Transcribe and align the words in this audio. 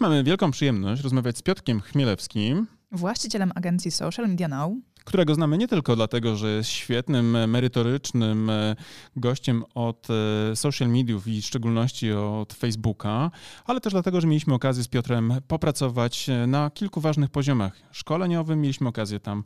Dziś 0.00 0.08
mamy 0.08 0.24
wielką 0.24 0.50
przyjemność 0.50 1.02
rozmawiać 1.02 1.38
z 1.38 1.42
Piotrkiem 1.42 1.80
Chmielewskim, 1.80 2.66
właścicielem 2.92 3.52
agencji 3.54 3.90
Social 3.90 4.28
Media 4.28 4.48
Now, 4.48 4.72
którego 5.04 5.34
znamy 5.34 5.58
nie 5.58 5.68
tylko 5.68 5.96
dlatego, 5.96 6.36
że 6.36 6.50
jest 6.50 6.70
świetnym, 6.70 7.50
merytorycznym 7.50 8.50
e, 8.50 8.76
gościem 9.16 9.64
od 9.74 10.08
e, 10.10 10.56
social 10.56 10.88
mediów 10.88 11.28
i 11.28 11.42
w 11.42 11.44
szczególności 11.44 12.12
od 12.12 12.52
Facebooka, 12.52 13.30
ale 13.64 13.80
też 13.80 13.92
dlatego, 13.92 14.20
że 14.20 14.26
mieliśmy 14.26 14.54
okazję 14.54 14.84
z 14.84 14.88
Piotrem 14.88 15.32
popracować 15.48 16.28
e, 16.28 16.46
na 16.46 16.70
kilku 16.70 17.00
ważnych 17.00 17.30
poziomach 17.30 17.72
szkoleniowym. 17.92 18.60
Mieliśmy 18.60 18.88
okazję 18.88 19.20
tam 19.20 19.44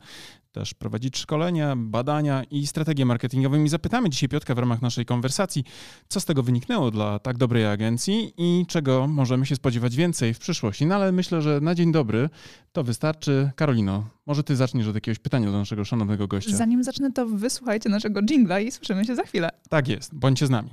też 0.55 0.73
prowadzić 0.73 1.17
szkolenia, 1.17 1.75
badania 1.75 2.43
i 2.43 2.67
strategie 2.67 3.05
marketingowe. 3.05 3.63
I 3.63 3.69
zapytamy 3.69 4.09
dzisiaj 4.09 4.29
Piotka 4.29 4.55
w 4.55 4.57
ramach 4.57 4.81
naszej 4.81 5.05
konwersacji, 5.05 5.63
co 6.07 6.19
z 6.19 6.25
tego 6.25 6.43
wyniknęło 6.43 6.91
dla 6.91 7.19
tak 7.19 7.37
dobrej 7.37 7.65
agencji 7.65 8.33
i 8.37 8.65
czego 8.67 9.07
możemy 9.07 9.45
się 9.45 9.55
spodziewać 9.55 9.95
więcej 9.95 10.33
w 10.33 10.39
przyszłości. 10.39 10.85
No 10.85 10.95
ale 10.95 11.11
myślę, 11.11 11.41
że 11.41 11.61
na 11.61 11.75
dzień 11.75 11.91
dobry 11.91 12.29
to 12.71 12.83
wystarczy. 12.83 13.51
Karolino, 13.55 14.09
może 14.25 14.43
ty 14.43 14.55
zaczniesz 14.55 14.87
od 14.87 14.95
jakiegoś 14.95 15.19
pytania 15.19 15.51
do 15.51 15.57
naszego 15.57 15.85
szanownego 15.85 16.27
gościa. 16.27 16.55
Zanim 16.55 16.83
zacznę, 16.83 17.11
to 17.11 17.25
wysłuchajcie 17.25 17.89
naszego 17.89 18.21
jingla 18.21 18.59
i 18.59 18.71
słyszymy 18.71 19.05
się 19.05 19.15
za 19.15 19.23
chwilę. 19.23 19.49
Tak 19.69 19.87
jest, 19.87 20.15
bądźcie 20.15 20.47
z 20.47 20.49
nami. 20.49 20.69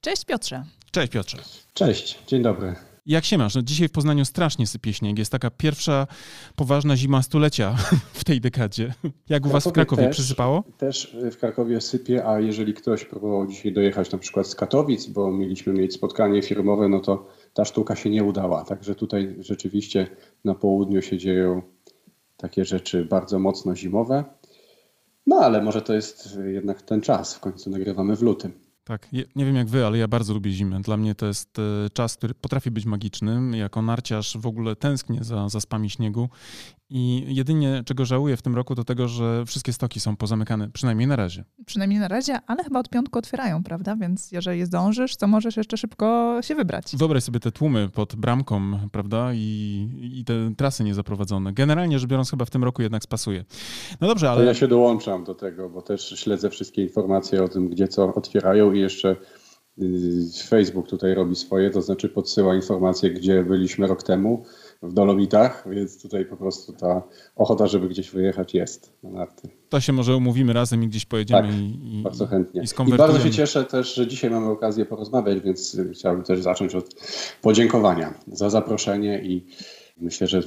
Cześć 0.00 0.24
Piotrze. 0.24 0.64
Cześć 0.90 1.12
Piotrze. 1.12 1.38
Cześć, 1.74 2.18
dzień 2.26 2.42
dobry. 2.42 2.95
Jak 3.06 3.24
się 3.24 3.38
masz? 3.38 3.54
No 3.54 3.62
dzisiaj 3.62 3.88
w 3.88 3.92
Poznaniu 3.92 4.24
strasznie 4.24 4.66
sypie 4.66 4.92
śnieg. 4.92 5.18
Jest 5.18 5.32
taka 5.32 5.50
pierwsza 5.50 6.06
poważna 6.56 6.96
zima 6.96 7.22
stulecia 7.22 7.76
w 8.12 8.24
tej 8.24 8.40
dekadzie. 8.40 8.94
Jak 9.28 9.46
u 9.46 9.48
was 9.48 9.68
w 9.68 9.72
Krakowie 9.72 10.02
też, 10.02 10.16
przysypało? 10.16 10.64
Też 10.78 11.16
w 11.32 11.36
Krakowie 11.36 11.80
sypie, 11.80 12.26
a 12.26 12.40
jeżeli 12.40 12.74
ktoś 12.74 13.04
próbował 13.04 13.46
dzisiaj 13.46 13.72
dojechać 13.72 14.12
na 14.12 14.18
przykład 14.18 14.46
z 14.46 14.54
Katowic, 14.54 15.06
bo 15.06 15.32
mieliśmy 15.32 15.72
mieć 15.72 15.94
spotkanie 15.94 16.42
firmowe, 16.42 16.88
no 16.88 17.00
to 17.00 17.28
ta 17.54 17.64
sztuka 17.64 17.96
się 17.96 18.10
nie 18.10 18.24
udała. 18.24 18.64
Także 18.64 18.94
tutaj 18.94 19.36
rzeczywiście 19.38 20.06
na 20.44 20.54
południu 20.54 21.02
się 21.02 21.18
dzieją 21.18 21.62
takie 22.36 22.64
rzeczy 22.64 23.04
bardzo 23.04 23.38
mocno 23.38 23.76
zimowe. 23.76 24.24
No 25.26 25.36
ale 25.36 25.62
może 25.62 25.82
to 25.82 25.94
jest 25.94 26.38
jednak 26.46 26.82
ten 26.82 27.00
czas. 27.00 27.34
W 27.34 27.40
końcu 27.40 27.70
nagrywamy 27.70 28.16
w 28.16 28.22
lutym. 28.22 28.65
Tak, 28.86 29.08
nie 29.12 29.44
wiem 29.44 29.56
jak 29.56 29.68
wy, 29.68 29.86
ale 29.86 29.98
ja 29.98 30.08
bardzo 30.08 30.34
lubię 30.34 30.50
zimę. 30.50 30.80
Dla 30.80 30.96
mnie 30.96 31.14
to 31.14 31.26
jest 31.26 31.58
e, 31.58 31.90
czas, 31.90 32.16
który 32.16 32.34
potrafi 32.34 32.70
być 32.70 32.84
magiczny. 32.84 33.58
Jako 33.58 33.82
narciarz 33.82 34.36
w 34.36 34.46
ogóle 34.46 34.76
tęsknię 34.76 35.24
za 35.24 35.48
zaspami 35.48 35.90
śniegu 35.90 36.28
i 36.90 37.24
jedynie 37.28 37.82
czego 37.86 38.04
żałuję 38.04 38.36
w 38.36 38.42
tym 38.42 38.54
roku 38.54 38.74
to 38.74 38.84
tego, 38.84 39.08
że 39.08 39.44
wszystkie 39.46 39.72
stoki 39.72 40.00
są 40.00 40.16
pozamykane, 40.16 40.70
przynajmniej 40.70 41.08
na 41.08 41.16
razie. 41.16 41.44
Przynajmniej 41.66 42.00
na 42.00 42.08
razie, 42.08 42.38
ale 42.46 42.64
chyba 42.64 42.80
od 42.80 42.88
piątku 42.88 43.18
otwierają, 43.18 43.62
prawda? 43.62 43.96
Więc 43.96 44.32
jeżeli 44.32 44.64
zdążysz, 44.64 45.16
to 45.16 45.26
możesz 45.26 45.56
jeszcze 45.56 45.76
szybko 45.76 46.38
się 46.42 46.54
wybrać. 46.54 46.96
Wyobraź 46.96 47.22
sobie 47.22 47.40
te 47.40 47.52
tłumy 47.52 47.88
pod 47.88 48.16
bramką, 48.16 48.60
prawda? 48.92 49.34
I, 49.34 49.88
i 50.20 50.24
te 50.24 50.54
trasy 50.56 50.84
niezaprowadzone. 50.84 51.52
Generalnie 51.52 51.98
rzecz 51.98 52.10
biorąc 52.10 52.30
chyba 52.30 52.44
w 52.44 52.50
tym 52.50 52.64
roku 52.64 52.82
jednak 52.82 53.02
spasuje. 53.02 53.44
No 54.00 54.08
dobrze, 54.08 54.30
ale... 54.30 54.40
To 54.40 54.46
ja 54.46 54.54
się 54.54 54.68
dołączam 54.68 55.24
do 55.24 55.34
tego, 55.34 55.70
bo 55.70 55.82
też 55.82 56.08
śledzę 56.08 56.50
wszystkie 56.50 56.82
informacje 56.82 57.44
o 57.44 57.48
tym, 57.48 57.68
gdzie 57.68 57.88
co 57.88 58.14
otwierają 58.14 58.72
i 58.72 58.80
jeszcze 58.80 59.16
y, 59.78 60.44
Facebook 60.48 60.88
tutaj 60.88 61.14
robi 61.14 61.36
swoje, 61.36 61.70
to 61.70 61.82
znaczy 61.82 62.08
podsyła 62.08 62.54
informacje, 62.54 63.10
gdzie 63.10 63.44
byliśmy 63.44 63.86
rok 63.86 64.02
temu 64.02 64.44
w 64.82 64.92
Dolomitach, 64.92 65.64
więc 65.70 66.02
tutaj 66.02 66.24
po 66.24 66.36
prostu 66.36 66.72
ta 66.72 67.02
ochota, 67.36 67.66
żeby 67.66 67.88
gdzieś 67.88 68.10
wyjechać 68.10 68.54
jest 68.54 68.92
na 69.02 69.10
narty. 69.10 69.48
To 69.68 69.80
się 69.80 69.92
może 69.92 70.16
umówimy 70.16 70.52
razem 70.52 70.84
i 70.84 70.88
gdzieś 70.88 71.04
pojedziemy 71.06 71.42
tak, 71.42 71.50
i, 71.82 72.00
bardzo 72.04 72.26
chętnie. 72.26 72.62
I, 72.62 72.88
I 72.90 72.96
bardzo 72.96 73.20
się 73.20 73.30
cieszę 73.30 73.64
też, 73.64 73.94
że 73.94 74.06
dzisiaj 74.06 74.30
mamy 74.30 74.46
okazję 74.46 74.86
porozmawiać, 74.86 75.40
więc 75.40 75.80
chciałbym 75.92 76.24
też 76.24 76.40
zacząć 76.40 76.74
od 76.74 76.94
podziękowania 77.42 78.14
za 78.32 78.50
zaproszenie 78.50 79.22
i 79.22 79.46
myślę, 79.96 80.26
że 80.26 80.42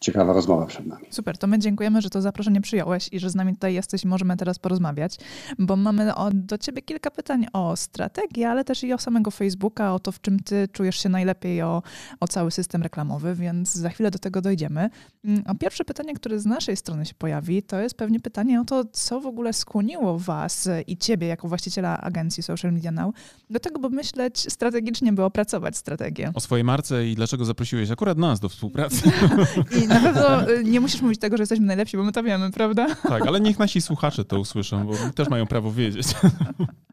ciekawa 0.00 0.32
rozmowa 0.32 0.66
przed 0.66 0.86
nami. 0.86 1.06
Super, 1.10 1.38
to 1.38 1.46
my 1.46 1.58
dziękujemy, 1.58 2.02
że 2.02 2.10
to 2.10 2.22
zaproszenie 2.22 2.60
przyjąłeś 2.60 3.08
i 3.12 3.18
że 3.18 3.30
z 3.30 3.34
nami 3.34 3.54
tutaj 3.54 3.74
jesteś 3.74 4.04
i 4.04 4.08
możemy 4.08 4.36
teraz 4.36 4.58
porozmawiać, 4.58 5.16
bo 5.58 5.76
mamy 5.76 6.12
do 6.32 6.58
ciebie 6.58 6.82
kilka 6.82 7.10
pytań 7.10 7.46
o 7.52 7.76
strategię, 7.76 8.50
ale 8.50 8.64
też 8.64 8.84
i 8.84 8.92
o 8.92 8.98
samego 8.98 9.30
Facebooka, 9.30 9.94
o 9.94 9.98
to, 9.98 10.12
w 10.12 10.20
czym 10.20 10.40
ty 10.40 10.68
czujesz 10.72 11.02
się 11.02 11.08
najlepiej, 11.08 11.62
o, 11.62 11.82
o 12.20 12.28
cały 12.28 12.50
system 12.50 12.82
reklamowy, 12.82 13.34
więc 13.34 13.74
za 13.74 13.88
chwilę 13.88 14.10
do 14.10 14.18
tego 14.18 14.40
dojdziemy. 14.40 14.90
Mm, 15.24 15.42
a 15.46 15.54
pierwsze 15.54 15.84
pytanie, 15.84 16.14
które 16.14 16.38
z 16.38 16.46
naszej 16.46 16.76
strony 16.76 17.06
się 17.06 17.14
pojawi, 17.14 17.62
to 17.62 17.80
jest 17.80 17.94
pewnie 17.94 18.20
pytanie 18.20 18.60
o 18.60 18.64
to, 18.64 18.84
co 18.92 19.20
w 19.20 19.26
ogóle 19.26 19.52
skłoniło 19.52 20.18
was 20.18 20.68
i 20.86 20.96
ciebie 20.96 21.26
jako 21.26 21.48
właściciela 21.48 22.00
agencji 22.00 22.42
Social 22.42 22.72
Media 22.72 22.92
Now 22.92 23.14
do 23.50 23.60
tego, 23.60 23.78
by 23.78 23.90
myśleć 23.90 24.52
strategicznie, 24.52 25.12
by 25.12 25.24
opracować 25.24 25.76
strategię. 25.76 26.32
O 26.34 26.40
swojej 26.40 26.64
marce 26.64 27.06
i 27.06 27.14
dlaczego 27.14 27.44
zaprosiłeś 27.44 27.90
akurat 27.90 28.18
nas 28.18 28.40
do 28.40 28.48
współpracy. 28.48 29.10
I 29.84 29.87
na 29.88 30.00
pewno 30.00 30.50
y, 30.50 30.64
nie 30.64 30.80
musisz 30.80 31.02
mówić 31.02 31.20
tego, 31.20 31.36
że 31.36 31.42
jesteśmy 31.42 31.66
najlepsi, 31.66 31.96
bo 31.96 32.02
my 32.02 32.12
to 32.12 32.22
wiemy, 32.22 32.50
prawda? 32.50 32.86
Tak, 33.08 33.26
ale 33.26 33.40
niech 33.40 33.58
nasi 33.58 33.80
słuchacze 33.80 34.24
to 34.24 34.40
usłyszą, 34.40 34.86
bo 34.86 34.92
też 35.14 35.28
mają 35.28 35.46
prawo 35.46 35.72
wiedzieć. 35.72 36.06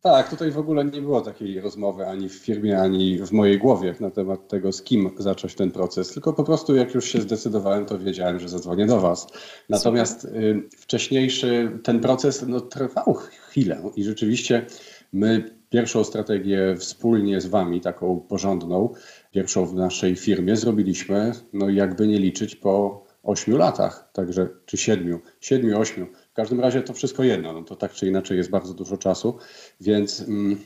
Tak, 0.06 0.30
tutaj 0.30 0.52
w 0.52 0.58
ogóle 0.58 0.86
nie 0.86 1.02
było 1.02 1.22
takiej 1.22 1.62
rozmowy 1.62 2.08
ani 2.08 2.30
w 2.30 2.34
firmie, 2.34 2.82
ani 2.82 3.18
w 3.18 3.32
mojej 3.32 3.60
głowie 3.60 3.96
na 4.00 4.12
temat 4.12 4.48
tego, 4.48 4.72
z 4.72 4.82
kim 4.82 5.10
zacząć 5.18 5.56
ten 5.56 5.72
proces. 5.72 6.14
Tylko 6.14 6.34
po 6.34 6.44
prostu 6.44 6.76
jak 6.76 6.94
już 6.94 7.06
się 7.06 7.22
zdecydowałem, 7.22 7.86
to 7.86 8.00
wiedziałem, 8.00 8.40
że 8.40 8.50
zadzwonię 8.50 8.86
do 8.86 9.00
Was. 9.00 9.28
Natomiast 9.70 10.26
y, 10.26 10.70
wcześniejszy 10.78 11.80
ten 11.84 12.00
proces 12.00 12.46
no, 12.48 12.62
trwał 12.62 13.14
chwilę 13.14 13.82
i 13.96 14.04
rzeczywiście 14.04 14.66
my 15.14 15.56
pierwszą 15.70 16.04
strategię 16.04 16.76
wspólnie 16.78 17.42
z 17.42 17.46
Wami, 17.46 17.82
taką 17.82 18.20
porządną, 18.20 18.94
pierwszą 19.36 19.66
w 19.66 19.74
naszej 19.74 20.16
firmie 20.16 20.56
zrobiliśmy, 20.56 21.32
no 21.54 21.70
jakby 21.70 22.08
nie 22.08 22.20
liczyć 22.20 22.56
po 22.56 23.06
ośmiu 23.24 23.58
latach, 23.58 24.10
także 24.14 24.50
czy 24.66 24.78
siedmiu, 24.78 25.20
siedmiu, 25.42 25.80
ośmiu. 25.80 26.08
W 26.32 26.34
każdym 26.34 26.60
razie 26.60 26.82
to 26.82 26.94
wszystko 26.94 27.24
jedno, 27.24 27.54
no 27.54 27.64
to 27.64 27.76
tak 27.76 27.94
czy 27.94 28.08
inaczej 28.08 28.38
jest 28.38 28.50
bardzo 28.50 28.74
dużo 28.74 28.98
czasu, 28.98 29.38
więc 29.82 30.22
mm, 30.22 30.58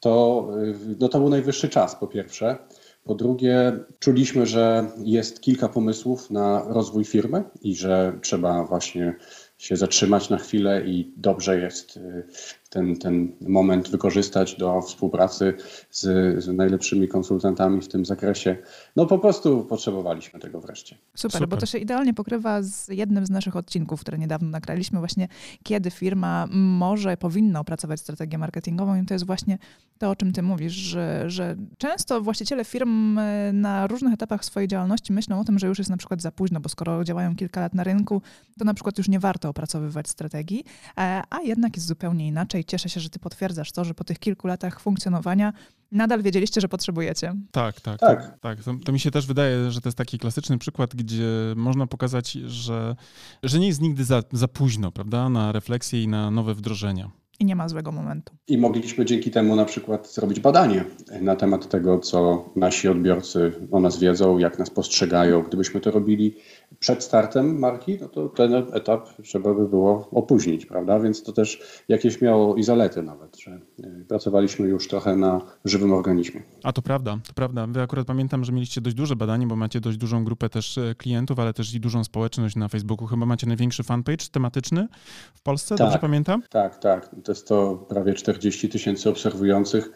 to, 0.00 0.48
y, 0.62 0.96
no 1.00 1.08
to 1.08 1.18
był 1.18 1.28
najwyższy 1.28 1.68
czas 1.68 1.96
po 1.96 2.06
pierwsze. 2.06 2.58
Po 3.04 3.14
drugie, 3.14 3.72
czuliśmy, 3.98 4.46
że 4.46 4.90
jest 5.04 5.40
kilka 5.40 5.68
pomysłów 5.68 6.30
na 6.30 6.64
rozwój 6.68 7.04
firmy 7.04 7.44
i 7.62 7.74
że 7.74 8.18
trzeba 8.22 8.64
właśnie 8.64 9.14
się 9.58 9.76
zatrzymać 9.76 10.30
na 10.30 10.38
chwilę 10.38 10.82
i 10.86 11.12
dobrze 11.16 11.60
jest 11.60 11.96
y, 11.96 12.26
ten, 12.68 12.96
ten 12.96 13.32
moment 13.40 13.88
wykorzystać 13.88 14.56
do 14.56 14.82
współpracy 14.82 15.54
z, 15.90 16.00
z 16.44 16.48
najlepszymi 16.48 17.08
konsultantami 17.08 17.80
w 17.80 17.88
tym 17.88 18.06
zakresie. 18.06 18.56
No 18.96 19.06
po 19.06 19.18
prostu 19.18 19.64
potrzebowaliśmy 19.64 20.40
tego 20.40 20.60
wreszcie. 20.60 20.96
Super, 21.14 21.32
Super, 21.32 21.48
bo 21.48 21.56
to 21.56 21.66
się 21.66 21.78
idealnie 21.78 22.14
pokrywa 22.14 22.62
z 22.62 22.88
jednym 22.88 23.26
z 23.26 23.30
naszych 23.30 23.56
odcinków, 23.56 24.00
które 24.00 24.18
niedawno 24.18 24.48
nagraliśmy, 24.48 24.98
właśnie 24.98 25.28
kiedy 25.62 25.90
firma 25.90 26.46
może, 26.52 27.16
powinna 27.16 27.60
opracować 27.60 28.00
strategię 28.00 28.38
marketingową 28.38 29.02
i 29.02 29.06
to 29.06 29.14
jest 29.14 29.26
właśnie 29.26 29.58
to, 29.98 30.10
o 30.10 30.16
czym 30.16 30.32
ty 30.32 30.42
mówisz, 30.42 30.72
że, 30.72 31.30
że 31.30 31.56
często 31.78 32.20
właściciele 32.20 32.64
firm 32.64 33.18
e, 33.18 33.52
na 33.52 33.86
różnych 33.86 34.14
etapach 34.14 34.44
swojej 34.44 34.68
działalności 34.68 35.12
myślą 35.12 35.40
o 35.40 35.44
tym, 35.44 35.58
że 35.58 35.66
już 35.66 35.78
jest 35.78 35.90
na 35.90 35.96
przykład 35.96 36.22
za 36.22 36.32
późno, 36.32 36.60
bo 36.60 36.68
skoro 36.68 37.04
działają 37.04 37.36
kilka 37.36 37.60
lat 37.60 37.74
na 37.74 37.84
rynku, 37.84 38.22
to 38.58 38.64
na 38.64 38.74
przykład 38.74 38.98
już 38.98 39.08
nie 39.08 39.20
warto 39.20 39.48
opracowywać 39.48 40.08
strategii, 40.08 40.64
e, 40.98 41.22
a 41.30 41.40
jednak 41.40 41.76
jest 41.76 41.86
zupełnie 41.86 42.26
inaczej 42.26 42.55
cieszę 42.64 42.88
się, 42.88 43.00
że 43.00 43.10
ty 43.10 43.18
potwierdzasz 43.18 43.72
to, 43.72 43.84
że 43.84 43.94
po 43.94 44.04
tych 44.04 44.18
kilku 44.18 44.46
latach 44.46 44.80
funkcjonowania 44.80 45.52
nadal 45.92 46.22
wiedzieliście, 46.22 46.60
że 46.60 46.68
potrzebujecie. 46.68 47.34
Tak, 47.50 47.80
tak. 47.80 48.00
tak. 48.00 48.38
tak. 48.40 48.62
To, 48.62 48.74
to, 48.84 48.92
mi 48.92 49.00
się 49.00 49.10
też 49.10 49.26
wydaje, 49.26 49.70
że 49.70 49.80
to 49.80 49.88
jest 49.88 49.98
taki 49.98 50.18
klasyczny 50.18 50.58
przykład, 50.58 50.94
gdzie 50.94 51.26
można 51.56 51.86
pokazać, 51.86 52.32
że, 52.32 52.96
że 53.42 53.58
nie 53.58 53.66
jest 53.66 53.80
nigdy 53.80 54.04
za, 54.04 54.22
za 54.32 54.48
późno, 54.48 54.92
prawda, 54.92 55.28
na 55.28 55.52
refleksję 55.52 56.02
i 56.02 56.08
na 56.08 56.30
nowe 56.30 56.54
wdrożenia 56.54 57.10
i 57.40 57.44
nie 57.44 57.56
ma 57.56 57.68
złego 57.68 57.92
momentu. 57.92 58.34
I 58.48 58.58
mogliśmy 58.58 59.04
dzięki 59.04 59.30
temu 59.30 59.56
na 59.56 59.64
przykład 59.64 60.12
zrobić 60.12 60.40
badanie 60.40 60.84
na 61.20 61.36
temat 61.36 61.68
tego, 61.68 61.98
co 61.98 62.44
nasi 62.56 62.88
odbiorcy 62.88 63.52
o 63.70 63.80
nas 63.80 63.98
wiedzą, 63.98 64.38
jak 64.38 64.58
nas 64.58 64.70
postrzegają. 64.70 65.42
Gdybyśmy 65.42 65.80
to 65.80 65.90
robili 65.90 66.36
przed 66.78 67.04
startem 67.04 67.58
marki, 67.58 67.98
no 68.00 68.08
to 68.08 68.28
ten 68.28 68.54
etap 68.54 69.08
trzeba 69.22 69.54
by 69.54 69.68
było 69.68 70.08
opóźnić, 70.10 70.66
prawda? 70.66 71.00
Więc 71.00 71.22
to 71.22 71.32
też 71.32 71.82
jakieś 71.88 72.20
miało 72.20 72.56
i 72.56 72.62
zalety 72.62 73.02
nawet, 73.02 73.36
że 73.36 73.50
e, 73.50 74.04
pracowaliśmy 74.08 74.68
już 74.68 74.88
trochę 74.88 75.16
na 75.16 75.40
żywym 75.64 75.92
organizmie. 75.92 76.42
A 76.62 76.72
to 76.72 76.82
prawda, 76.82 77.18
to 77.26 77.32
prawda. 77.34 77.66
Wy 77.66 77.82
akurat 77.82 78.06
pamiętam, 78.06 78.44
że 78.44 78.52
mieliście 78.52 78.80
dość 78.80 78.96
duże 78.96 79.16
badanie, 79.16 79.46
bo 79.46 79.56
macie 79.56 79.80
dość 79.80 79.98
dużą 79.98 80.24
grupę 80.24 80.48
też 80.48 80.78
e, 80.78 80.94
klientów, 80.94 81.38
ale 81.38 81.52
też 81.52 81.74
i 81.74 81.80
dużą 81.80 82.04
społeczność 82.04 82.56
na 82.56 82.68
Facebooku. 82.68 83.06
Chyba 83.06 83.26
macie 83.26 83.46
największy 83.46 83.82
fanpage 83.82 84.26
tematyczny 84.32 84.88
w 85.34 85.42
Polsce, 85.42 85.76
tak, 85.76 85.86
dobrze 85.86 85.98
pamiętam? 85.98 86.42
Tak, 86.50 86.78
tak. 86.78 87.10
Jest 87.28 87.48
to 87.48 87.86
prawie 87.88 88.14
40 88.14 88.68
tysięcy 88.68 89.10
obserwujących. 89.10 89.90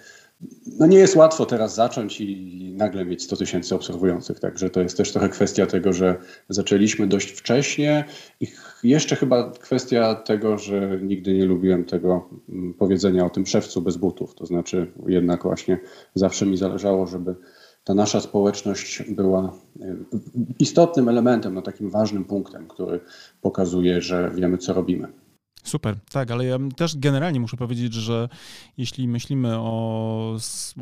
No 0.79 0.87
nie 0.87 0.99
jest 0.99 1.17
łatwo 1.17 1.47
teraz 1.47 1.75
zacząć 1.75 2.21
i 2.21 2.75
nagle 2.77 3.05
mieć 3.05 3.23
100 3.23 3.37
tysięcy 3.37 3.75
obserwujących, 3.75 4.41
także 4.41 4.71
to 4.71 4.81
jest 4.81 4.97
też 4.97 5.13
trochę 5.13 5.29
kwestia 5.29 5.67
tego, 5.67 5.93
że 5.93 6.17
zaczęliśmy 6.49 7.07
dość 7.07 7.31
wcześnie. 7.31 8.05
I 8.41 8.47
jeszcze 8.83 9.17
chyba 9.17 9.51
kwestia 9.51 10.15
tego, 10.15 10.59
że 10.59 10.99
nigdy 11.03 11.35
nie 11.35 11.45
lubiłem 11.45 11.85
tego 11.85 12.29
mm, 12.49 12.75
powiedzenia 12.75 13.27
o 13.27 13.31
tym 13.31 13.47
szewcu 13.47 13.83
bez 13.83 13.97
butów, 13.97 14.35
to 14.35 14.47
znaczy 14.47 14.93
jednak 15.07 15.43
właśnie 15.43 15.79
zawsze 16.15 16.47
mi 16.47 16.57
zależało, 16.57 17.07
żeby 17.07 17.35
ta 17.85 17.95
nasza 17.95 18.21
społeczność 18.21 19.03
była 19.09 19.53
e, 19.81 19.97
istotnym 20.59 21.09
elementem, 21.09 21.55
no 21.55 21.63
takim 21.63 21.91
ważnym 21.91 22.25
punktem, 22.25 22.69
który 22.69 23.01
pokazuje, 23.41 24.01
że 24.01 24.31
wiemy, 24.35 24.59
co 24.59 24.73
robimy. 24.73 25.09
Super, 25.65 25.97
tak, 26.13 26.31
ale 26.31 26.45
ja 26.45 26.59
też 26.77 26.97
generalnie 26.97 27.41
muszę 27.41 27.57
powiedzieć, 27.57 27.95
że 27.95 28.29
jeśli 28.79 29.09
myślimy 29.09 29.59
o, 29.59 30.37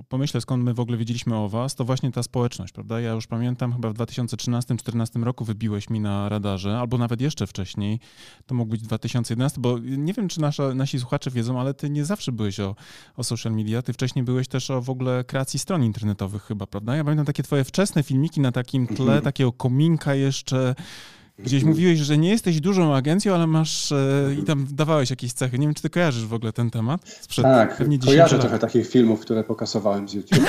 pomyślę 0.09 0.41
skąd 0.41 0.65
my 0.65 0.75
w 0.75 0.81
ogóle 0.81 0.99
wiedzieliśmy 0.99 1.37
o 1.37 1.49
was, 1.49 1.75
to 1.75 1.85
właśnie 1.85 2.13
ta 2.13 2.23
społeczność, 2.23 2.73
prawda? 2.73 3.01
Ja 3.01 3.13
już 3.13 3.27
pamiętam, 3.27 3.73
chyba 3.73 3.91
w 3.91 3.95
2013-2014 3.95 5.23
roku 5.23 5.45
wybiłeś 5.45 5.91
mi 5.91 6.01
na 6.01 6.29
radarze, 6.29 6.79
albo 6.79 6.99
nawet 6.99 7.21
jeszcze 7.21 7.47
wcześniej, 7.47 8.01
to 8.47 8.55
mógł 8.55 8.71
być 8.71 8.83
2011, 8.83 9.61
bo 9.61 9.79
nie 9.79 10.13
wiem, 10.13 10.29
czy 10.29 10.41
nasza, 10.41 10.75
nasi 10.75 11.01
słuchacze 11.01 11.31
wiedzą, 11.31 11.61
ale 11.61 11.75
ty 11.75 11.91
nie 11.91 12.05
zawsze 12.05 12.33
byłeś 12.33 12.61
o, 12.61 12.77
o 13.17 13.25
social 13.25 13.53
media, 13.53 13.83
ty 13.83 13.93
wcześniej 13.93 14.25
byłeś 14.25 14.49
też 14.49 14.71
o 14.71 14.83
w 14.83 14.91
ogóle 14.91 15.25
kreacji 15.25 15.59
stron 15.59 15.85
internetowych 15.85 16.43
chyba, 16.43 16.67
prawda? 16.67 16.97
Ja 16.97 17.05
pamiętam 17.05 17.27
takie 17.27 17.43
twoje 17.43 17.65
wczesne 17.65 18.03
filmiki 18.03 18.41
na 18.41 18.53
takim 18.53 18.87
tle, 18.87 19.05
mhm. 19.05 19.23
takiego 19.23 19.53
kominka 19.53 20.15
jeszcze, 20.15 20.75
Gdzieś 21.39 21.65
mówiłeś, 21.65 21.99
że 21.99 22.19
nie 22.19 22.29
jesteś 22.29 22.61
dużą 22.61 22.95
agencją, 22.95 23.35
ale 23.35 23.47
masz 23.47 23.93
e, 23.93 24.35
i 24.41 24.43
tam 24.43 24.67
dawałeś 24.71 25.11
jakieś 25.11 25.33
cechy. 25.33 25.59
Nie 25.59 25.67
wiem, 25.67 25.75
czy 25.75 25.83
ty 25.83 25.91
kojarzysz 25.91 26.27
w 26.27 26.35
ogóle 26.35 26.53
ten 26.53 26.71
temat? 26.71 27.01
Sprzed 27.21 27.45
tak, 27.45 27.77
pewnie 27.77 27.99
kojarzę 27.99 28.37
lat. 28.37 28.41
trochę 28.41 28.59
takich 28.59 28.89
filmów, 28.89 29.21
które 29.21 29.45
pokasowałem 29.45 30.09
z 30.09 30.15
YouTube. 30.15 30.39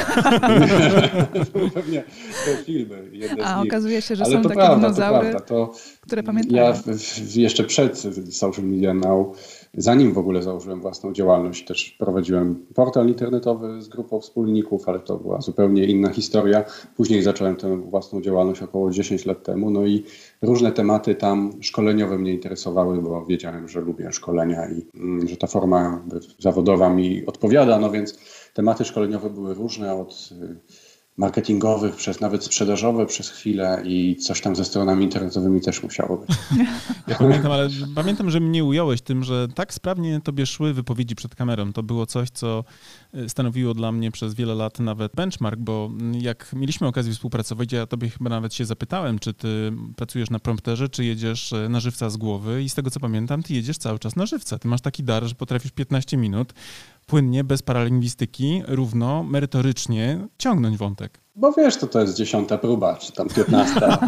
pewnie 1.73 2.03
te 2.45 2.63
filmy. 2.65 3.09
A 3.43 3.61
okazuje 3.61 4.01
się, 4.01 4.15
że 4.15 4.23
ale 4.23 4.33
są 4.33 4.41
takie 4.41 4.55
prawda, 4.55 4.75
dinozaury, 4.75 5.33
to 5.33 5.39
to 5.39 5.73
które 6.01 6.23
pamiętam. 6.23 6.55
Ja 6.55 6.73
w, 6.73 6.83
w, 6.83 7.35
jeszcze 7.35 7.63
przed 7.63 8.03
Social 8.31 8.65
Media 8.65 8.93
Now 8.93 9.37
Zanim 9.73 10.13
w 10.13 10.17
ogóle 10.17 10.43
założyłem 10.43 10.81
własną 10.81 11.13
działalność, 11.13 11.65
też 11.65 11.95
prowadziłem 11.99 12.65
portal 12.75 13.07
internetowy 13.07 13.81
z 13.81 13.87
grupą 13.87 14.19
wspólników, 14.19 14.89
ale 14.89 14.99
to 14.99 15.17
była 15.17 15.41
zupełnie 15.41 15.85
inna 15.85 16.09
historia. 16.09 16.63
Później 16.97 17.23
zacząłem 17.23 17.55
tę 17.55 17.77
własną 17.77 18.21
działalność 18.21 18.61
około 18.61 18.91
10 18.91 19.25
lat 19.25 19.43
temu, 19.43 19.71
no 19.71 19.85
i 19.85 20.03
różne 20.41 20.71
tematy 20.71 21.15
tam 21.15 21.51
szkoleniowe 21.61 22.17
mnie 22.17 22.33
interesowały, 22.33 23.01
bo 23.01 23.25
wiedziałem, 23.25 23.67
że 23.67 23.81
lubię 23.81 24.11
szkolenia 24.11 24.69
i 24.69 24.85
mm, 24.95 25.27
że 25.27 25.37
ta 25.37 25.47
forma 25.47 26.03
zawodowa 26.39 26.89
mi 26.89 27.25
odpowiada, 27.25 27.79
no 27.79 27.91
więc 27.91 28.19
tematy 28.53 28.85
szkoleniowe 28.85 29.29
były 29.29 29.53
różne 29.53 29.93
od 29.93 30.29
marketingowych, 31.19 31.95
przez 31.95 32.21
nawet 32.21 32.43
sprzedażowe 32.43 33.05
przez 33.05 33.29
chwilę 33.29 33.81
i 33.85 34.15
coś 34.15 34.41
tam 34.41 34.55
ze 34.55 34.65
stronami 34.65 35.03
internetowymi 35.03 35.61
też 35.61 35.83
musiało 35.83 36.17
być. 36.17 36.29
Ja 37.07 37.15
pamiętam, 37.15 37.51
ale 37.51 37.69
pamiętam, 37.95 38.29
że 38.29 38.39
mnie 38.39 38.63
ująłeś 38.63 39.01
tym, 39.01 39.23
że 39.23 39.47
tak 39.55 39.73
sprawnie 39.73 40.21
tobie 40.21 40.45
szły 40.45 40.73
wypowiedzi 40.73 41.15
przed 41.15 41.35
kamerą. 41.35 41.73
To 41.73 41.83
było 41.83 42.05
coś, 42.05 42.29
co 42.29 42.63
y, 43.15 43.29
stanowiło 43.29 43.73
dla 43.73 43.91
mnie 43.91 44.11
przez 44.11 44.33
wiele 44.33 44.55
lat 44.55 44.79
nawet 44.79 45.15
benchmark, 45.15 45.59
bo 45.59 45.91
jak 46.21 46.53
mieliśmy 46.53 46.87
okazję 46.87 47.13
współpracować, 47.13 47.71
ja 47.71 47.85
tobie 47.85 48.09
chyba 48.09 48.29
nawet 48.29 48.53
się 48.53 48.65
zapytałem, 48.65 49.19
czy 49.19 49.33
ty 49.33 49.71
pracujesz 49.95 50.29
na 50.29 50.39
prompterze, 50.39 50.89
czy 50.89 51.05
jedziesz 51.05 51.51
y, 51.51 51.69
na 51.69 51.79
żywca 51.79 52.09
z 52.09 52.17
głowy 52.17 52.63
i 52.63 52.69
z 52.69 52.75
tego 52.75 52.91
co 52.91 52.99
pamiętam, 52.99 53.43
ty 53.43 53.53
jedziesz 53.53 53.77
cały 53.77 53.99
czas 53.99 54.15
na 54.15 54.25
żywca. 54.25 54.59
Ty 54.59 54.67
masz 54.67 54.81
taki 54.81 55.03
dar, 55.03 55.23
że 55.23 55.35
potrafisz 55.35 55.71
15 55.71 56.17
minut 56.17 56.53
płynnie, 57.09 57.43
bez 57.43 57.61
paralingwistyki, 57.61 58.63
równo, 58.67 59.23
merytorycznie 59.23 60.27
ciągnąć 60.37 60.77
wątek. 60.77 61.19
Bo 61.35 61.51
wiesz, 61.51 61.77
to 61.77 61.87
to 61.87 62.01
jest 62.01 62.13
dziesiąta 62.13 62.57
próba, 62.57 62.95
czy 62.95 63.11
tam 63.11 63.29
piętnasta. 63.29 63.97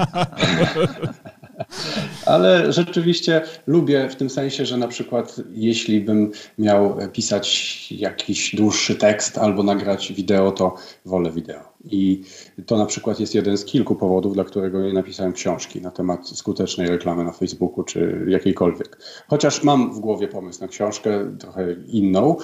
Ale 2.26 2.74
rzeczywiście 2.74 3.42
lubię 3.68 4.10
w 4.10 4.16
tym 4.16 4.30
sensie, 4.30 4.66
że 4.66 4.78
na 4.78 4.88
przykład 4.88 5.36
jeśli 5.52 6.02
bym 6.02 6.32
miał 6.58 6.98
pisać 7.14 7.88
jakiś 7.92 8.56
dłuższy 8.56 8.96
tekst 8.96 9.38
albo 9.38 9.64
nagrać 9.64 10.14
wideo, 10.14 10.52
to 10.52 10.76
wolę 11.06 11.32
wideo. 11.32 11.72
I 11.84 12.24
to 12.66 12.78
na 12.78 12.86
przykład 12.86 13.20
jest 13.20 13.36
jeden 13.36 13.58
z 13.58 13.66
kilku 13.66 13.96
powodów, 13.96 14.34
dla 14.34 14.44
którego 14.44 14.82
nie 14.82 14.94
napisałem 14.94 15.34
książki 15.34 15.82
na 15.82 15.92
temat 15.92 16.28
skutecznej 16.30 16.90
reklamy 16.90 17.24
na 17.24 17.32
Facebooku 17.32 17.84
czy 17.84 18.26
jakiejkolwiek. 18.28 18.98
Chociaż 19.28 19.64
mam 19.64 19.94
w 19.94 20.00
głowie 20.00 20.28
pomysł 20.28 20.62
na 20.62 20.68
książkę 20.68 21.38
trochę 21.40 21.74
inną 21.74 22.36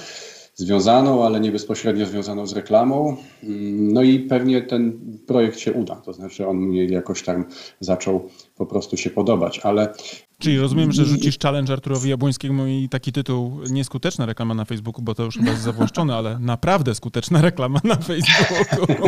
związaną, 0.58 1.26
ale 1.26 1.40
nie 1.40 1.52
bezpośrednio 1.52 2.06
związaną 2.06 2.48
z 2.48 2.54
reklamą. 2.54 3.18
No 3.74 4.04
i 4.04 4.20
pewnie 4.20 4.62
ten 4.62 5.00
projekt 5.28 5.60
się 5.60 5.74
uda, 5.74 5.96
to 5.96 6.14
znaczy 6.14 6.48
on 6.48 6.58
mnie 6.58 6.86
jakoś 6.86 7.24
tam 7.24 7.46
zaczął 7.80 8.30
po 8.56 8.66
prostu 8.66 8.98
się 8.98 9.10
podobać, 9.10 9.60
ale 9.60 9.94
Czyli 10.40 10.60
rozumiem, 10.60 10.92
że 10.92 11.06
rzucisz 11.06 11.40
challenge 11.40 11.74
Arturowi 11.74 12.10
Jabłońskiemu 12.10 12.68
i 12.68 12.90
taki 12.90 13.12
tytuł 13.12 13.60
nieskuteczna 13.70 14.26
reklama 14.26 14.54
na 14.54 14.66
Facebooku, 14.66 15.02
bo 15.02 15.16
to 15.16 15.24
już 15.24 15.38
chyba 15.38 15.52
jest 15.52 15.64
zawłaszczone, 15.64 16.16
ale 16.16 16.40
naprawdę 16.40 16.96
skuteczna 16.96 17.42
reklama 17.42 17.80
na 17.84 17.96
Facebooku. 17.96 18.98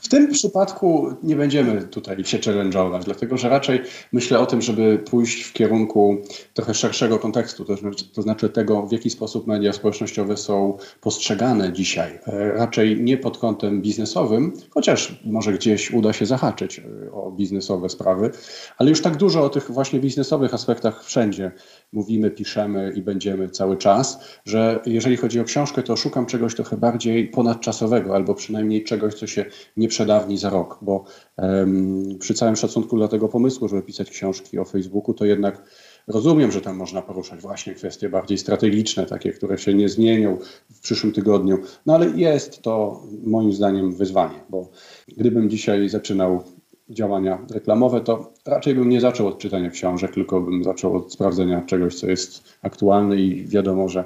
W 0.00 0.08
tym 0.08 0.32
przypadku 0.32 1.10
nie 1.22 1.36
będziemy 1.36 1.82
tutaj 1.82 2.24
się 2.24 2.38
challenge'ować, 2.38 3.04
dlatego 3.04 3.36
że 3.36 3.48
raczej 3.48 3.80
myślę 4.12 4.38
o 4.38 4.46
tym, 4.46 4.62
żeby 4.62 4.98
pójść 5.10 5.42
w 5.42 5.52
kierunku 5.52 6.16
trochę 6.54 6.74
szerszego 6.74 7.18
kontekstu, 7.18 7.64
to 7.64 7.76
znaczy, 7.76 8.04
znaczy 8.18 8.48
tego, 8.48 8.86
w 8.86 8.92
jaki 8.92 9.10
sposób 9.10 9.46
media 9.46 9.72
społecznościowe 9.72 10.36
są 10.36 10.78
postrzegane 11.00 11.72
dzisiaj. 11.72 12.18
E, 12.26 12.52
raczej 12.52 13.02
nie 13.02 13.16
pod 13.16 13.38
kątem 13.38 13.82
biznesowym, 13.82 14.52
chociaż 14.70 15.20
może 15.24 15.52
gdzieś 15.52 15.90
uda 15.90 16.12
się 16.12 16.26
zahaczyć 16.26 16.78
e, 16.78 17.12
o 17.12 17.30
biznesowe 17.30 17.88
sprawy, 17.88 18.30
ale 18.78 18.90
już 18.90 19.02
tak 19.02 19.16
dużo 19.16 19.44
o 19.44 19.48
tych 19.48 19.70
właśnie 19.70 19.95
właśnie 19.96 20.00
biznesowych 20.00 20.54
aspektach 20.54 21.04
wszędzie 21.04 21.52
mówimy, 21.92 22.30
piszemy 22.30 22.92
i 22.96 23.02
będziemy 23.02 23.48
cały 23.48 23.76
czas, 23.76 24.18
że 24.44 24.80
jeżeli 24.86 25.16
chodzi 25.16 25.40
o 25.40 25.44
książkę, 25.44 25.82
to 25.82 25.96
szukam 25.96 26.26
czegoś 26.26 26.54
trochę 26.54 26.76
bardziej 26.76 27.28
ponadczasowego, 27.28 28.14
albo 28.14 28.34
przynajmniej 28.34 28.84
czegoś, 28.84 29.14
co 29.14 29.26
się 29.26 29.44
nie 29.76 29.88
przedawni 29.88 30.38
za 30.38 30.50
rok, 30.50 30.78
bo 30.82 31.04
um, 31.36 32.18
przy 32.20 32.34
całym 32.34 32.56
szacunku 32.56 32.96
dla 32.96 33.08
tego 33.08 33.28
pomysłu, 33.28 33.68
żeby 33.68 33.82
pisać 33.82 34.10
książki 34.10 34.58
o 34.58 34.64
Facebooku, 34.64 35.14
to 35.14 35.24
jednak 35.24 35.62
Rozumiem, 36.08 36.52
że 36.52 36.60
tam 36.60 36.76
można 36.76 37.02
poruszać 37.02 37.40
właśnie 37.40 37.74
kwestie 37.74 38.08
bardziej 38.08 38.38
strategiczne, 38.38 39.06
takie, 39.06 39.32
które 39.32 39.58
się 39.58 39.74
nie 39.74 39.88
zmienią 39.88 40.38
w 40.70 40.80
przyszłym 40.80 41.12
tygodniu, 41.12 41.58
no 41.86 41.94
ale 41.94 42.06
jest 42.06 42.62
to 42.62 43.02
moim 43.24 43.52
zdaniem 43.52 43.92
wyzwanie, 43.92 44.40
bo 44.48 44.70
gdybym 45.16 45.50
dzisiaj 45.50 45.88
zaczynał 45.88 46.42
działania 46.90 47.46
reklamowe, 47.50 48.00
to 48.00 48.32
raczej 48.46 48.74
bym 48.74 48.88
nie 48.88 49.00
zaczął 49.00 49.26
od 49.26 49.38
czytania 49.38 49.70
książek, 49.70 50.14
tylko 50.14 50.40
bym 50.40 50.64
zaczął 50.64 50.96
od 50.96 51.12
sprawdzenia 51.12 51.62
czegoś, 51.62 51.94
co 51.94 52.06
jest 52.06 52.58
aktualne 52.62 53.16
i 53.16 53.46
wiadomo, 53.46 53.88
że 53.88 54.04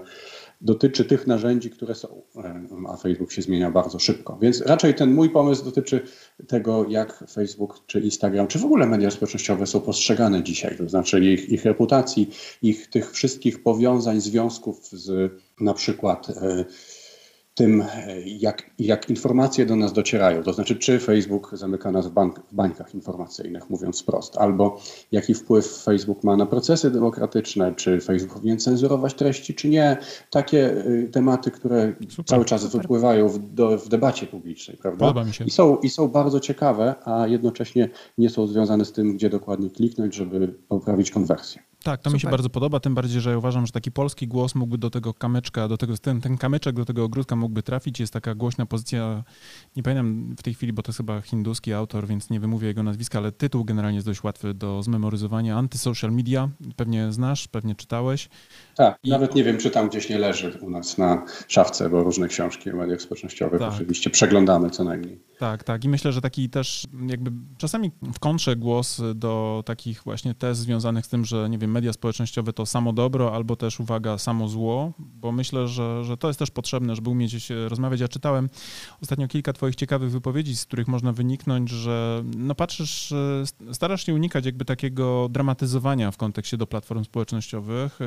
dotyczy 0.60 1.04
tych 1.04 1.26
narzędzi, 1.26 1.70
które 1.70 1.94
są, 1.94 2.22
e, 2.36 2.66
a 2.88 2.96
Facebook 2.96 3.32
się 3.32 3.42
zmienia 3.42 3.70
bardzo 3.70 3.98
szybko. 3.98 4.38
Więc 4.42 4.60
raczej 4.60 4.94
ten 4.94 5.14
mój 5.14 5.30
pomysł 5.30 5.64
dotyczy 5.64 6.00
tego, 6.46 6.86
jak 6.88 7.24
Facebook 7.32 7.80
czy 7.86 8.00
Instagram, 8.00 8.46
czy 8.46 8.58
w 8.58 8.64
ogóle 8.64 8.86
media 8.86 9.10
społecznościowe 9.10 9.66
są 9.66 9.80
postrzegane 9.80 10.42
dzisiaj, 10.42 10.76
to 10.76 10.88
znaczy 10.88 11.20
ich, 11.20 11.48
ich 11.48 11.64
reputacji, 11.64 12.30
ich 12.62 12.90
tych 12.90 13.12
wszystkich 13.12 13.62
powiązań, 13.62 14.20
związków 14.20 14.86
z 14.86 15.32
na 15.60 15.74
przykład. 15.74 16.28
E, 17.60 17.64
tym, 17.64 17.84
jak, 18.26 18.70
jak 18.78 19.10
informacje 19.10 19.66
do 19.66 19.76
nas 19.76 19.92
docierają. 19.92 20.42
To 20.42 20.52
znaczy, 20.52 20.76
czy 20.76 20.98
Facebook 20.98 21.50
zamyka 21.52 21.90
nas 21.90 22.06
w, 22.06 22.10
bank, 22.10 22.40
w 22.52 22.54
bańkach 22.54 22.94
informacyjnych, 22.94 23.70
mówiąc 23.70 24.02
wprost, 24.02 24.38
albo 24.38 24.80
jaki 25.12 25.34
wpływ 25.34 25.82
Facebook 25.82 26.24
ma 26.24 26.36
na 26.36 26.46
procesy 26.46 26.90
demokratyczne, 26.90 27.74
czy 27.74 28.00
Facebook 28.00 28.34
powinien 28.34 28.58
cenzurować 28.58 29.14
treści, 29.14 29.54
czy 29.54 29.68
nie. 29.68 29.96
Takie 30.30 30.86
y, 30.86 31.08
tematy, 31.12 31.50
które 31.50 31.92
super, 32.08 32.24
cały 32.24 32.44
czas 32.44 32.62
super. 32.62 32.82
wypływają 32.82 33.28
w, 33.28 33.38
do, 33.38 33.78
w 33.78 33.88
debacie 33.88 34.26
publicznej, 34.26 34.76
prawda? 34.76 35.06
Podoba 35.06 35.24
mi 35.24 35.34
się. 35.34 35.44
I 35.44 35.50
są, 35.50 35.76
I 35.76 35.88
są 35.88 36.08
bardzo 36.08 36.40
ciekawe, 36.40 36.94
a 37.04 37.26
jednocześnie 37.26 37.88
nie 38.18 38.30
są 38.30 38.46
związane 38.46 38.84
z 38.84 38.92
tym, 38.92 39.14
gdzie 39.14 39.30
dokładnie 39.30 39.70
kliknąć, 39.70 40.14
żeby 40.14 40.54
poprawić 40.68 41.10
konwersję. 41.10 41.69
Tak, 41.82 42.00
to 42.00 42.10
Super. 42.10 42.14
mi 42.14 42.20
się 42.20 42.30
bardzo 42.30 42.50
podoba, 42.50 42.80
tym 42.80 42.94
bardziej, 42.94 43.20
że 43.20 43.30
ja 43.30 43.38
uważam, 43.38 43.66
że 43.66 43.72
taki 43.72 43.92
polski 43.92 44.28
głos 44.28 44.54
mógłby 44.54 44.78
do 44.78 44.90
tego 44.90 45.14
kamyczka, 45.14 45.68
do 45.68 45.76
tego, 45.76 45.98
ten, 45.98 46.20
ten 46.20 46.38
kamyczek 46.38 46.76
do 46.76 46.84
tego 46.84 47.04
ogródka 47.04 47.36
mógłby 47.36 47.62
trafić. 47.62 48.00
Jest 48.00 48.12
taka 48.12 48.34
głośna 48.34 48.66
pozycja, 48.66 49.24
nie 49.76 49.82
pamiętam 49.82 50.34
w 50.38 50.42
tej 50.42 50.54
chwili, 50.54 50.72
bo 50.72 50.82
to 50.82 50.88
jest 50.88 50.96
chyba 50.96 51.20
hinduski 51.20 51.72
autor, 51.72 52.06
więc 52.06 52.30
nie 52.30 52.40
wymówię 52.40 52.68
jego 52.68 52.82
nazwiska, 52.82 53.18
ale 53.18 53.32
tytuł 53.32 53.64
generalnie 53.64 53.96
jest 53.96 54.06
dość 54.06 54.22
łatwy 54.22 54.54
do 54.54 54.82
zmemoryzowania. 54.82 55.56
Anty-social 55.56 56.12
media, 56.12 56.48
pewnie 56.76 57.12
znasz, 57.12 57.48
pewnie 57.48 57.74
czytałeś. 57.74 58.28
Tak, 58.76 58.98
I... 59.02 59.10
nawet 59.10 59.34
nie 59.34 59.44
wiem, 59.44 59.58
czy 59.58 59.70
tam 59.70 59.88
gdzieś 59.88 60.08
nie 60.08 60.18
leży 60.18 60.58
u 60.60 60.70
nas 60.70 60.98
na 60.98 61.26
szafce, 61.48 61.90
bo 61.90 62.02
różne 62.02 62.28
książki 62.28 62.70
o 62.70 62.76
mediach 62.76 63.02
społecznościowych 63.02 63.60
tak. 63.60 63.72
oczywiście 63.72 64.10
przeglądamy 64.10 64.70
co 64.70 64.84
najmniej. 64.84 65.20
Tak, 65.38 65.64
tak. 65.64 65.84
I 65.84 65.88
myślę, 65.88 66.12
że 66.12 66.20
taki 66.20 66.50
też 66.50 66.86
jakby 67.06 67.32
czasami 67.58 67.90
w 68.14 68.18
kontrze 68.18 68.56
głos 68.56 69.02
do 69.14 69.62
takich 69.66 70.02
właśnie 70.04 70.34
tez 70.34 70.58
związanych 70.58 71.06
z 71.06 71.08
tym, 71.08 71.24
że 71.24 71.48
nie 71.50 71.58
wiem, 71.58 71.69
media 71.70 71.92
społecznościowe 71.92 72.52
to 72.52 72.66
samo 72.66 72.92
dobro, 72.92 73.34
albo 73.34 73.56
też, 73.56 73.80
uwaga, 73.80 74.18
samo 74.18 74.48
zło, 74.48 74.92
bo 74.98 75.32
myślę, 75.32 75.68
że, 75.68 76.04
że 76.04 76.16
to 76.16 76.28
jest 76.28 76.38
też 76.38 76.50
potrzebne, 76.50 76.96
żeby 76.96 77.10
umieć 77.10 77.32
się 77.32 77.68
rozmawiać. 77.68 78.00
Ja 78.00 78.08
czytałem 78.08 78.48
ostatnio 79.02 79.28
kilka 79.28 79.52
twoich 79.52 79.76
ciekawych 79.76 80.10
wypowiedzi, 80.10 80.56
z 80.56 80.64
których 80.64 80.88
można 80.88 81.12
wyniknąć, 81.12 81.70
że 81.70 82.22
no 82.36 82.54
patrzysz, 82.54 83.14
starasz 83.72 84.06
się 84.06 84.14
unikać 84.14 84.46
jakby 84.46 84.64
takiego 84.64 85.28
dramatyzowania 85.30 86.10
w 86.10 86.16
kontekście 86.16 86.56
do 86.56 86.66
platform 86.66 87.04
społecznościowych. 87.04 87.98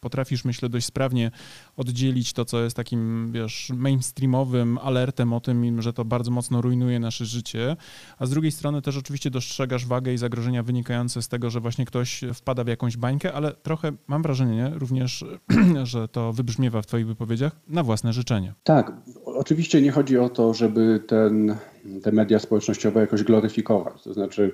Potrafisz, 0.00 0.44
myślę, 0.44 0.68
dość 0.68 0.86
sprawnie 0.86 1.30
oddzielić 1.76 2.32
to, 2.32 2.44
co 2.44 2.60
jest 2.60 2.76
takim, 2.76 3.32
wiesz, 3.32 3.72
mainstreamowym 3.74 4.78
alertem 4.78 5.32
o 5.32 5.40
tym, 5.40 5.82
że 5.82 5.92
to 5.92 6.04
bardzo 6.04 6.30
mocno 6.30 6.62
rujnuje 6.62 7.00
nasze 7.00 7.26
życie, 7.26 7.76
a 8.18 8.26
z 8.26 8.30
drugiej 8.30 8.52
strony 8.52 8.82
też 8.82 8.96
oczywiście 8.96 9.30
dostrzegasz 9.30 9.86
wagę 9.86 10.12
i 10.14 10.18
zagrożenia 10.18 10.62
wynikające 10.62 11.22
z 11.22 11.28
tego, 11.28 11.50
że 11.50 11.60
właśnie 11.60 11.84
ktoś 11.84 12.24
wpada 12.34 12.64
w 12.64 12.68
jakąś 12.68 12.96
bańkę, 12.96 13.09
ale 13.34 13.52
trochę 13.52 13.92
mam 14.06 14.22
wrażenie 14.22 14.72
również, 14.74 15.24
że 15.82 16.08
to 16.08 16.32
wybrzmiewa 16.32 16.82
w 16.82 16.86
twoich 16.86 17.06
wypowiedziach 17.06 17.52
na 17.68 17.82
własne 17.82 18.12
życzenie. 18.12 18.54
Tak, 18.64 18.92
oczywiście 19.24 19.82
nie 19.82 19.90
chodzi 19.90 20.18
o 20.18 20.28
to, 20.28 20.54
żeby 20.54 21.00
ten, 21.06 21.56
te 22.02 22.12
media 22.12 22.38
społecznościowe 22.38 23.00
jakoś 23.00 23.22
gloryfikować, 23.22 24.02
to 24.02 24.14
znaczy 24.14 24.52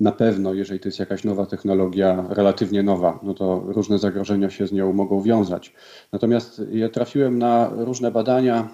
na 0.00 0.12
pewno, 0.12 0.54
jeżeli 0.54 0.80
to 0.80 0.88
jest 0.88 0.98
jakaś 0.98 1.24
nowa 1.24 1.46
technologia, 1.46 2.24
relatywnie 2.28 2.82
nowa, 2.82 3.18
no 3.22 3.34
to 3.34 3.62
różne 3.66 3.98
zagrożenia 3.98 4.50
się 4.50 4.66
z 4.66 4.72
nią 4.72 4.92
mogą 4.92 5.22
wiązać. 5.22 5.74
Natomiast 6.12 6.62
ja 6.72 6.88
trafiłem 6.88 7.38
na 7.38 7.70
różne 7.76 8.10
badania, 8.10 8.68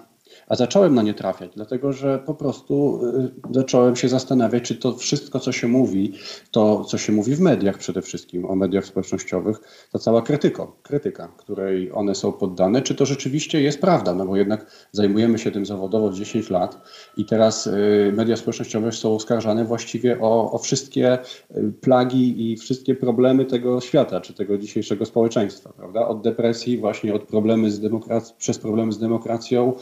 a 0.47 0.55
zacząłem 0.55 0.95
na 0.95 1.01
nie 1.01 1.13
trafiać, 1.13 1.51
dlatego 1.55 1.93
że 1.93 2.19
po 2.19 2.33
prostu 2.33 3.01
y, 3.51 3.53
zacząłem 3.53 3.95
się 3.95 4.09
zastanawiać, 4.09 4.63
czy 4.63 4.75
to 4.75 4.93
wszystko, 4.93 5.39
co 5.39 5.51
się 5.51 5.67
mówi, 5.67 6.13
to 6.51 6.85
co 6.85 6.97
się 6.97 7.13
mówi 7.13 7.35
w 7.35 7.39
mediach 7.39 7.77
przede 7.77 8.01
wszystkim, 8.01 8.45
o 8.45 8.55
mediach 8.55 8.85
społecznościowych, 8.85 9.59
ta 9.91 9.99
cała 9.99 10.21
krytyka, 10.21 10.67
krytyka, 10.83 11.27
której 11.37 11.91
one 11.91 12.15
są 12.15 12.31
poddane, 12.31 12.81
czy 12.81 12.95
to 12.95 13.05
rzeczywiście 13.05 13.61
jest 13.61 13.81
prawda, 13.81 14.13
no 14.13 14.25
bo 14.25 14.35
jednak 14.35 14.87
zajmujemy 14.91 15.39
się 15.39 15.51
tym 15.51 15.65
zawodowo 15.65 16.11
10 16.11 16.49
lat 16.49 16.81
i 17.17 17.25
teraz 17.25 17.67
y, 17.67 18.11
media 18.15 18.35
społecznościowe 18.35 18.91
są 18.91 19.15
oskarżane 19.15 19.65
właściwie 19.65 20.21
o, 20.21 20.51
o 20.51 20.57
wszystkie 20.57 21.17
y, 21.57 21.73
plagi 21.81 22.51
i 22.51 22.57
wszystkie 22.57 22.95
problemy 22.95 23.45
tego 23.45 23.81
świata, 23.81 24.21
czy 24.21 24.33
tego 24.33 24.57
dzisiejszego 24.57 25.05
społeczeństwa, 25.05 25.73
prawda? 25.77 26.07
Od 26.07 26.21
depresji, 26.21 26.77
właśnie 26.77 27.13
od 27.13 27.23
problemy 27.23 27.71
z 27.71 27.79
demokracją, 27.79 28.35
przez 28.37 28.59
problemy 28.59 28.91
z 28.91 28.99
demokracją, 28.99 29.73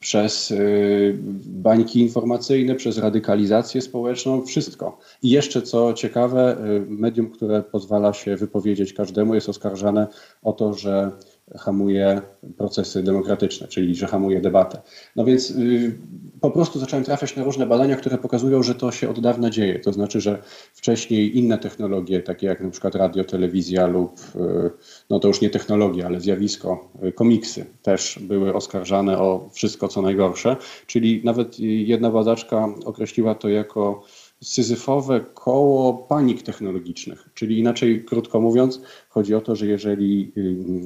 przez 0.00 0.50
y, 0.50 1.18
bańki 1.46 2.00
informacyjne, 2.00 2.74
przez 2.74 2.98
radykalizację 2.98 3.80
społeczną, 3.80 4.42
wszystko. 4.42 4.98
I 5.22 5.30
jeszcze 5.30 5.62
co 5.62 5.92
ciekawe, 5.92 6.56
y, 6.66 6.86
medium, 6.88 7.30
które 7.30 7.62
pozwala 7.62 8.12
się 8.12 8.36
wypowiedzieć 8.36 8.92
każdemu, 8.92 9.34
jest 9.34 9.48
oskarżane 9.48 10.06
o 10.42 10.52
to, 10.52 10.74
że 10.74 11.10
hamuje 11.56 12.20
procesy 12.56 13.02
demokratyczne, 13.02 13.68
czyli 13.68 13.94
że 13.94 14.06
hamuje 14.06 14.40
debatę. 14.40 14.80
No 15.16 15.24
więc 15.24 15.50
y, 15.50 15.98
po 16.40 16.50
prostu 16.50 16.78
zacząłem 16.78 17.04
trafiać 17.04 17.36
na 17.36 17.44
różne 17.44 17.66
badania, 17.66 17.96
które 17.96 18.18
pokazują, 18.18 18.62
że 18.62 18.74
to 18.74 18.92
się 18.92 19.08
od 19.08 19.20
dawna 19.20 19.50
dzieje. 19.50 19.78
To 19.78 19.92
znaczy, 19.92 20.20
że 20.20 20.42
wcześniej 20.74 21.38
inne 21.38 21.58
technologie, 21.58 22.20
takie 22.20 22.46
jak 22.46 22.60
na 22.60 22.70
przykład 22.70 22.94
radio, 22.94 23.24
telewizja 23.24 23.86
lub, 23.86 24.20
y, 24.36 24.70
no 25.10 25.20
to 25.20 25.28
już 25.28 25.40
nie 25.40 25.50
technologia, 25.50 26.06
ale 26.06 26.20
zjawisko, 26.20 26.90
y, 27.04 27.12
komiksy 27.12 27.66
też 27.82 28.18
były 28.22 28.54
oskarżane 28.54 29.18
o 29.18 29.50
wszystko 29.52 29.88
co 29.88 30.02
najgorsze. 30.02 30.56
Czyli 30.86 31.20
nawet 31.24 31.60
jedna 31.60 32.10
badaczka 32.10 32.68
określiła 32.84 33.34
to 33.34 33.48
jako 33.48 34.02
syzyfowe 34.42 35.20
koło 35.34 35.94
panik 35.94 36.42
technologicznych. 36.42 37.28
Czyli 37.34 37.58
inaczej, 37.58 38.04
krótko 38.04 38.40
mówiąc, 38.40 38.80
chodzi 39.08 39.34
o 39.34 39.40
to, 39.40 39.56
że 39.56 39.66
jeżeli 39.66 40.32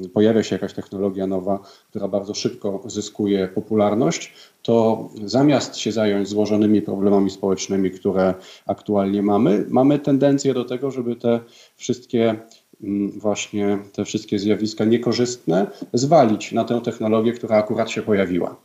y, 0.05 0.09
pojawia 0.09 0.43
się 0.43 0.55
jakaś 0.55 0.73
technologia 0.73 1.27
nowa, 1.27 1.59
która 1.89 2.07
bardzo 2.07 2.33
szybko 2.33 2.83
zyskuje 2.85 3.47
popularność, 3.47 4.33
to 4.61 5.09
zamiast 5.25 5.77
się 5.77 5.91
zająć 5.91 6.27
złożonymi 6.27 6.81
problemami 6.81 7.29
społecznymi, 7.29 7.91
które 7.91 8.33
aktualnie 8.65 9.21
mamy, 9.21 9.65
mamy 9.69 9.99
tendencję 9.99 10.53
do 10.53 10.65
tego, 10.65 10.91
żeby 10.91 11.15
te 11.15 11.39
wszystkie 11.75 12.35
mm, 12.83 13.19
właśnie 13.19 13.79
te 13.93 14.05
wszystkie 14.05 14.39
zjawiska 14.39 14.85
niekorzystne 14.85 15.67
zwalić 15.93 16.51
na 16.51 16.63
tę 16.63 16.81
technologię, 16.81 17.33
która 17.33 17.57
akurat 17.57 17.89
się 17.89 18.01
pojawiła. 18.01 18.55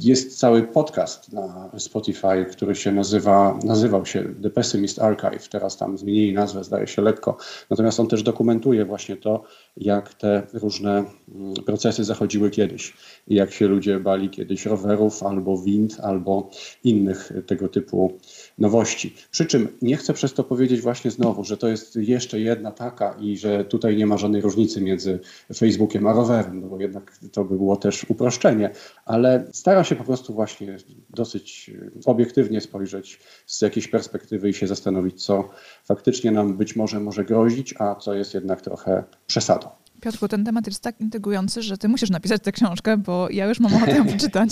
Jest 0.00 0.38
cały 0.38 0.62
podcast 0.62 1.32
na 1.32 1.70
Spotify, 1.78 2.46
który 2.50 2.74
się 2.74 2.92
nazywa, 2.92 3.58
nazywał 3.64 4.06
się 4.06 4.34
The 4.42 4.50
Pessimist 4.50 4.98
Archive. 4.98 5.48
Teraz 5.48 5.76
tam 5.76 5.98
zmienili 5.98 6.32
nazwę, 6.32 6.64
zdaje 6.64 6.86
się 6.86 7.02
lekko. 7.02 7.36
Natomiast 7.70 8.00
on 8.00 8.08
też 8.08 8.22
dokumentuje 8.22 8.84
właśnie 8.84 9.16
to, 9.16 9.42
jak 9.76 10.14
te 10.14 10.42
różne 10.52 11.04
mm, 11.34 11.54
procesy 11.66 12.04
zachodziły 12.04 12.50
kiedyś. 12.50 12.96
Jak 13.28 13.52
się 13.52 13.66
ludzie 13.66 14.00
bali 14.00 14.30
kiedyś 14.30 14.66
rowerów, 14.66 15.22
albo 15.22 15.58
wind, 15.58 16.00
albo 16.02 16.50
innych 16.84 17.32
tego 17.46 17.68
typu 17.68 18.18
nowości. 18.58 19.14
Przy 19.30 19.46
czym 19.46 19.68
nie 19.82 19.96
chcę 19.96 20.12
przez 20.12 20.34
to 20.34 20.44
powiedzieć 20.44 20.80
właśnie 20.80 21.10
znowu, 21.10 21.44
że 21.44 21.56
to 21.56 21.68
jest 21.68 21.96
jeszcze 21.96 22.40
jedna 22.40 22.70
taka 22.70 23.16
i 23.20 23.36
że 23.36 23.64
tutaj 23.64 23.96
nie 23.96 24.06
ma 24.06 24.18
żadnej 24.18 24.40
różnicy 24.40 24.80
między 24.80 25.20
Facebookiem 25.56 26.06
a 26.06 26.12
rowerem, 26.12 26.60
no 26.60 26.66
bo 26.68 26.80
jednak 26.80 27.18
to 27.32 27.44
by 27.44 27.56
było 27.56 27.76
też 27.76 28.04
uproszczenie, 28.04 28.70
ale 29.04 29.46
staram 29.52 29.84
się 29.84 29.96
po 29.96 30.04
prostu 30.04 30.34
właśnie 30.34 30.76
dosyć 31.10 31.70
obiektywnie 32.06 32.60
spojrzeć 32.60 33.20
z 33.46 33.62
jakiejś 33.62 33.88
perspektywy 33.88 34.48
i 34.48 34.54
się 34.54 34.66
zastanowić, 34.66 35.24
co 35.24 35.50
faktycznie 35.84 36.30
nam 36.30 36.56
być 36.56 36.76
może 36.76 37.00
może 37.00 37.24
grozić, 37.24 37.74
a 37.78 37.94
co 37.94 38.14
jest 38.14 38.34
jednak 38.34 38.60
trochę 38.60 39.04
przesadą. 39.26 39.83
Piotrku, 40.04 40.28
ten 40.28 40.44
temat 40.44 40.66
jest 40.66 40.82
tak 40.82 41.00
intrygujący, 41.00 41.62
że 41.62 41.78
ty 41.78 41.88
musisz 41.88 42.10
napisać 42.10 42.42
tę 42.42 42.52
książkę, 42.52 42.96
bo 42.96 43.30
ja 43.30 43.46
już 43.46 43.60
mam 43.60 43.74
ochotę 43.74 43.96
ją 43.96 44.06
przeczytać. 44.16 44.50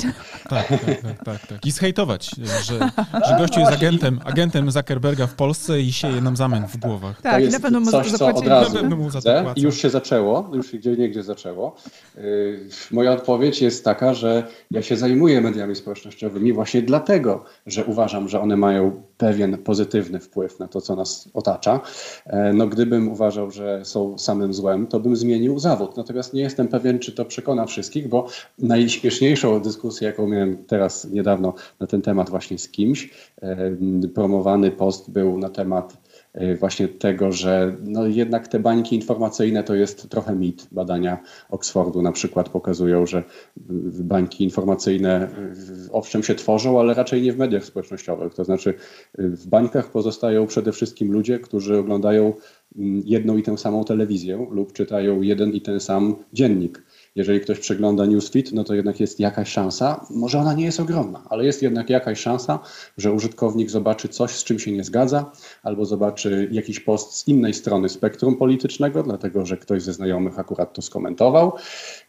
Tak, 0.48 0.68
tak, 0.68 1.00
tak, 1.02 1.24
tak, 1.24 1.46
tak. 1.46 1.66
I 1.66 1.70
zhejtować, 1.70 2.30
że, 2.64 2.78
że 3.28 3.36
gościu 3.38 3.60
jest 3.60 3.72
agentem, 3.72 4.20
agentem 4.24 4.70
Zuckerberga 4.70 5.26
w 5.26 5.34
Polsce 5.34 5.80
i 5.80 5.92
sieje 5.92 6.20
nam 6.20 6.36
zamęt 6.36 6.66
w 6.66 6.76
głowach. 6.76 7.22
Tak, 7.22 7.44
i 7.44 7.48
na 7.48 7.60
pewno 7.60 7.80
mu 7.80 7.90
coś, 7.90 8.12
to 8.12 8.26
od 8.26 8.46
razu 8.46 8.78
to 9.22 9.52
I 9.56 9.62
już 9.62 9.78
się 9.78 9.90
zaczęło, 9.90 10.50
już 10.52 10.72
gdzie 10.72 10.96
niegdzie 10.96 11.22
zaczęło. 11.22 11.76
Yy, 12.16 12.22
moja 12.90 13.12
odpowiedź 13.12 13.62
jest 13.62 13.84
taka, 13.84 14.14
że 14.14 14.46
ja 14.70 14.82
się 14.82 14.96
zajmuję 14.96 15.40
mediami 15.40 15.76
społecznościowymi 15.76 16.52
właśnie 16.52 16.82
dlatego, 16.82 17.44
że 17.66 17.84
uważam, 17.84 18.28
że 18.28 18.40
one 18.40 18.56
mają 18.56 19.02
pewien 19.22 19.58
pozytywny 19.58 20.20
wpływ 20.20 20.58
na 20.58 20.68
to, 20.68 20.80
co 20.80 20.96
nas 20.96 21.28
otacza. 21.34 21.80
E, 22.26 22.52
no 22.52 22.66
gdybym 22.66 23.08
uważał, 23.08 23.50
że 23.50 23.84
są 23.84 24.18
samym 24.18 24.54
złem, 24.54 24.86
to 24.86 25.00
bym 25.00 25.16
zmienił 25.16 25.41
zmienił 25.42 25.58
zawód. 25.58 25.96
Natomiast 25.96 26.34
nie 26.34 26.42
jestem 26.42 26.68
pewien, 26.68 26.98
czy 26.98 27.12
to 27.12 27.24
przekona 27.24 27.66
wszystkich, 27.66 28.08
bo 28.08 28.26
najśmieszniejszą 28.58 29.60
dyskusję, 29.60 30.06
jaką 30.06 30.28
miałem 30.28 30.64
teraz 30.64 31.04
niedawno 31.04 31.54
na 31.80 31.86
ten 31.86 32.02
temat 32.02 32.30
właśnie 32.30 32.58
z 32.58 32.68
kimś, 32.68 33.10
promowany 34.14 34.70
post 34.70 35.10
był 35.10 35.38
na 35.38 35.48
temat 35.48 35.96
e, 36.32 36.56
właśnie 36.56 36.88
tego, 36.88 37.32
że 37.32 37.76
no 37.84 38.06
jednak 38.06 38.48
te 38.48 38.58
bańki 38.58 38.96
informacyjne 38.96 39.64
to 39.64 39.74
jest 39.74 40.08
trochę 40.08 40.34
mit. 40.34 40.68
Badania 40.72 41.18
Oxfordu 41.50 42.02
na 42.02 42.12
przykład 42.12 42.48
pokazują, 42.48 43.06
że 43.06 43.22
bańki 44.00 44.44
informacyjne 44.44 45.28
owszem 45.92 46.22
się 46.22 46.34
tworzą, 46.34 46.80
ale 46.80 46.94
raczej 46.94 47.22
nie 47.22 47.32
w 47.32 47.38
mediach 47.38 47.64
społecznościowych. 47.64 48.34
To 48.34 48.44
znaczy 48.44 48.74
w 49.18 49.46
bańkach 49.46 49.90
pozostają 49.90 50.46
przede 50.46 50.72
wszystkim 50.72 51.12
ludzie, 51.12 51.38
którzy 51.38 51.78
oglądają 51.78 52.32
jedną 53.04 53.36
i 53.36 53.42
tę 53.42 53.58
samą 53.58 53.84
telewizję 53.84 54.46
lub 54.50 54.72
czytają 54.72 55.22
jeden 55.22 55.50
i 55.50 55.60
ten 55.60 55.80
sam 55.80 56.16
dziennik. 56.32 56.82
Jeżeli 57.16 57.40
ktoś 57.40 57.58
przegląda 57.58 58.06
newsfeed, 58.06 58.52
no 58.52 58.64
to 58.64 58.74
jednak 58.74 59.00
jest 59.00 59.20
jakaś 59.20 59.48
szansa, 59.48 60.06
może 60.10 60.38
ona 60.38 60.54
nie 60.54 60.64
jest 60.64 60.80
ogromna, 60.80 61.26
ale 61.30 61.44
jest 61.44 61.62
jednak 61.62 61.90
jakaś 61.90 62.18
szansa, 62.20 62.58
że 62.98 63.12
użytkownik 63.12 63.70
zobaczy 63.70 64.08
coś, 64.08 64.30
z 64.30 64.44
czym 64.44 64.58
się 64.58 64.72
nie 64.72 64.84
zgadza, 64.84 65.32
albo 65.62 65.84
zobaczy 65.84 66.48
jakiś 66.52 66.80
post 66.80 67.14
z 67.14 67.28
innej 67.28 67.54
strony 67.54 67.88
spektrum 67.88 68.36
politycznego, 68.36 69.02
dlatego 69.02 69.46
że 69.46 69.56
ktoś 69.56 69.82
ze 69.82 69.92
znajomych 69.92 70.38
akurat 70.38 70.72
to 70.72 70.82
skomentował. 70.82 71.52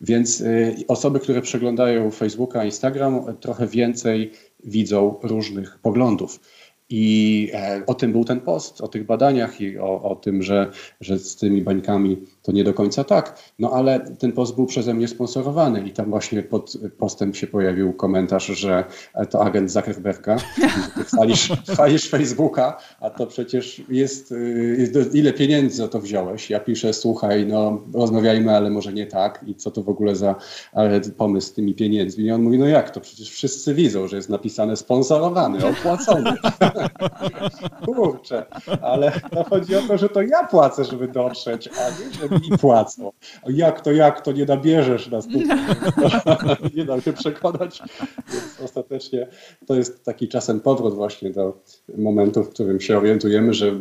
Więc 0.02 0.42
y, 0.42 0.76
osoby, 0.88 1.20
które 1.20 1.42
przeglądają 1.42 2.12
Facebooka, 2.12 2.66
Instagram, 2.66 3.38
trochę 3.40 3.68
więcej 3.68 4.32
widzą 4.64 5.16
różnych 5.24 5.80
poglądów. 5.80 6.40
I 6.90 7.50
e, 7.54 7.84
o 7.88 7.94
tym 7.94 8.12
był 8.12 8.26
ten 8.26 8.40
post, 8.40 8.82
o 8.82 8.88
tych 8.88 9.06
badaniach 9.06 9.62
i 9.62 9.78
o, 9.78 10.02
o 10.02 10.16
tym, 10.16 10.44
że, 10.44 10.72
że 11.02 11.20
z 11.20 11.36
tymi 11.36 11.62
bańkami 11.62 12.18
to 12.44 12.52
nie 12.52 12.64
do 12.64 12.74
końca 12.74 13.04
tak. 13.04 13.40
No 13.60 13.72
ale 13.72 14.00
ten 14.00 14.32
post 14.32 14.56
był 14.56 14.66
przeze 14.66 14.94
mnie 14.94 15.08
sponsorowany 15.08 15.88
i 15.88 15.92
tam 15.92 16.10
właśnie 16.10 16.44
pod 16.44 16.74
postem 16.98 17.34
się 17.34 17.48
pojawił 17.48 17.94
komentarz, 17.94 18.46
że 18.46 18.84
to 19.30 19.46
agent 19.46 19.72
Zuckerberga, 19.72 20.38
chwalisz, 21.08 21.52
chwalisz 21.72 22.10
Facebooka, 22.10 22.78
a 23.00 23.10
to 23.10 23.28
przecież 23.28 23.82
jest, 23.90 24.32
y, 24.32 25.10
ile 25.14 25.34
pieniędzy 25.34 25.78
za 25.78 25.88
to 25.88 26.00
wziąłeś? 26.00 26.50
Ja 26.50 26.60
piszę, 26.60 26.94
słuchaj, 26.94 27.46
no 27.46 27.82
rozmawiajmy, 27.94 28.56
ale 28.56 28.70
może 28.70 28.94
nie 28.94 29.08
tak 29.08 29.46
i 29.48 29.56
co 29.56 29.72
to 29.72 29.84
w 29.84 29.90
ogóle 29.90 30.16
za 30.16 30.36
pomysł 31.18 31.48
z 31.48 31.54
tymi 31.54 31.74
pieniędzmi? 31.74 32.26
I 32.26 32.32
on 32.32 32.42
mówi, 32.42 32.60
no 32.60 32.68
jak 32.68 32.90
to? 32.90 33.02
Przecież 33.02 33.32
wszyscy 33.32 33.74
widzą, 33.74 34.08
że 34.08 34.16
jest 34.16 34.30
napisane 34.30 34.78
sponsorowany, 34.78 35.68
opłacony. 35.68 36.34
Kurczę, 37.86 38.46
ale 38.82 39.12
to 39.32 39.44
chodzi 39.44 39.76
o 39.76 39.82
to, 39.82 39.98
że 39.98 40.10
to 40.10 40.22
ja 40.22 40.48
płacę, 40.48 40.84
żeby 40.84 41.08
dotrzeć, 41.08 41.68
a 41.68 41.90
nie, 41.90 42.14
że 42.14 42.33
mi 42.34 42.58
płacą. 42.58 43.12
Jak 43.48 43.82
to, 43.82 43.92
jak 43.92 44.22
to, 44.22 44.32
nie 44.32 44.46
nabierzesz 44.46 45.10
nas 45.10 45.28
tutaj. 45.34 45.58
nie 46.76 46.86
dam 46.86 47.02
się 47.02 47.14
przekonać. 47.14 47.82
Więc 48.34 48.60
ostatecznie 48.64 49.28
to 49.68 49.76
jest 49.76 50.04
taki 50.04 50.28
czasem 50.28 50.60
powrót 50.60 50.96
właśnie 50.96 51.32
do 51.32 51.64
momentu, 51.98 52.44
w 52.44 52.50
którym 52.50 52.82
się 52.82 52.98
orientujemy, 52.98 53.54
że 53.54 53.72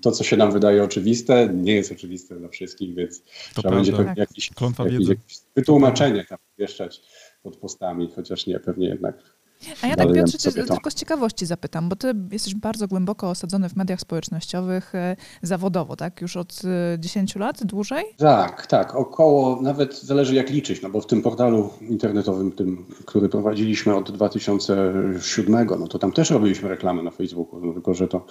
to, 0.00 0.12
co 0.12 0.24
się 0.24 0.36
nam 0.36 0.52
wydaje 0.52 0.84
oczywiste, 0.84 1.48
nie 1.54 1.74
jest 1.74 1.92
oczywiste 1.92 2.36
dla 2.36 2.48
wszystkich, 2.48 2.94
więc 2.94 3.20
to 3.20 3.26
trzeba 3.26 3.62
prawda. 3.62 3.76
będzie 3.76 3.92
pewnie 3.92 4.14
jakieś, 4.16 4.50
jakieś, 4.78 5.08
jakieś 5.08 5.36
wytłumaczenie 5.56 6.24
tam 6.24 6.38
wieszczać 6.58 7.02
pod 7.42 7.56
postami, 7.56 8.10
chociaż 8.16 8.46
nie, 8.46 8.60
pewnie 8.60 8.88
jednak 8.88 9.35
a 9.82 9.86
ja 9.86 9.96
tak 9.96 10.12
Piotrze, 10.12 10.52
tylko 10.52 10.90
z 10.90 10.94
ciekawości 10.94 11.46
zapytam, 11.46 11.88
bo 11.88 11.96
ty 11.96 12.12
jesteś 12.32 12.54
bardzo 12.54 12.88
głęboko 12.88 13.30
osadzony 13.30 13.68
w 13.68 13.76
mediach 13.76 14.00
społecznościowych 14.00 14.94
e, 14.94 15.16
zawodowo, 15.42 15.96
tak? 15.96 16.20
Już 16.20 16.36
od 16.36 16.62
10 16.98 17.36
e, 17.36 17.40
lat, 17.40 17.64
dłużej? 17.64 18.04
Tak, 18.16 18.66
tak, 18.66 18.94
około, 18.94 19.62
nawet 19.62 20.00
zależy 20.02 20.34
jak 20.34 20.50
liczyć, 20.50 20.82
no 20.82 20.90
bo 20.90 21.00
w 21.00 21.06
tym 21.06 21.22
portalu 21.22 21.70
internetowym, 21.80 22.52
tym, 22.52 22.86
który 23.06 23.28
prowadziliśmy 23.28 23.96
od 23.96 24.10
2007, 24.10 25.66
no 25.78 25.88
to 25.88 25.98
tam 25.98 26.12
też 26.12 26.30
robiliśmy 26.30 26.68
reklamy 26.68 27.02
na 27.02 27.10
Facebooku, 27.10 27.60
no 27.66 27.72
tylko 27.72 27.94
że 27.94 28.08
to 28.08 28.26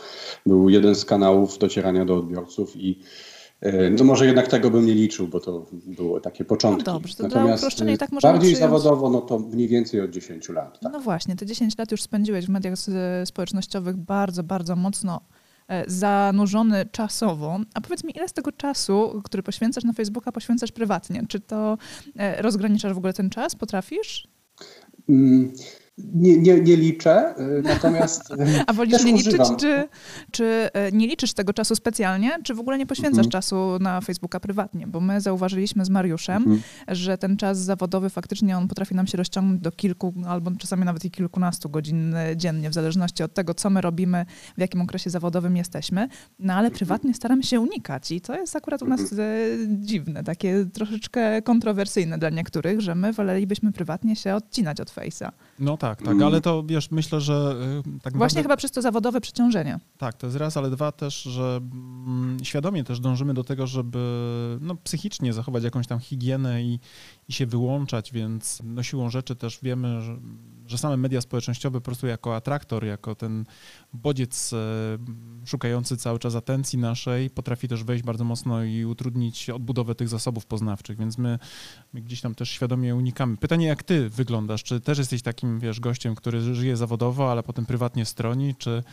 był 0.46 0.70
jeden 0.70 0.96
z 0.96 1.06
kanałów 1.06 1.58
docierania 1.58 2.06
do 2.06 2.18
odbiorców 2.18 2.76
i 2.76 3.00
no 3.98 4.04
może 4.04 4.26
jednak 4.26 4.48
tego 4.48 4.72
bym 4.72 4.86
nie 4.86 4.94
liczył, 4.94 5.28
bo 5.28 5.40
to 5.40 5.66
było 5.72 6.20
takie 6.20 6.46
początki. 6.46 6.86
No 6.88 6.94
dobrze, 6.94 7.16
to 7.16 7.24
Natomiast 7.24 7.78
dla 7.78 7.92
i 7.92 7.98
tak 7.98 8.10
bardziej 8.12 8.40
przyjąć... 8.40 8.58
zawodowo, 8.60 9.10
no 9.10 9.22
to 9.22 9.40
mniej 9.40 9.68
więcej 9.68 10.02
od 10.02 10.12
10 10.12 10.50
lat. 10.50 10.80
Tak. 10.80 10.94
No 10.94 11.00
właśnie, 11.00 11.36
te 11.36 11.46
10 11.46 11.78
lat 11.78 11.92
już 11.92 12.02
spędziłeś 12.02 12.46
w 12.46 12.50
mediach 12.50 12.74
społecznościowych 13.26 13.98
bardzo, 13.98 14.44
bardzo 14.44 14.76
mocno 14.76 15.22
e, 15.68 15.84
zanurzony 15.88 16.86
czasowo. 16.92 17.60
A 17.74 17.82
powiedz 17.82 18.04
mi, 18.04 18.18
ile 18.18 18.28
z 18.28 18.34
tego 18.34 18.52
czasu, 18.52 19.22
który 19.24 19.44
poświęcasz 19.44 19.84
na 19.84 19.94
Facebooka, 19.94 20.32
poświęcasz 20.32 20.72
prywatnie? 20.72 21.24
Czy 21.30 21.40
to 21.40 21.78
e, 22.18 22.42
rozgraniczasz 22.42 22.94
w 22.94 22.98
ogóle 22.98 23.14
ten 23.14 23.30
czas? 23.30 23.56
Potrafisz? 23.56 24.28
Mm. 25.10 25.54
Nie, 25.98 26.38
nie, 26.38 26.62
nie 26.62 26.76
liczę, 26.76 27.36
y, 27.40 27.62
natomiast. 27.62 28.32
Y, 28.32 28.36
A 28.68 28.74
wolisz 28.74 29.04
nie 29.04 29.14
liczyć, 29.14 29.42
czy, 29.60 29.88
czy 30.32 30.44
y, 30.44 30.92
nie 30.92 31.08
liczysz 31.08 31.34
tego 31.34 31.54
czasu 31.54 31.76
specjalnie, 31.76 32.38
czy 32.44 32.54
w 32.54 32.60
ogóle 32.60 32.78
nie 32.78 32.86
poświęcasz 32.86 33.26
mhm. 33.26 33.32
czasu 33.32 33.78
na 33.80 34.02
Facebooka 34.02 34.40
prywatnie? 34.40 34.88
Bo 34.88 35.00
my 35.00 35.22
zauważyliśmy 35.22 35.86
z 35.86 35.90
Mariuszem, 35.90 36.38
mhm. 36.38 36.62
że 36.88 37.18
ten 37.18 37.38
czas 37.38 37.58
zawodowy 37.58 38.10
faktycznie 38.10 38.58
on 38.58 38.68
potrafi 38.68 38.96
nam 38.96 39.08
się 39.08 39.18
rozciągnąć 39.18 39.62
do 39.62 39.72
kilku, 39.72 40.14
albo 40.28 40.52
czasami 40.52 40.86
nawet 40.86 41.06
i 41.06 41.12
kilkunastu 41.12 41.70
godzin 41.70 42.16
dziennie, 42.36 42.70
w 42.70 42.74
zależności 42.74 43.24
od 43.24 43.34
tego, 43.34 43.54
co 43.54 43.70
my 43.70 43.82
robimy, 43.82 44.26
w 44.58 44.62
jakim 44.62 44.82
okresie 44.82 45.10
zawodowym 45.10 45.58
jesteśmy. 45.58 46.08
No 46.40 46.54
ale 46.54 46.72
prywatnie 46.72 47.14
staramy 47.14 47.44
się 47.44 47.60
unikać 47.60 48.12
i 48.12 48.22
to 48.22 48.36
jest 48.36 48.56
akurat 48.56 48.82
u 48.82 48.88
nas 48.88 49.02
mhm. 49.02 49.86
dziwne, 49.86 50.24
takie 50.24 50.66
troszeczkę 50.74 51.42
kontrowersyjne 51.42 52.18
dla 52.18 52.30
niektórych, 52.30 52.82
że 52.82 52.96
my 52.96 53.14
wolelibyśmy 53.14 53.72
prywatnie 53.72 54.16
się 54.16 54.36
odcinać 54.36 54.82
od 54.82 54.92
Face'a. 54.92 55.32
No 55.60 55.78
tak, 55.78 55.85
tak, 55.94 56.22
ale 56.22 56.42
to 56.42 56.64
wiesz, 56.64 56.92
myślę, 56.92 57.22
że 57.22 57.56
y, 57.98 58.00
tak 58.00 58.18
Właśnie 58.18 58.42
chyba 58.42 58.58
przez 58.58 58.72
to 58.72 58.82
zawodowe 58.82 59.22
przeciążenie. 59.22 59.80
Tak, 59.98 60.18
to 60.18 60.28
jest 60.28 60.38
raz, 60.38 60.58
ale 60.58 60.70
dwa 60.70 60.92
też, 60.92 61.24
że 61.24 61.60
mm, 61.74 62.38
świadomie 62.44 62.84
też 62.84 63.00
dążymy 63.00 63.34
do 63.34 63.44
tego, 63.44 63.68
żeby 63.68 64.00
no, 64.62 64.76
psychicznie 64.76 65.34
zachować 65.34 65.64
jakąś 65.64 65.88
tam 65.88 66.00
higienę 66.00 66.64
i, 66.64 66.80
i 67.30 67.34
się 67.34 67.46
wyłączać, 67.46 68.12
więc 68.12 68.62
no, 68.64 68.84
siłą 68.84 69.10
rzeczy 69.10 69.36
też 69.36 69.60
wiemy, 69.64 70.02
że, 70.02 70.18
że 70.68 70.78
same 70.78 70.98
media 70.98 71.22
społecznościowe 71.22 71.80
po 71.80 71.86
prostu 71.86 72.08
jako 72.08 72.36
atraktor, 72.36 72.86
jako 72.86 73.16
ten 73.16 73.46
bodziec 73.94 74.54
e, 74.54 74.58
szukający 75.46 75.98
cały 75.98 76.20
czas 76.20 76.36
atencji 76.36 76.80
naszej, 76.80 77.30
potrafi 77.30 77.68
też 77.68 77.84
wejść 77.84 78.04
bardzo 78.04 78.24
mocno 78.24 78.64
i 78.64 78.86
utrudnić 78.86 79.50
odbudowę 79.50 79.96
tych 79.96 80.10
zasobów 80.10 80.46
poznawczych, 80.46 80.98
więc 80.98 81.18
my, 81.18 81.40
my 81.94 82.02
gdzieś 82.02 82.22
tam 82.22 82.36
też 82.36 82.50
świadomie 82.50 82.96
unikamy. 82.96 83.38
Pytanie, 83.38 83.66
jak 83.66 83.84
ty 83.84 84.10
wyglądasz? 84.10 84.64
Czy 84.64 84.82
też 84.82 84.98
jesteś 84.98 85.22
takim, 85.22 85.60
wiesz, 85.60 85.80
gościem, 85.80 86.16
który 86.16 86.56
żyje 86.56 86.78
zawodowo, 86.78 87.32
ale 87.32 87.44
potem 87.44 87.66
prywatnie 87.66 88.06
stroni? 88.06 88.56
Czy, 88.56 88.84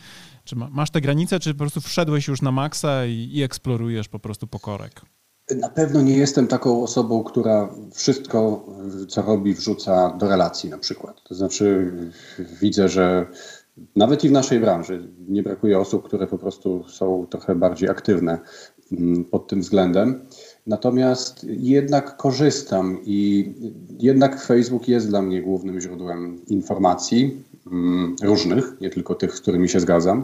czy 0.43 0.55
masz 0.55 0.89
te 0.89 1.01
granice, 1.01 1.39
czy 1.39 1.53
po 1.53 1.59
prostu 1.59 1.81
wszedłeś 1.81 2.27
już 2.27 2.41
na 2.41 2.51
maksa 2.51 3.05
i, 3.05 3.29
i 3.33 3.43
eksplorujesz 3.43 4.07
po 4.07 4.19
prostu 4.19 4.47
pokorek? 4.47 5.01
Na 5.51 5.69
pewno 5.69 6.01
nie 6.01 6.17
jestem 6.17 6.47
taką 6.47 6.83
osobą, 6.83 7.23
która 7.23 7.69
wszystko, 7.93 8.65
co 9.09 9.21
robi, 9.21 9.53
wrzuca 9.53 10.09
do 10.17 10.27
relacji 10.27 10.69
na 10.69 10.77
przykład. 10.77 11.23
To 11.23 11.35
znaczy, 11.35 11.91
widzę, 12.61 12.89
że 12.89 13.25
nawet 13.95 14.23
i 14.23 14.29
w 14.29 14.31
naszej 14.31 14.59
branży 14.59 15.09
nie 15.27 15.43
brakuje 15.43 15.79
osób, 15.79 16.05
które 16.05 16.27
po 16.27 16.37
prostu 16.37 16.83
są 16.89 17.27
trochę 17.29 17.55
bardziej 17.55 17.89
aktywne 17.89 18.39
mm, 18.91 19.25
pod 19.25 19.47
tym 19.47 19.61
względem. 19.61 20.25
Natomiast 20.67 21.45
jednak 21.49 22.17
korzystam 22.17 22.97
i 23.05 23.53
jednak 23.99 24.41
Facebook 24.41 24.87
jest 24.87 25.07
dla 25.07 25.21
mnie 25.21 25.41
głównym 25.41 25.81
źródłem 25.81 26.45
informacji 26.47 27.43
mm, 27.71 28.15
różnych, 28.23 28.81
nie 28.81 28.89
tylko 28.89 29.15
tych, 29.15 29.35
z 29.35 29.41
którymi 29.41 29.69
się 29.69 29.79
zgadzam. 29.79 30.23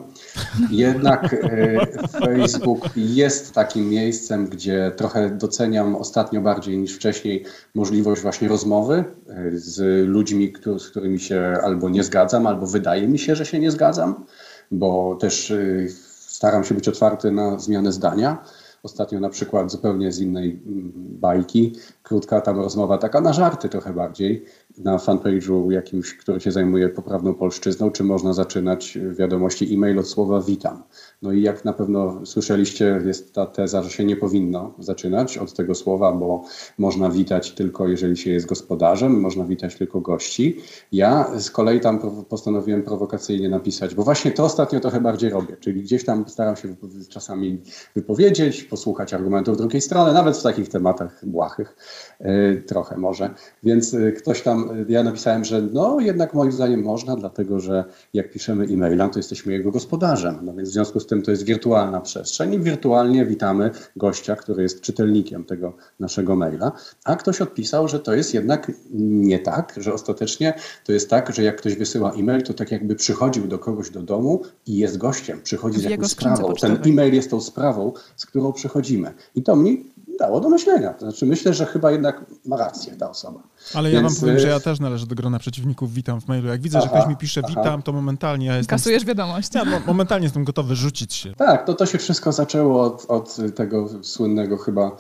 Jednak 0.72 1.34
e, 1.34 1.86
Facebook 2.22 2.90
jest 2.96 3.54
takim 3.54 3.90
miejscem, 3.90 4.48
gdzie 4.48 4.92
trochę 4.98 5.30
doceniam 5.30 5.96
ostatnio 5.96 6.42
bardziej 6.42 6.78
niż 6.78 6.96
wcześniej 6.96 7.46
możliwość 7.76 8.22
właśnie 8.22 8.48
rozmowy 8.48 9.04
e, 9.28 9.52
z 9.54 10.08
ludźmi, 10.08 10.54
z 10.78 10.90
którymi 10.90 11.20
się 11.20 11.58
albo 11.64 11.90
nie 11.90 12.04
zgadzam, 12.04 12.48
albo 12.48 12.68
wydaje 12.68 13.08
mi 13.08 13.20
się, 13.20 13.36
że 13.36 13.46
się 13.46 13.60
nie 13.60 13.72
zgadzam, 13.72 14.26
bo 14.72 15.18
też 15.22 15.52
e, 15.52 15.90
staram 16.28 16.64
się 16.64 16.76
być 16.76 16.88
otwarty 16.88 17.32
na 17.32 17.60
zmianę 17.60 17.92
zdania. 17.92 18.44
Ostatnio 18.84 19.20
na 19.20 19.30
przykład 19.30 19.72
zupełnie 19.72 20.12
z 20.12 20.20
innej 20.20 20.62
mm, 20.66 20.92
bajki, 20.96 21.74
krótka 22.04 22.42
tam 22.42 22.60
rozmowa, 22.60 22.98
taka 22.98 23.22
na 23.22 23.34
żarty 23.34 23.70
trochę 23.70 23.94
bardziej, 23.94 24.46
na 24.80 24.98
fanpage'u 24.98 25.72
jakimś, 25.72 26.14
który 26.14 26.40
się 26.40 26.52
zajmuje 26.52 26.90
poprawną 26.90 27.34
polszczyzną, 27.34 27.92
czy 27.92 28.04
można 28.04 28.34
zaczynać 28.34 28.98
wiadomości 29.12 29.74
e-mail 29.74 30.00
od 30.00 30.08
słowa 30.08 30.42
witam. 30.42 30.84
No 31.22 31.32
i 31.32 31.42
jak 31.42 31.66
na 31.66 31.74
pewno 31.74 32.26
słyszeliście, 32.26 33.02
jest 33.06 33.34
ta 33.34 33.46
teza, 33.46 33.84
że 33.84 33.90
się 33.90 34.06
nie 34.06 34.16
powinno 34.16 34.74
zaczynać 34.80 35.38
od 35.38 35.54
tego 35.54 35.76
słowa, 35.76 36.12
bo 36.12 36.44
można 36.78 37.10
witać 37.10 37.52
tylko 37.52 37.88
jeżeli 37.88 38.18
się 38.18 38.32
jest 38.32 38.46
gospodarzem, 38.46 39.20
można 39.20 39.46
witać 39.46 39.76
tylko 39.76 40.02
gości. 40.02 40.58
Ja 40.92 41.40
z 41.40 41.52
kolei 41.52 41.80
tam 41.80 42.26
postanowiłem 42.30 42.84
prowokacyjnie 42.84 43.50
napisać, 43.50 43.96
bo 43.96 44.04
właśnie 44.04 44.32
to 44.32 44.44
ostatnio 44.44 44.80
trochę 44.80 45.02
bardziej 45.02 45.30
robię, 45.30 45.58
czyli 45.60 45.82
gdzieś 45.82 46.06
tam 46.06 46.26
staram 46.28 46.56
się 46.56 46.76
czasami 47.10 47.62
wypowiedzieć, 47.96 48.64
posłuchać 48.64 49.14
argumentów 49.14 49.58
drugiej 49.58 49.82
strony, 49.82 50.14
nawet 50.14 50.38
w 50.38 50.44
takich 50.44 50.70
tematach 50.70 51.26
błahych 51.26 51.76
yy, 52.20 52.64
trochę 52.68 52.98
może. 52.98 53.34
Więc 53.64 53.94
yy, 53.94 54.12
ktoś 54.12 54.42
tam, 54.42 54.69
ja 54.88 55.04
napisałem, 55.04 55.46
że 55.46 55.62
no 55.62 56.00
jednak 56.00 56.34
moim 56.34 56.52
zdaniem 56.52 56.84
można, 56.84 57.16
dlatego 57.16 57.60
że 57.60 57.84
jak 58.14 58.32
piszemy 58.32 58.66
e-maila, 58.66 59.10
to 59.10 59.20
jesteśmy 59.20 59.54
jego 59.54 59.72
gospodarzem. 59.72 60.40
No 60.44 60.54
więc 60.54 60.70
w 60.70 60.72
związku 60.72 61.00
z 61.00 61.08
tym 61.08 61.22
to 61.22 61.32
jest 61.32 61.44
wirtualna 61.44 62.02
przestrzeń 62.02 62.54
i 62.54 62.60
wirtualnie 62.60 63.26
witamy 63.26 63.72
gościa, 63.96 64.36
który 64.36 64.64
jest 64.64 64.82
czytelnikiem 64.82 65.44
tego 65.44 65.74
naszego 66.00 66.36
maila. 66.36 66.72
A 67.06 67.16
ktoś 67.16 67.42
odpisał, 67.42 67.88
że 67.88 68.00
to 68.00 68.14
jest 68.14 68.34
jednak 68.34 68.72
nie 68.94 69.40
tak, 69.40 69.74
że 69.78 69.94
ostatecznie 69.94 70.54
to 70.86 70.92
jest 70.92 71.10
tak, 71.10 71.34
że 71.34 71.44
jak 71.44 71.58
ktoś 71.58 71.76
wysyła 71.76 72.14
e-mail, 72.14 72.44
to 72.44 72.54
tak 72.54 72.72
jakby 72.72 72.96
przychodził 72.96 73.48
do 73.48 73.60
kogoś 73.60 73.90
do 73.90 74.02
domu 74.02 74.42
i 74.68 74.78
jest 74.78 74.98
gościem, 74.98 75.40
przychodzi 75.44 75.80
z 75.80 75.84
jakąś 75.84 76.08
sprawą. 76.08 76.54
Ten 76.62 76.78
e-mail 76.86 77.14
jest 77.14 77.32
tą 77.32 77.42
sprawą, 77.42 77.94
z 78.16 78.26
którą 78.26 78.54
przychodzimy. 78.54 79.14
I 79.36 79.44
to 79.44 79.56
mnie 79.56 79.78
dało 80.20 80.40
do 80.40 80.50
myślenia. 80.50 80.94
To 80.94 81.00
znaczy 81.00 81.26
myślę, 81.26 81.54
że 81.54 81.66
chyba 81.66 81.92
jednak 81.92 82.26
ma 82.46 82.58
rację 82.58 82.96
ta 82.96 83.10
osoba. 83.10 83.40
Ale 83.74 83.92
ja 83.92 84.02
wam 84.02 84.16
powiem, 84.20 84.40
że 84.40 84.48
ja 84.48 84.60
też 84.60 84.80
należę 84.80 85.06
do 85.06 85.16
grona 85.16 85.40
przeciwników 85.40 85.94
witam 85.94 86.22
w 86.22 86.28
mailu. 86.28 86.48
Jak 86.48 86.62
widzę, 86.62 86.78
aha, 86.78 86.88
że 86.88 86.96
ktoś 86.96 87.10
mi 87.10 87.18
pisze 87.18 87.42
witam, 87.48 87.68
aha. 87.68 87.82
to 87.86 87.94
momentalnie 87.94 88.46
ja 88.46 88.58
jestem... 88.58 88.78
Kasujesz 88.78 89.06
wiadomość. 89.06 89.56
Ja 89.56 89.64
momentalnie 89.88 90.26
jestem 90.26 90.44
gotowy 90.44 90.76
rzucić 90.76 91.14
się. 91.14 91.34
Tak, 91.34 91.66
to, 91.66 91.74
to 91.74 91.86
się 91.86 91.98
wszystko 91.98 92.32
zaczęło 92.32 92.84
od, 92.84 93.06
od 93.08 93.38
tego 93.56 93.90
słynnego 94.04 94.58
chyba 94.58 94.92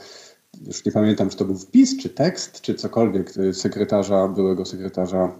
już 0.67 0.85
nie 0.85 0.91
pamiętam, 0.91 1.29
czy 1.29 1.37
to 1.37 1.45
był 1.45 1.55
wpis, 1.55 1.97
czy 1.97 2.09
tekst, 2.09 2.61
czy 2.61 2.75
cokolwiek 2.75 3.33
sekretarza, 3.53 4.27
byłego 4.27 4.65
sekretarza 4.65 5.39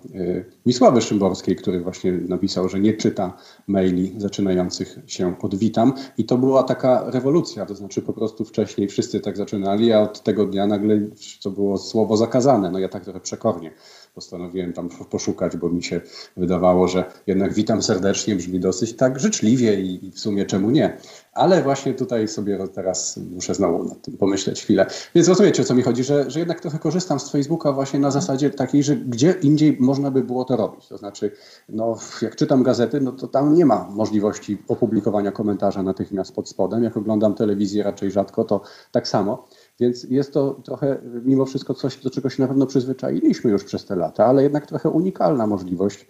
Wisławy 0.65 1.01
Szymborskiej, 1.01 1.55
który 1.55 1.79
właśnie 1.79 2.11
napisał, 2.11 2.69
że 2.69 2.79
nie 2.79 2.93
czyta 2.93 3.37
maili 3.67 4.15
zaczynających 4.17 4.99
się 5.07 5.35
od 5.41 5.55
witam. 5.55 5.93
I 6.17 6.25
to 6.25 6.37
była 6.37 6.63
taka 6.63 7.11
rewolucja, 7.11 7.65
to 7.65 7.75
znaczy 7.75 8.01
po 8.01 8.13
prostu 8.13 8.45
wcześniej 8.45 8.87
wszyscy 8.87 9.19
tak 9.19 9.37
zaczynali, 9.37 9.93
a 9.93 10.01
od 10.01 10.23
tego 10.23 10.45
dnia 10.45 10.67
nagle 10.67 10.99
to 11.43 11.51
było 11.51 11.77
słowo 11.77 12.17
zakazane. 12.17 12.71
No 12.71 12.79
ja 12.79 12.89
tak 12.89 13.03
trochę 13.03 13.19
przekornie 13.19 13.71
postanowiłem 14.19 14.73
tam 14.73 14.89
poszukać, 14.89 15.57
bo 15.57 15.69
mi 15.69 15.83
się 15.83 16.01
wydawało, 16.37 16.87
że 16.87 17.03
jednak 17.27 17.53
witam 17.53 17.81
serdecznie 17.81 18.35
brzmi 18.35 18.59
dosyć 18.59 18.93
tak 18.93 19.19
życzliwie 19.19 19.81
i, 19.81 20.11
w 20.11 20.19
sumie 20.19 20.45
czemu 20.45 20.71
nie. 20.71 20.97
Ale 21.33 21.63
właśnie 21.63 21.93
tutaj 21.93 22.27
sobie 22.27 22.67
teraz 22.67 23.17
muszę 23.17 23.55
znowu 23.55 23.83
nad 23.83 24.01
tym 24.01 24.17
pomyśleć 24.17 24.61
chwilę. 24.61 24.85
Więc 25.15 25.27
rozumiecie, 25.27 25.61
o 25.61 25.65
co 25.65 25.75
mi 25.75 25.83
chodzi, 25.83 26.03
że, 26.03 26.31
że 26.31 26.39
jednak 26.39 26.59
trochę 26.61 26.79
korzystam 26.79 27.19
z 27.19 27.31
Facebooka 27.31 27.71
właśnie 27.71 27.99
na 27.99 28.11
zasadzie 28.11 28.49
takiej, 28.49 28.83
że 28.83 28.95
gdzie 28.95 29.31
indziej 29.41 29.77
można 29.79 30.11
by 30.11 30.23
było 30.23 30.45
to 30.45 30.55
robić. 30.55 30.87
To 30.87 30.97
znaczy, 30.97 31.31
no, 31.69 31.97
jak 32.21 32.35
czytam 32.35 32.63
gazety, 32.63 33.01
no 33.01 33.11
to 33.11 33.27
tam 33.27 33.53
nie 33.53 33.65
ma 33.65 33.89
możliwości 33.91 34.57
opublikowania 34.67 35.31
komentarza 35.31 35.83
natychmiast 35.83 36.35
pod 36.35 36.49
spodem. 36.49 36.83
Jak 36.83 36.97
oglądam 36.97 37.35
telewizję 37.35 37.83
raczej 37.83 38.11
rzadko, 38.11 38.43
to 38.43 38.61
tak 38.91 39.07
samo. 39.07 39.47
Więc 39.79 40.03
jest 40.03 40.33
to 40.33 40.61
trochę 40.65 41.01
mimo 41.25 41.45
wszystko 41.45 41.73
coś, 41.73 41.97
do 41.97 42.09
czego 42.09 42.29
się 42.29 42.41
na 42.41 42.47
pewno 42.47 42.65
przyzwyczailiśmy 42.65 43.51
już 43.51 43.63
przez 43.63 43.85
te 43.85 43.95
lata, 43.95 44.25
ale 44.25 44.43
jednak 44.43 44.65
trochę 44.65 44.89
unikalna 44.89 45.47
możliwość, 45.47 46.07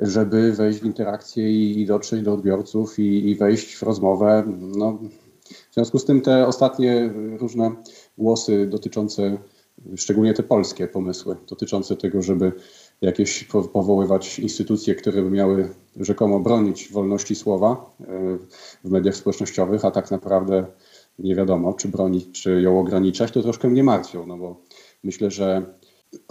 żeby 0.00 0.52
wejść 0.52 0.80
w 0.80 0.84
interakcję 0.84 1.52
i, 1.52 1.86
dotrzeć 1.86 2.22
do 2.22 2.32
odbiorców 2.34 2.98
i, 2.98 3.30
i, 3.30 3.34
wejść 3.34 3.76
w 3.76 3.82
rozmowę. 3.82 4.44
No, 4.60 4.98
w 5.70 5.74
związku 5.74 5.98
z 5.98 6.04
tym 6.04 6.20
te 6.20 6.46
ostatnie 6.46 7.12
różne 7.38 7.70
głosy 8.18 8.66
dotyczące, 8.66 9.38
szczególnie 9.96 10.34
te 10.34 10.42
polskie 10.42 10.88
pomysły, 10.88 11.36
dotyczące 11.48 11.96
tego, 11.96 12.22
żeby 12.22 12.52
jakieś 13.00 13.44
powoływać 13.72 14.38
instytucje, 14.38 14.94
które 14.94 15.22
by 15.22 15.30
miały 15.30 15.68
rzekomo 15.96 16.40
bronić 16.40 16.92
wolności 16.92 17.34
słowa 17.34 17.96
e, 18.00 18.04
w 18.84 18.90
mediach 18.90 19.16
społecznościowych, 19.16 19.84
a 19.84 19.90
tak 19.90 20.10
naprawdę 20.10 20.66
nie 21.18 21.34
wiadomo, 21.34 21.74
czy 21.74 21.88
bronić, 21.88 22.42
czy 22.42 22.60
ją 22.60 22.80
ograniczać, 22.80 23.32
to 23.32 23.42
troszkę 23.42 23.68
mnie 23.68 23.84
martwią, 23.84 24.26
no 24.26 24.38
bo 24.38 24.62
myślę, 25.04 25.30
że 25.30 25.62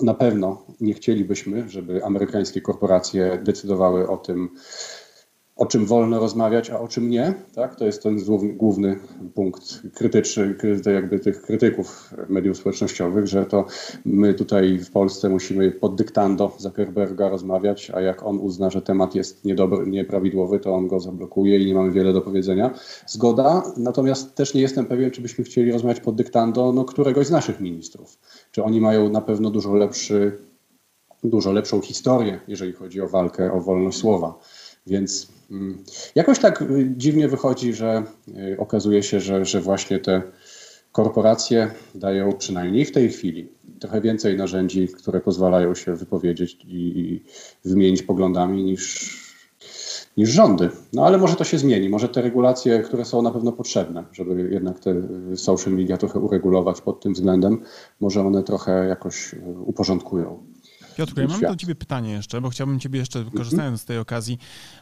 na 0.01 0.13
pewno 0.13 0.65
nie 0.81 0.93
chcielibyśmy, 0.93 1.69
żeby 1.69 2.05
amerykańskie 2.05 2.61
korporacje 2.61 3.39
decydowały 3.43 4.09
o 4.09 4.17
tym, 4.17 4.49
o 5.55 5.65
czym 5.65 5.85
wolno 5.85 6.19
rozmawiać, 6.19 6.69
a 6.69 6.79
o 6.79 6.87
czym 6.87 7.09
nie. 7.09 7.33
Tak? 7.55 7.75
To 7.75 7.85
jest 7.85 8.03
ten 8.03 8.17
główny 8.57 8.99
punkt 9.33 9.81
krytyczny, 9.93 10.55
jakby 10.93 11.19
tych 11.19 11.41
krytyków 11.41 12.13
mediów 12.29 12.57
społecznościowych, 12.57 13.27
że 13.27 13.45
to 13.45 13.65
my 14.05 14.33
tutaj 14.33 14.77
w 14.77 14.91
Polsce 14.91 15.29
musimy 15.29 15.71
pod 15.71 15.95
dyktando 15.95 16.51
Zuckerberga 16.57 17.29
rozmawiać, 17.29 17.91
a 17.93 18.01
jak 18.01 18.23
on 18.23 18.39
uzna, 18.39 18.69
że 18.69 18.81
temat 18.81 19.15
jest 19.15 19.45
niedobry, 19.45 19.87
nieprawidłowy, 19.87 20.59
to 20.59 20.75
on 20.75 20.87
go 20.87 20.99
zablokuje 20.99 21.59
i 21.59 21.65
nie 21.65 21.73
mamy 21.73 21.91
wiele 21.91 22.13
do 22.13 22.21
powiedzenia. 22.21 22.73
Zgoda, 23.07 23.63
natomiast 23.77 24.35
też 24.35 24.53
nie 24.53 24.61
jestem 24.61 24.85
pewien, 24.85 25.11
czy 25.11 25.21
byśmy 25.21 25.43
chcieli 25.43 25.71
rozmawiać 25.71 25.99
pod 25.99 26.15
dyktando 26.15 26.71
no, 26.73 26.85
któregoś 26.85 27.27
z 27.27 27.31
naszych 27.31 27.59
ministrów. 27.59 28.17
Czy 28.51 28.63
oni 28.63 28.81
mają 28.81 29.09
na 29.09 29.21
pewno 29.21 29.49
dużo 29.49 29.73
lepszy 29.73 30.37
dużo 31.23 31.51
lepszą 31.51 31.81
historię, 31.81 32.39
jeżeli 32.47 32.73
chodzi 32.73 33.01
o 33.01 33.07
walkę 33.07 33.53
o 33.53 33.61
wolność 33.61 33.97
słowa. 33.97 34.39
Więc. 34.87 35.27
Jakoś 36.15 36.39
tak 36.39 36.61
y, 36.61 36.93
dziwnie 36.97 37.27
wychodzi, 37.27 37.73
że 37.73 38.03
y, 38.27 38.57
okazuje 38.59 39.03
się, 39.03 39.19
że, 39.19 39.45
że 39.45 39.61
właśnie 39.61 39.99
te 39.99 40.21
korporacje 40.91 41.71
dają 41.95 42.33
przynajmniej 42.33 42.85
w 42.85 42.91
tej 42.91 43.09
chwili 43.09 43.49
trochę 43.79 44.01
więcej 44.01 44.37
narzędzi, 44.37 44.87
które 44.87 45.21
pozwalają 45.21 45.75
się 45.75 45.95
wypowiedzieć 45.95 46.57
i, 46.67 47.21
wymienić 47.65 48.03
poglądami 48.03 48.63
niż, 48.63 49.17
niż 50.17 50.29
rządy. 50.29 50.69
No 50.93 51.05
ale 51.05 51.17
może 51.17 51.35
to 51.35 51.43
się 51.43 51.57
zmieni. 51.57 51.89
Może 51.89 52.09
te 52.09 52.21
regulacje, 52.21 52.79
które 52.79 53.05
są 53.05 53.21
na 53.21 53.31
pewno 53.31 53.51
potrzebne, 53.51 54.03
żeby 54.11 54.49
jednak 54.51 54.79
te 54.79 54.95
social 55.35 55.73
media 55.73 55.97
trochę 55.97 56.19
uregulować 56.19 56.81
pod 56.81 57.01
tym 57.01 57.13
względem, 57.13 57.61
może 57.99 58.21
one 58.21 58.43
trochę 58.43 58.87
jakoś 58.87 59.33
y, 59.33 59.37
uporządkują 59.65 60.52
Piotrku, 60.97 61.21
ja 61.21 61.27
mam 61.27 61.41
do 61.41 61.55
ciebie 61.55 61.75
pytanie 61.75 62.11
jeszcze, 62.11 62.41
bo 62.41 62.49
chciałbym 62.49 62.79
ciebie 62.79 62.99
jeszcze, 62.99 63.19
mhm. 63.19 63.37
korzystając 63.37 63.81
z 63.81 63.85
tej 63.85 63.97
okazji, 63.97 64.37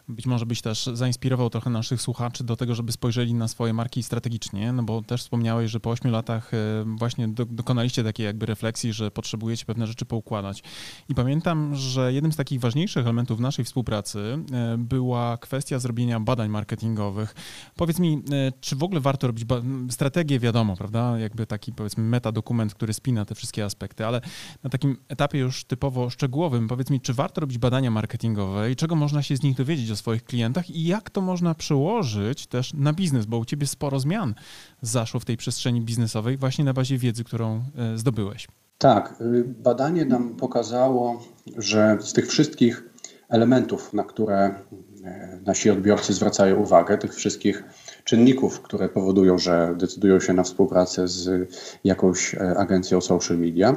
być 0.08 0.26
może 0.26 0.46
byś 0.46 0.62
też 0.62 0.90
zainspirował 0.94 1.50
trochę 1.50 1.70
naszych 1.70 2.02
słuchaczy 2.02 2.44
do 2.44 2.56
tego, 2.56 2.76
żeby 2.76 2.92
spojrzeli 2.92 3.34
na 3.34 3.48
swoje 3.48 3.74
marki 3.74 4.04
strategicznie, 4.04 4.74
no 4.74 4.84
bo 4.84 5.02
też 5.02 5.22
wspomniałeś, 5.22 5.72
że 5.72 5.80
po 5.80 5.90
ośmiu 5.90 6.12
latach 6.12 6.54
e, 6.54 6.58
właśnie 6.98 7.28
dokonaliście 7.28 8.04
takiej 8.04 8.26
jakby 8.26 8.46
refleksji, 8.46 8.94
że 8.94 9.12
potrzebujecie 9.12 9.66
pewne 9.66 9.88
rzeczy 9.88 10.06
poukładać. 10.06 10.64
I 11.10 11.16
pamiętam, 11.16 11.76
że 11.76 12.14
jednym 12.14 12.32
z 12.32 12.36
takich 12.36 12.60
ważniejszych 12.60 13.04
elementów 13.04 13.40
naszej 13.40 13.66
współpracy 13.66 14.38
e, 14.52 14.78
była 14.78 15.38
kwestia 15.38 15.80
zrobienia 15.80 16.20
badań 16.20 16.50
marketingowych. 16.50 17.36
Powiedz 17.76 18.00
mi, 18.00 18.24
e, 18.32 18.52
czy 18.62 18.76
w 18.76 18.84
ogóle 18.84 19.02
warto 19.02 19.28
robić 19.28 19.46
strategię, 19.90 20.40
wiadomo, 20.40 20.78
prawda, 20.78 21.20
jakby 21.20 21.46
taki 21.46 21.74
powiedzmy 21.74 22.04
metadokument, 22.04 22.74
który 22.74 22.94
spina 22.94 23.26
te 23.26 23.36
wszystkie 23.36 23.66
aspekty, 23.66 24.06
ale 24.06 24.22
na 24.64 24.70
takim 24.70 24.98
etapie 25.08 25.40
już 25.40 25.64
typowo 25.64 26.01
szczegółowym, 26.10 26.68
powiedz 26.68 26.90
mi, 26.90 27.02
czy 27.02 27.14
warto 27.14 27.42
robić 27.42 27.58
badania 27.58 27.92
marketingowe 27.92 28.72
i 28.72 28.76
czego 28.76 28.96
można 28.96 29.24
się 29.24 29.38
z 29.38 29.44
nich 29.44 29.58
dowiedzieć 29.58 29.92
o 29.92 29.96
swoich 29.96 30.24
klientach 30.24 30.70
i 30.70 30.86
jak 30.86 31.10
to 31.10 31.22
można 31.22 31.56
przełożyć 31.56 32.48
też 32.48 32.74
na 32.74 32.94
biznes, 32.94 33.26
bo 33.26 33.38
u 33.38 33.46
ciebie 33.46 33.68
sporo 33.68 34.00
zmian 34.00 34.36
zaszło 34.82 35.20
w 35.20 35.26
tej 35.26 35.38
przestrzeni 35.38 35.82
biznesowej 35.82 36.38
właśnie 36.38 36.66
na 36.66 36.74
bazie 36.74 36.98
wiedzy, 36.98 37.24
którą 37.24 37.64
e, 37.78 37.98
zdobyłeś. 37.98 38.48
Tak, 38.78 39.16
y, 39.22 39.44
badanie 39.44 40.06
nam 40.06 40.36
pokazało, 40.36 41.24
że 41.58 41.98
z 42.02 42.14
tych 42.14 42.28
wszystkich 42.28 42.84
elementów, 43.30 43.94
na 43.94 44.04
które 44.04 44.56
e, 45.04 45.40
nasi 45.46 45.70
odbiorcy 45.70 46.14
zwracają 46.14 46.56
uwagę, 46.56 46.98
tych 46.98 47.16
wszystkich 47.16 47.64
czynników, 48.04 48.62
które 48.62 48.90
powodują, 48.90 49.38
że 49.38 49.76
decydują 49.78 50.20
się 50.20 50.34
na 50.34 50.44
współpracę 50.44 51.08
z 51.08 51.50
jakąś 51.84 52.36
e, 52.36 52.58
agencją 52.58 53.02
social 53.02 53.38
media, 53.38 53.76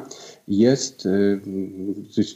jest 0.49 1.07
y, 1.07 1.41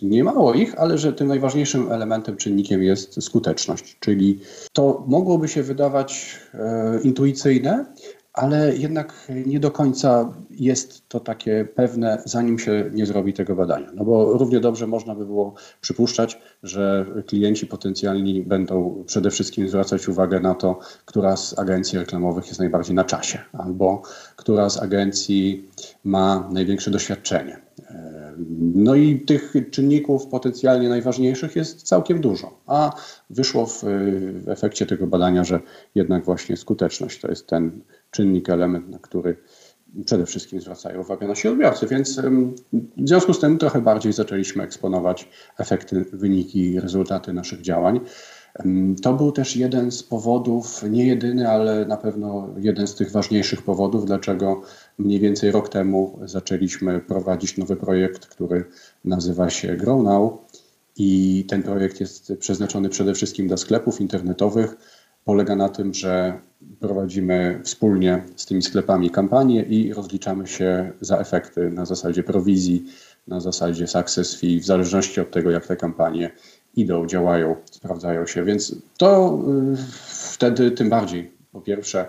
nie 0.03 0.25
mało 0.25 0.55
ich, 0.55 0.79
ale 0.79 0.99
że 0.99 1.13
tym 1.13 1.29
najważniejszym 1.29 1.93
elementem, 1.93 2.37
czynnikiem 2.37 2.83
jest 2.83 3.23
skuteczność. 3.23 3.97
Czyli 4.01 4.41
to 4.73 5.05
mogłoby 5.07 5.49
się 5.49 5.63
wydawać 5.63 6.41
e, 6.55 7.01
intuicyjne, 7.03 7.87
ale 8.33 8.77
jednak 8.77 9.29
nie 9.47 9.61
do 9.61 9.71
końca 9.71 10.35
jest 10.51 11.09
to 11.09 11.21
takie 11.21 11.69
pewne, 11.75 12.23
zanim 12.25 12.59
się 12.59 12.91
nie 12.93 13.07
zrobi 13.07 13.33
tego 13.33 13.57
badania. 13.57 13.91
No 13.95 14.05
bo 14.05 14.33
równie 14.33 14.61
dobrze 14.61 14.87
można 14.87 15.15
by 15.15 15.27
było 15.27 15.55
przypuszczać, 15.81 16.41
że 16.63 17.07
klienci 17.27 17.67
potencjalni 17.67 18.43
będą 18.43 19.05
przede 19.07 19.31
wszystkim 19.31 19.69
zwracać 19.69 20.09
uwagę 20.09 20.41
na 20.41 20.55
to, 20.55 20.79
która 21.05 21.37
z 21.37 21.59
agencji 21.59 21.99
reklamowych 21.99 22.47
jest 22.47 22.59
najbardziej 22.59 22.95
na 22.95 23.05
czasie, 23.05 23.39
albo 23.53 24.03
która 24.37 24.71
z 24.71 24.83
agencji 24.83 25.69
ma 26.05 26.49
największe 26.53 26.91
doświadczenie. 26.91 27.61
No 28.75 28.95
i 28.95 29.21
tych 29.21 29.55
czynników 29.71 30.27
potencjalnie 30.27 30.89
najważniejszych 30.89 31.57
jest 31.57 31.83
całkiem 31.83 32.21
dużo, 32.21 32.61
a 32.67 32.93
wyszło 33.31 33.67
w, 33.67 33.85
w 34.45 34.49
efekcie 34.49 34.87
tego 34.87 35.07
badania, 35.07 35.45
że 35.45 35.61
jednak 35.95 36.25
właśnie 36.25 36.57
skuteczność 36.57 37.21
to 37.21 37.29
jest 37.29 37.47
ten 37.47 37.81
czynnik, 38.11 38.51
element, 38.51 38.89
na 38.89 38.99
który 38.99 39.37
przede 40.05 40.27
wszystkim 40.27 40.61
zwracają 40.61 41.01
uwagę 41.01 41.29
nasi 41.29 41.49
odbiorcy, 41.49 41.87
więc 41.87 42.21
w 42.97 43.09
związku 43.09 43.35
z 43.35 43.41
tym 43.41 43.59
trochę 43.59 43.81
bardziej 43.81 44.13
zaczęliśmy 44.13 44.63
eksponować 44.63 45.29
efekty, 45.59 46.05
wyniki, 46.13 46.81
rezultaty 46.81 47.33
naszych 47.33 47.61
działań. 47.61 48.01
To 49.03 49.13
był 49.13 49.33
też 49.33 49.57
jeden 49.57 49.93
z 49.93 50.03
powodów, 50.03 50.83
nie 50.91 51.07
jedyny, 51.07 51.51
ale 51.51 51.87
na 51.87 51.97
pewno 51.97 52.49
jeden 52.59 52.87
z 52.87 52.95
tych 52.95 53.11
ważniejszych 53.11 53.63
powodów, 53.63 54.07
dlaczego 54.07 54.63
mniej 54.99 55.21
więcej 55.21 55.51
rok 55.51 55.69
temu 55.69 56.19
zaczęliśmy 56.25 57.01
prowadzić 57.01 57.57
nowy 57.57 57.77
projekt, 57.77 58.27
który 58.27 58.65
nazywa 59.05 59.51
się 59.51 59.77
Grow 59.77 60.05
Now. 60.05 60.33
I 60.97 61.45
ten 61.49 61.63
projekt 61.63 62.01
jest 62.01 62.33
przeznaczony 62.39 62.89
przede 62.89 63.15
wszystkim 63.15 63.49
dla 63.49 63.57
sklepów 63.57 64.01
internetowych. 64.01 64.77
Polega 65.25 65.57
na 65.57 65.69
tym, 65.69 65.95
że 65.95 66.41
prowadzimy 66.81 67.61
wspólnie 67.65 68.23
z 68.37 68.47
tymi 68.47 68.63
sklepami 68.63 69.11
kampanię 69.11 69.63
i 69.63 69.93
rozliczamy 69.95 70.47
się 70.47 70.93
za 71.01 71.19
efekty 71.19 71.71
na 71.71 71.85
zasadzie 71.85 72.23
prowizji, 72.23 72.85
na 73.27 73.41
zasadzie 73.41 73.87
success 73.87 74.35
fee, 74.35 74.61
w 74.61 74.65
zależności 74.65 75.21
od 75.21 75.31
tego, 75.31 75.51
jak 75.51 75.67
te 75.67 75.77
kampanie 75.77 76.31
idą, 76.77 77.07
działają, 77.07 77.57
sprawdzają 77.71 78.27
się. 78.27 78.45
Więc 78.45 78.75
to 78.97 79.41
y, 79.75 79.77
wtedy 80.33 80.71
tym 80.71 80.89
bardziej, 80.89 81.33
po 81.53 81.61
pierwsze, 81.61 82.07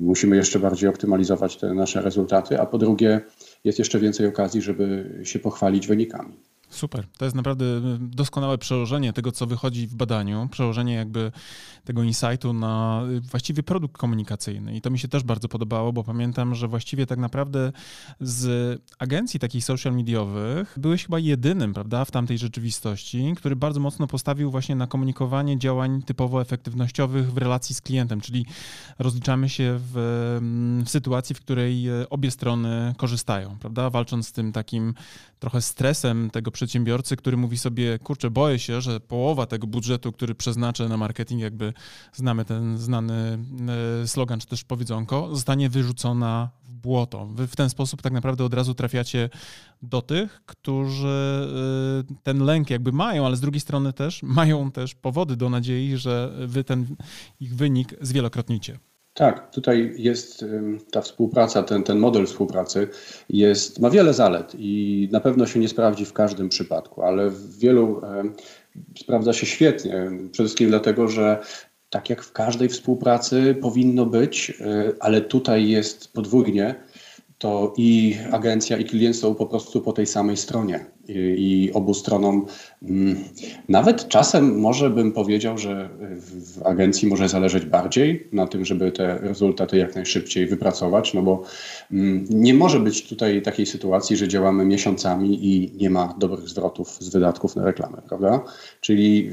musimy 0.00 0.36
jeszcze 0.36 0.58
bardziej 0.58 0.88
optymalizować 0.88 1.56
te 1.56 1.74
nasze 1.74 2.02
rezultaty, 2.02 2.60
a 2.60 2.66
po 2.66 2.78
drugie, 2.78 3.20
jest 3.64 3.78
jeszcze 3.78 3.98
więcej 3.98 4.26
okazji, 4.26 4.62
żeby 4.62 5.20
się 5.24 5.38
pochwalić 5.38 5.86
wynikami. 5.86 6.36
Super. 6.70 7.06
To 7.18 7.24
jest 7.24 7.36
naprawdę 7.36 7.64
doskonałe 8.00 8.58
przełożenie 8.58 9.12
tego, 9.12 9.32
co 9.32 9.46
wychodzi 9.46 9.86
w 9.86 9.94
badaniu, 9.94 10.48
przełożenie 10.50 10.94
jakby 10.94 11.32
tego 11.84 12.02
insightu 12.02 12.52
na 12.52 13.02
właściwie 13.30 13.62
produkt 13.62 13.96
komunikacyjny. 13.98 14.76
I 14.76 14.80
to 14.80 14.90
mi 14.90 14.98
się 14.98 15.08
też 15.08 15.22
bardzo 15.22 15.48
podobało, 15.48 15.92
bo 15.92 16.04
pamiętam, 16.04 16.54
że 16.54 16.68
właściwie 16.68 17.06
tak 17.06 17.18
naprawdę 17.18 17.72
z 18.20 18.82
agencji 18.98 19.40
takich 19.40 19.64
social 19.64 19.94
mediowych 19.94 20.74
byłeś 20.76 21.04
chyba 21.04 21.18
jedynym, 21.18 21.74
prawda, 21.74 22.04
w 22.04 22.10
tamtej 22.10 22.38
rzeczywistości, 22.38 23.34
który 23.36 23.56
bardzo 23.56 23.80
mocno 23.80 24.06
postawił 24.06 24.50
właśnie 24.50 24.76
na 24.76 24.86
komunikowanie 24.86 25.58
działań 25.58 26.02
typowo 26.02 26.40
efektywnościowych 26.40 27.32
w 27.32 27.38
relacji 27.38 27.74
z 27.74 27.80
klientem, 27.80 28.20
czyli 28.20 28.46
rozliczamy 28.98 29.48
się 29.48 29.78
w, 29.92 29.92
w 30.84 30.90
sytuacji, 30.90 31.34
w 31.34 31.40
której 31.40 31.86
obie 32.10 32.30
strony 32.30 32.94
korzystają, 32.96 33.56
prawda, 33.60 33.90
walcząc 33.90 34.28
z 34.28 34.32
tym 34.32 34.52
takim 34.52 34.94
trochę 35.40 35.62
stresem 35.62 36.30
tego 36.30 36.50
przedsiębiorcy, 36.58 37.16
który 37.16 37.36
mówi 37.36 37.58
sobie, 37.58 37.98
kurczę, 37.98 38.30
boję 38.30 38.58
się, 38.58 38.80
że 38.80 39.00
połowa 39.00 39.46
tego 39.46 39.66
budżetu, 39.66 40.12
który 40.12 40.34
przeznaczę 40.34 40.88
na 40.88 40.96
marketing, 40.96 41.40
jakby 41.40 41.72
znamy 42.12 42.44
ten 42.44 42.78
znany 42.78 43.38
e, 44.02 44.08
slogan, 44.08 44.40
czy 44.40 44.46
też 44.46 44.64
powiedzonko, 44.64 45.28
zostanie 45.32 45.68
wyrzucona 45.68 46.50
w 46.64 46.72
błoto. 46.72 47.26
Wy 47.26 47.46
w 47.46 47.56
ten 47.56 47.70
sposób 47.70 48.02
tak 48.02 48.12
naprawdę 48.12 48.44
od 48.44 48.54
razu 48.54 48.74
trafiacie 48.74 49.30
do 49.82 50.02
tych, 50.02 50.42
którzy 50.46 51.48
e, 52.10 52.14
ten 52.22 52.44
lęk 52.44 52.70
jakby 52.70 52.92
mają, 52.92 53.26
ale 53.26 53.36
z 53.36 53.40
drugiej 53.40 53.60
strony 53.60 53.92
też 53.92 54.22
mają 54.22 54.70
też 54.70 54.94
powody 54.94 55.36
do 55.36 55.50
nadziei, 55.50 55.96
że 55.96 56.32
wy 56.46 56.64
ten 56.64 56.96
ich 57.40 57.54
wynik 57.54 57.94
zwielokrotnicie. 58.00 58.78
Tak, 59.18 59.50
tutaj 59.50 59.94
jest 59.96 60.44
ta 60.92 61.00
współpraca, 61.00 61.62
ten, 61.62 61.82
ten 61.82 61.98
model 61.98 62.26
współpracy 62.26 62.88
jest, 63.28 63.78
ma 63.78 63.90
wiele 63.90 64.14
zalet 64.14 64.52
i 64.58 65.08
na 65.12 65.20
pewno 65.20 65.46
się 65.46 65.60
nie 65.60 65.68
sprawdzi 65.68 66.04
w 66.04 66.12
każdym 66.12 66.48
przypadku, 66.48 67.02
ale 67.02 67.30
w 67.30 67.58
wielu 67.58 68.00
sprawdza 68.98 69.32
się 69.32 69.46
świetnie. 69.46 70.10
Przede 70.32 70.46
wszystkim 70.46 70.68
dlatego, 70.68 71.08
że 71.08 71.38
tak 71.90 72.10
jak 72.10 72.22
w 72.22 72.32
każdej 72.32 72.68
współpracy 72.68 73.56
powinno 73.60 74.06
być, 74.06 74.52
e, 74.60 74.92
ale 75.00 75.20
tutaj 75.20 75.68
jest 75.68 76.12
podwójnie 76.12 76.74
to 77.38 77.74
i 77.76 78.16
agencja, 78.32 78.76
i 78.76 78.84
klient 78.84 79.16
są 79.16 79.34
po 79.34 79.46
prostu 79.46 79.80
po 79.80 79.92
tej 79.92 80.06
samej 80.06 80.36
stronie. 80.36 80.86
I, 81.08 81.12
i 81.38 81.72
obu 81.72 81.94
stronom, 81.94 82.46
mm, 82.82 83.16
nawet 83.68 84.08
czasem 84.08 84.60
może 84.60 84.90
bym 84.90 85.12
powiedział, 85.12 85.58
że 85.58 85.88
w 86.20 86.66
agencji 86.66 87.08
może 87.08 87.28
zależeć 87.28 87.64
bardziej 87.64 88.28
na 88.32 88.46
tym, 88.46 88.64
żeby 88.64 88.92
te 88.92 89.18
rezultaty 89.18 89.76
jak 89.76 89.94
najszybciej 89.94 90.46
wypracować, 90.46 91.14
no 91.14 91.22
bo 91.22 91.42
mm, 91.92 92.26
nie 92.30 92.54
może 92.54 92.80
być 92.80 93.08
tutaj 93.08 93.42
takiej 93.42 93.66
sytuacji, 93.66 94.16
że 94.16 94.28
działamy 94.28 94.64
miesiącami 94.64 95.46
i 95.46 95.72
nie 95.76 95.90
ma 95.90 96.14
dobrych 96.18 96.48
zwrotów 96.48 96.90
z 97.00 97.08
wydatków 97.08 97.56
na 97.56 97.64
reklamę, 97.64 98.02
prawda? 98.08 98.44
Czyli 98.80 99.30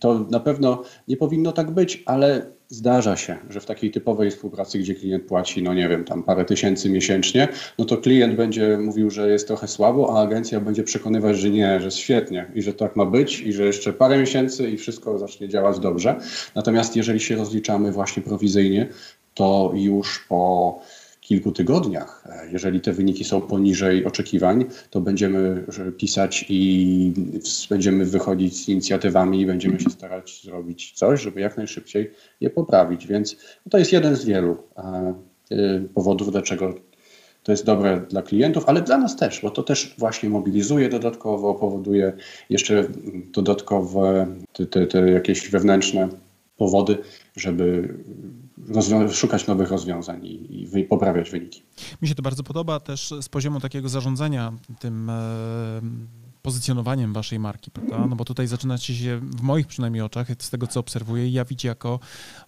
to 0.00 0.26
na 0.30 0.40
pewno 0.40 0.82
nie 1.08 1.16
powinno 1.16 1.52
tak 1.52 1.70
być, 1.70 2.02
ale 2.06 2.46
Zdarza 2.72 3.16
się, 3.16 3.36
że 3.50 3.60
w 3.60 3.66
takiej 3.66 3.90
typowej 3.90 4.30
współpracy, 4.30 4.78
gdzie 4.78 4.94
klient 4.94 5.24
płaci, 5.24 5.62
no 5.62 5.74
nie 5.74 5.88
wiem, 5.88 6.04
tam 6.04 6.22
parę 6.22 6.44
tysięcy 6.44 6.90
miesięcznie, 6.90 7.48
no 7.78 7.84
to 7.84 7.96
klient 7.96 8.36
będzie 8.36 8.78
mówił, 8.78 9.10
że 9.10 9.30
jest 9.30 9.46
trochę 9.46 9.68
słabo, 9.68 10.16
a 10.16 10.22
agencja 10.22 10.60
będzie 10.60 10.82
przekonywać, 10.82 11.38
że 11.38 11.50
nie, 11.50 11.78
że 11.80 11.84
jest 11.84 11.96
świetnie 11.96 12.46
i 12.54 12.62
że 12.62 12.74
tak 12.74 12.96
ma 12.96 13.06
być 13.06 13.40
i 13.40 13.52
że 13.52 13.66
jeszcze 13.66 13.92
parę 13.92 14.18
miesięcy 14.18 14.70
i 14.70 14.76
wszystko 14.76 15.18
zacznie 15.18 15.48
działać 15.48 15.78
dobrze. 15.78 16.20
Natomiast 16.54 16.96
jeżeli 16.96 17.20
się 17.20 17.36
rozliczamy 17.36 17.92
właśnie 17.92 18.22
prowizyjnie, 18.22 18.88
to 19.34 19.72
już 19.74 20.24
po 20.28 20.80
kilku 21.32 21.52
tygodniach. 21.52 22.24
Jeżeli 22.52 22.80
te 22.80 22.92
wyniki 22.92 23.24
są 23.24 23.40
poniżej 23.40 24.04
oczekiwań, 24.04 24.64
to 24.90 25.00
będziemy 25.00 25.64
pisać 25.96 26.46
i 26.48 27.12
będziemy 27.70 28.04
wychodzić 28.04 28.64
z 28.64 28.68
inicjatywami 28.68 29.40
i 29.40 29.46
będziemy 29.46 29.80
się 29.80 29.90
starać 29.90 30.42
zrobić 30.44 30.92
coś, 30.92 31.20
żeby 31.20 31.40
jak 31.40 31.56
najszybciej 31.56 32.10
je 32.40 32.50
poprawić. 32.50 33.06
Więc 33.06 33.36
to 33.70 33.78
jest 33.78 33.92
jeden 33.92 34.16
z 34.16 34.24
wielu 34.24 34.56
e, 34.76 35.14
powodów, 35.94 36.32
dlaczego 36.32 36.74
to 37.42 37.52
jest 37.52 37.64
dobre 37.66 38.00
dla 38.10 38.22
klientów, 38.22 38.64
ale 38.66 38.82
dla 38.82 38.98
nas 38.98 39.16
też, 39.16 39.40
bo 39.40 39.50
to 39.50 39.62
też 39.62 39.94
właśnie 39.98 40.28
mobilizuje 40.28 40.88
dodatkowo, 40.88 41.54
powoduje 41.54 42.12
jeszcze 42.50 42.84
dodatkowe 43.32 44.26
te, 44.52 44.66
te, 44.66 44.86
te 44.86 45.10
jakieś 45.10 45.50
wewnętrzne 45.50 46.08
powody, 46.56 46.98
żeby 47.36 47.94
szukać 49.10 49.46
nowych 49.46 49.70
rozwiązań 49.70 50.26
i, 50.26 50.68
i 50.78 50.84
poprawiać 50.84 51.30
wyniki. 51.30 51.62
Mi 52.02 52.08
się 52.08 52.14
to 52.14 52.22
bardzo 52.22 52.42
podoba 52.42 52.80
też 52.80 53.14
z 53.20 53.28
poziomu 53.28 53.60
takiego 53.60 53.88
zarządzania 53.88 54.52
tym 54.80 55.10
e, 55.10 55.80
pozycjonowaniem 56.42 57.12
waszej 57.12 57.38
marki, 57.38 57.70
prawda? 57.70 58.06
No 58.06 58.16
bo 58.16 58.24
tutaj 58.24 58.46
zaczynacie 58.46 58.94
się, 58.94 59.20
w 59.20 59.42
moich 59.42 59.66
przynajmniej 59.66 60.02
oczach, 60.02 60.28
z 60.38 60.50
tego 60.50 60.66
co 60.66 60.80
obserwuję, 60.80 61.28
jawić 61.28 61.64
jako 61.64 62.00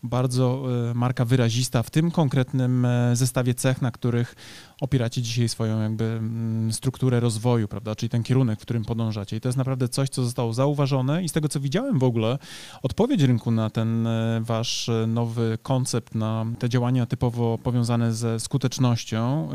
bardzo 0.02 0.64
e, 0.90 0.94
marka 0.94 1.24
wyrazista 1.24 1.82
w 1.82 1.90
tym 1.90 2.10
konkretnym 2.10 2.84
e, 2.84 3.16
zestawie 3.16 3.54
cech, 3.54 3.82
na 3.82 3.90
których 3.90 4.34
opieracie 4.80 5.22
dzisiaj 5.22 5.48
swoją 5.48 5.82
jakby 5.82 6.04
mm, 6.04 6.72
strukturę 6.72 7.20
rozwoju, 7.20 7.68
prawda? 7.68 7.94
Czyli 7.94 8.10
ten 8.10 8.22
kierunek, 8.22 8.58
w 8.58 8.62
którym 8.62 8.84
podążacie. 8.84 9.36
I 9.36 9.40
to 9.40 9.48
jest 9.48 9.58
naprawdę 9.58 9.88
coś, 9.88 10.08
co 10.08 10.24
zostało 10.24 10.52
zauważone 10.52 11.24
i 11.24 11.28
z 11.28 11.32
tego 11.32 11.48
co 11.48 11.60
widziałem 11.60 11.98
w 11.98 12.04
ogóle, 12.04 12.38
odpowiedź 12.82 13.22
rynku 13.22 13.50
na 13.50 13.70
ten 13.70 14.06
e, 14.06 14.40
wasz 14.44 14.90
nowy 15.06 15.58
koncept, 15.62 16.14
na 16.14 16.46
te 16.58 16.68
działania 16.68 17.06
typowo 17.06 17.58
powiązane 17.58 18.12
ze 18.12 18.40
skutecznością, 18.40 19.48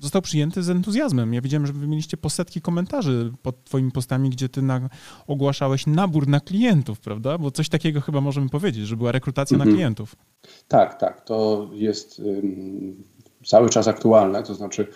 został 0.00 0.22
przyjęty 0.22 0.62
z 0.62 0.70
entuzjazmem. 0.70 1.34
Ja 1.34 1.40
widziałem, 1.40 1.66
że 1.66 1.72
wy 1.72 1.86
mieliście 1.86 2.16
po 2.16 2.30
setki 2.30 2.60
komentarzy 2.60 3.32
pod 3.42 3.64
twoimi 3.64 3.92
postami, 3.92 4.30
gdzie 4.30 4.48
ty 4.48 4.62
na, 4.62 4.88
ogłaszałeś 5.26 5.86
nabór 5.86 6.28
na 6.28 6.40
klientów, 6.40 7.00
prawda? 7.00 7.38
Bo 7.38 7.50
coś 7.50 7.68
takiego 7.68 8.00
chyba 8.00 8.20
możemy 8.20 8.48
powiedzieć, 8.48 8.86
że 8.86 8.96
była 8.96 9.12
rekrutacja 9.12 9.54
mhm. 9.54 9.70
na 9.70 9.76
klientów. 9.76 10.16
Tak, 10.68 11.00
tak. 11.00 11.24
To 11.24 11.68
jest 11.72 12.22
cały 13.46 13.68
czas 13.68 13.88
aktualne, 13.88 14.42
to 14.42 14.54
znaczy 14.54 14.86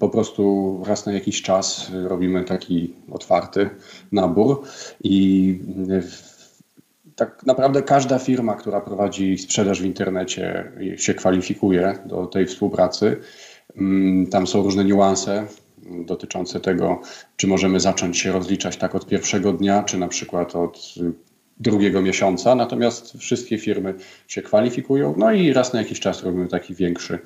po 0.00 0.08
prostu 0.08 0.82
raz 0.86 1.06
na 1.06 1.12
jakiś 1.12 1.42
czas 1.42 1.90
robimy 2.04 2.44
taki 2.44 2.94
otwarty 3.12 3.70
nabór 4.12 4.62
i 5.04 5.58
tak 7.16 7.46
naprawdę 7.46 7.82
każda 7.82 8.18
firma, 8.18 8.54
która 8.54 8.80
prowadzi 8.80 9.38
sprzedaż 9.38 9.82
w 9.82 9.84
internecie 9.84 10.72
się 10.96 11.14
kwalifikuje 11.14 11.98
do 12.06 12.26
tej 12.26 12.46
współpracy. 12.46 13.16
Tam 14.30 14.46
są 14.46 14.62
różne 14.62 14.84
niuanse, 14.84 15.46
dotyczące 16.04 16.60
tego, 16.60 17.00
czy 17.36 17.46
możemy 17.46 17.80
zacząć 17.80 18.18
się 18.18 18.32
rozliczać 18.32 18.76
tak 18.76 18.94
od 18.94 19.06
pierwszego 19.06 19.52
dnia, 19.52 19.82
czy 19.82 19.98
na 19.98 20.08
przykład 20.08 20.56
od 20.56 20.94
drugiego 21.60 22.02
miesiąca. 22.02 22.54
Natomiast 22.54 23.18
wszystkie 23.18 23.58
firmy 23.58 23.94
się 24.28 24.42
kwalifikują, 24.42 25.14
no 25.18 25.32
i 25.32 25.52
raz 25.52 25.72
na 25.72 25.78
jakiś 25.78 26.00
czas 26.00 26.22
robimy 26.22 26.48
taki 26.48 26.74
większy 26.74 27.18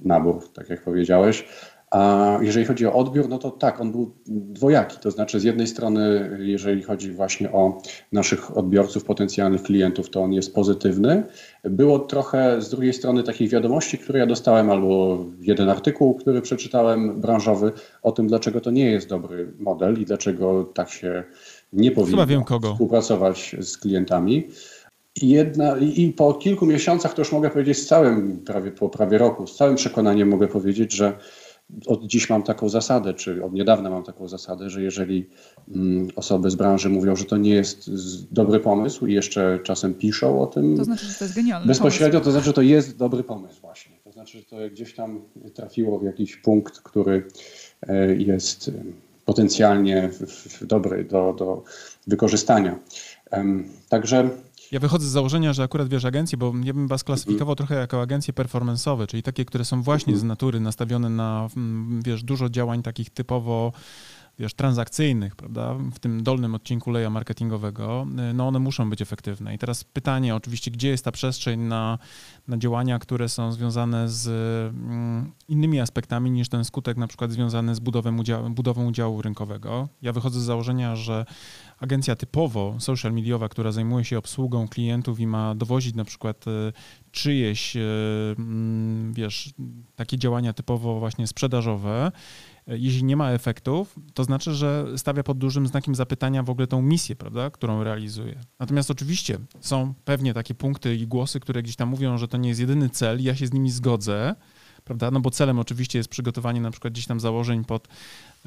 nabór, 0.00 0.52
tak 0.54 0.70
jak 0.70 0.84
powiedziałeś. 0.84 1.44
A 1.90 2.38
jeżeli 2.40 2.66
chodzi 2.66 2.86
o 2.86 2.92
odbiór, 2.92 3.28
no 3.28 3.38
to 3.38 3.50
tak, 3.50 3.80
on 3.80 3.92
był 3.92 4.14
dwojaki. 4.26 4.98
To 5.00 5.10
znaczy, 5.10 5.40
z 5.40 5.44
jednej 5.44 5.66
strony, 5.66 6.30
jeżeli 6.40 6.82
chodzi 6.82 7.12
właśnie 7.12 7.52
o 7.52 7.82
naszych 8.12 8.56
odbiorców, 8.56 9.04
potencjalnych 9.04 9.62
klientów, 9.62 10.10
to 10.10 10.22
on 10.22 10.32
jest 10.32 10.54
pozytywny. 10.54 11.22
Było 11.64 11.98
trochę 11.98 12.62
z 12.62 12.70
drugiej 12.70 12.92
strony 12.92 13.22
takich 13.22 13.50
wiadomości, 13.50 13.98
które 13.98 14.18
ja 14.18 14.26
dostałem, 14.26 14.70
albo 14.70 15.24
jeden 15.40 15.70
artykuł, 15.70 16.14
który 16.14 16.42
przeczytałem 16.42 17.20
branżowy, 17.20 17.72
o 18.02 18.12
tym, 18.12 18.26
dlaczego 18.26 18.60
to 18.60 18.70
nie 18.70 18.90
jest 18.90 19.08
dobry 19.08 19.52
model 19.58 20.00
i 20.00 20.04
dlaczego 20.04 20.64
tak 20.64 20.90
się 20.90 21.24
nie 21.72 21.90
powinno 21.90 22.26
współpracować 22.72 23.56
z 23.60 23.78
klientami. 23.78 24.48
Jedna, 25.22 25.78
I 25.78 26.12
po 26.12 26.34
kilku 26.34 26.66
miesiącach, 26.66 27.14
to 27.14 27.20
już 27.20 27.32
mogę 27.32 27.50
powiedzieć 27.50 27.78
z 27.78 27.86
całym, 27.86 28.38
prawie 28.38 28.70
po 28.70 28.88
prawie 28.88 29.18
roku, 29.18 29.46
z 29.46 29.56
całym 29.56 29.76
przekonaniem 29.76 30.28
mogę 30.28 30.48
powiedzieć, 30.48 30.92
że 30.92 31.18
od 31.86 32.06
dziś 32.06 32.30
mam 32.30 32.42
taką 32.42 32.68
zasadę, 32.68 33.14
czy 33.14 33.44
od 33.44 33.52
niedawna 33.52 33.90
mam 33.90 34.02
taką 34.02 34.28
zasadę, 34.28 34.70
że 34.70 34.82
jeżeli 34.82 35.28
mm, 35.68 36.08
osoby 36.16 36.50
z 36.50 36.54
branży 36.54 36.88
mówią, 36.88 37.16
że 37.16 37.24
to 37.24 37.36
nie 37.36 37.50
jest 37.50 37.90
dobry 38.32 38.60
pomysł 38.60 39.06
i 39.06 39.14
jeszcze 39.14 39.58
czasem 39.62 39.94
piszą 39.94 40.42
o 40.42 40.46
tym. 40.46 40.76
To 40.76 40.84
znaczy, 40.84 41.06
że 41.06 41.14
to 41.14 41.24
jest 41.24 41.36
genialny 41.36 41.66
Bezpośrednio 41.66 42.12
pomysł. 42.12 42.24
to 42.24 42.30
znaczy, 42.30 42.46
że 42.46 42.52
to 42.52 42.62
jest 42.62 42.96
dobry 42.96 43.24
pomysł 43.24 43.60
właśnie. 43.60 43.96
To 44.04 44.12
znaczy, 44.12 44.38
że 44.38 44.44
to 44.44 44.56
gdzieś 44.70 44.94
tam 44.94 45.20
trafiło 45.54 45.98
w 45.98 46.04
jakiś 46.04 46.36
punkt, 46.36 46.80
który 46.80 47.26
e, 47.88 48.16
jest 48.16 48.68
e, 48.68 48.72
potencjalnie 49.24 50.10
dobry 50.60 51.04
do, 51.04 51.34
do 51.38 51.62
wykorzystania. 52.06 52.78
Także 53.88 54.30
ja 54.72 54.80
wychodzę 54.80 55.06
z 55.06 55.10
założenia, 55.10 55.52
że 55.52 55.62
akurat 55.62 55.88
wiesz 55.88 56.04
agencje, 56.04 56.38
bo 56.38 56.52
ja 56.64 56.74
bym 56.74 56.88
was 56.88 57.04
klasyfikował 57.04 57.52
mhm. 57.52 57.56
trochę 57.56 57.74
jako 57.74 58.02
agencje 58.02 58.34
performance'owe, 58.34 59.06
czyli 59.06 59.22
takie, 59.22 59.44
które 59.44 59.64
są 59.64 59.82
właśnie 59.82 60.12
mhm. 60.12 60.20
z 60.20 60.24
natury 60.24 60.60
nastawione 60.60 61.08
na, 61.08 61.48
mm, 61.56 62.02
wiesz, 62.02 62.22
dużo 62.22 62.48
działań 62.48 62.82
takich 62.82 63.10
typowo 63.10 63.72
wiesz, 64.38 64.54
transakcyjnych, 64.54 65.36
prawda, 65.36 65.74
w 65.92 65.98
tym 65.98 66.22
dolnym 66.22 66.54
odcinku 66.54 66.90
leja 66.90 67.10
marketingowego, 67.10 68.06
no 68.34 68.48
one 68.48 68.58
muszą 68.58 68.90
być 68.90 69.02
efektywne. 69.02 69.54
I 69.54 69.58
teraz 69.58 69.84
pytanie 69.84 70.34
oczywiście, 70.34 70.70
gdzie 70.70 70.88
jest 70.88 71.04
ta 71.04 71.12
przestrzeń 71.12 71.60
na, 71.60 71.98
na 72.48 72.58
działania, 72.58 72.98
które 72.98 73.28
są 73.28 73.52
związane 73.52 74.08
z 74.08 74.28
mm, 74.74 75.32
innymi 75.48 75.80
aspektami 75.80 76.30
niż 76.30 76.48
ten 76.48 76.64
skutek 76.64 76.96
na 76.96 77.06
przykład 77.06 77.32
związany 77.32 77.74
z 77.74 77.80
budową 77.80 78.18
udziału, 78.18 78.50
budową 78.50 78.86
udziału 78.86 79.22
rynkowego. 79.22 79.88
Ja 80.02 80.12
wychodzę 80.12 80.40
z 80.40 80.44
założenia, 80.44 80.96
że 80.96 81.26
agencja 81.80 82.16
typowo 82.16 82.74
social 82.78 83.12
mediowa, 83.12 83.48
która 83.48 83.72
zajmuje 83.72 84.04
się 84.04 84.18
obsługą 84.18 84.68
klientów 84.68 85.20
i 85.20 85.26
ma 85.26 85.54
dowozić 85.54 85.94
na 85.94 86.04
przykład 86.04 86.44
e, 86.48 86.72
czyjeś, 87.12 87.76
e, 87.76 87.80
mm, 88.38 89.12
wiesz, 89.12 89.54
takie 89.96 90.18
działania 90.18 90.52
typowo 90.52 90.98
właśnie 90.98 91.26
sprzedażowe, 91.26 92.12
jeśli 92.66 93.04
nie 93.04 93.16
ma 93.16 93.30
efektów, 93.30 93.96
to 94.14 94.24
znaczy, 94.24 94.54
że 94.54 94.86
stawia 94.96 95.22
pod 95.22 95.38
dużym 95.38 95.66
znakiem 95.66 95.94
zapytania 95.94 96.42
w 96.42 96.50
ogóle 96.50 96.66
tą 96.66 96.82
misję, 96.82 97.16
prawda, 97.16 97.50
którą 97.50 97.84
realizuje. 97.84 98.40
Natomiast 98.60 98.90
oczywiście 98.90 99.38
są 99.60 99.94
pewnie 100.04 100.34
takie 100.34 100.54
punkty 100.54 100.96
i 100.96 101.06
głosy, 101.06 101.40
które 101.40 101.62
gdzieś 101.62 101.76
tam 101.76 101.88
mówią, 101.88 102.18
że 102.18 102.28
to 102.28 102.36
nie 102.36 102.48
jest 102.48 102.60
jedyny 102.60 102.90
cel, 102.90 103.22
ja 103.22 103.34
się 103.34 103.46
z 103.46 103.52
nimi 103.52 103.70
zgodzę, 103.70 104.34
prawda? 104.84 105.10
No 105.10 105.20
bo 105.20 105.30
celem 105.30 105.58
oczywiście 105.58 105.98
jest 105.98 106.08
przygotowanie 106.08 106.60
na 106.60 106.70
przykład 106.70 106.92
gdzieś 106.92 107.06
tam 107.06 107.20
założeń 107.20 107.64
pod, 107.64 107.88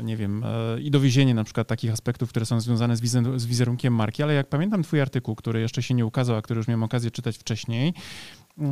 nie 0.03 0.17
wiem, 0.17 0.43
e, 0.43 0.81
i 0.81 0.91
dowiezienie 0.91 1.33
na 1.33 1.43
przykład 1.43 1.67
takich 1.67 1.91
aspektów, 1.91 2.29
które 2.29 2.45
są 2.45 2.61
związane 2.61 2.95
z, 2.95 3.01
wizer 3.01 3.39
z 3.39 3.45
wizerunkiem 3.45 3.93
marki, 3.93 4.23
ale 4.23 4.33
jak 4.33 4.49
pamiętam 4.49 4.83
twój 4.83 5.01
artykuł, 5.01 5.35
który 5.35 5.61
jeszcze 5.61 5.83
się 5.83 5.93
nie 5.93 6.05
ukazał, 6.05 6.35
a 6.35 6.41
który 6.41 6.57
już 6.57 6.67
miałem 6.67 6.83
okazję 6.83 7.11
czytać 7.11 7.37
wcześniej, 7.37 7.93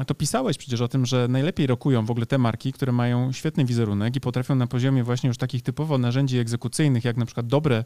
to 0.08 0.16
pisałeś 0.16 0.58
przecież 0.58 0.82
o 0.82 0.88
tym, 0.88 1.06
że 1.06 1.28
najlepiej 1.28 1.68
rokują 1.68 2.06
w 2.06 2.12
ogóle 2.12 2.26
te 2.26 2.38
marki, 2.38 2.74
które 2.74 2.92
mają 2.92 3.32
świetny 3.32 3.66
wizerunek 3.66 4.16
i 4.16 4.22
potrafią 4.22 4.56
na 4.56 4.68
poziomie 4.68 5.04
właśnie 5.04 5.28
już 5.28 5.38
takich 5.38 5.62
typowo 5.62 5.98
narzędzi 5.98 6.38
egzekucyjnych, 6.38 7.06
jak 7.06 7.18
na 7.18 7.26
przykład 7.26 7.48
dobre, 7.48 7.84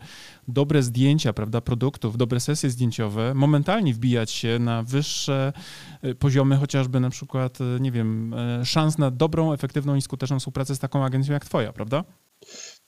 dobre 0.48 0.84
zdjęcia, 0.84 1.34
prawda, 1.34 1.62
produktów, 1.62 2.18
dobre 2.18 2.40
sesje 2.40 2.70
zdjęciowe, 2.70 3.34
momentalnie 3.34 3.94
wbijać 3.94 4.32
się 4.32 4.60
na 4.60 4.84
wyższe 4.84 5.54
y, 6.06 6.16
poziomy 6.16 6.58
chociażby 6.58 7.00
na 7.00 7.10
przykład, 7.10 7.62
y, 7.62 7.80
nie 7.80 7.92
wiem, 7.92 8.36
szans 8.64 8.98
na 8.98 9.12
dobrą, 9.12 9.54
efektywną 9.54 9.96
i 9.96 10.02
skuteczną 10.02 10.40
współpracę 10.40 10.76
z 10.76 10.80
taką 10.80 11.06
agencją 11.06 11.34
jak 11.34 11.46
twoja, 11.46 11.74
prawda? 11.74 12.04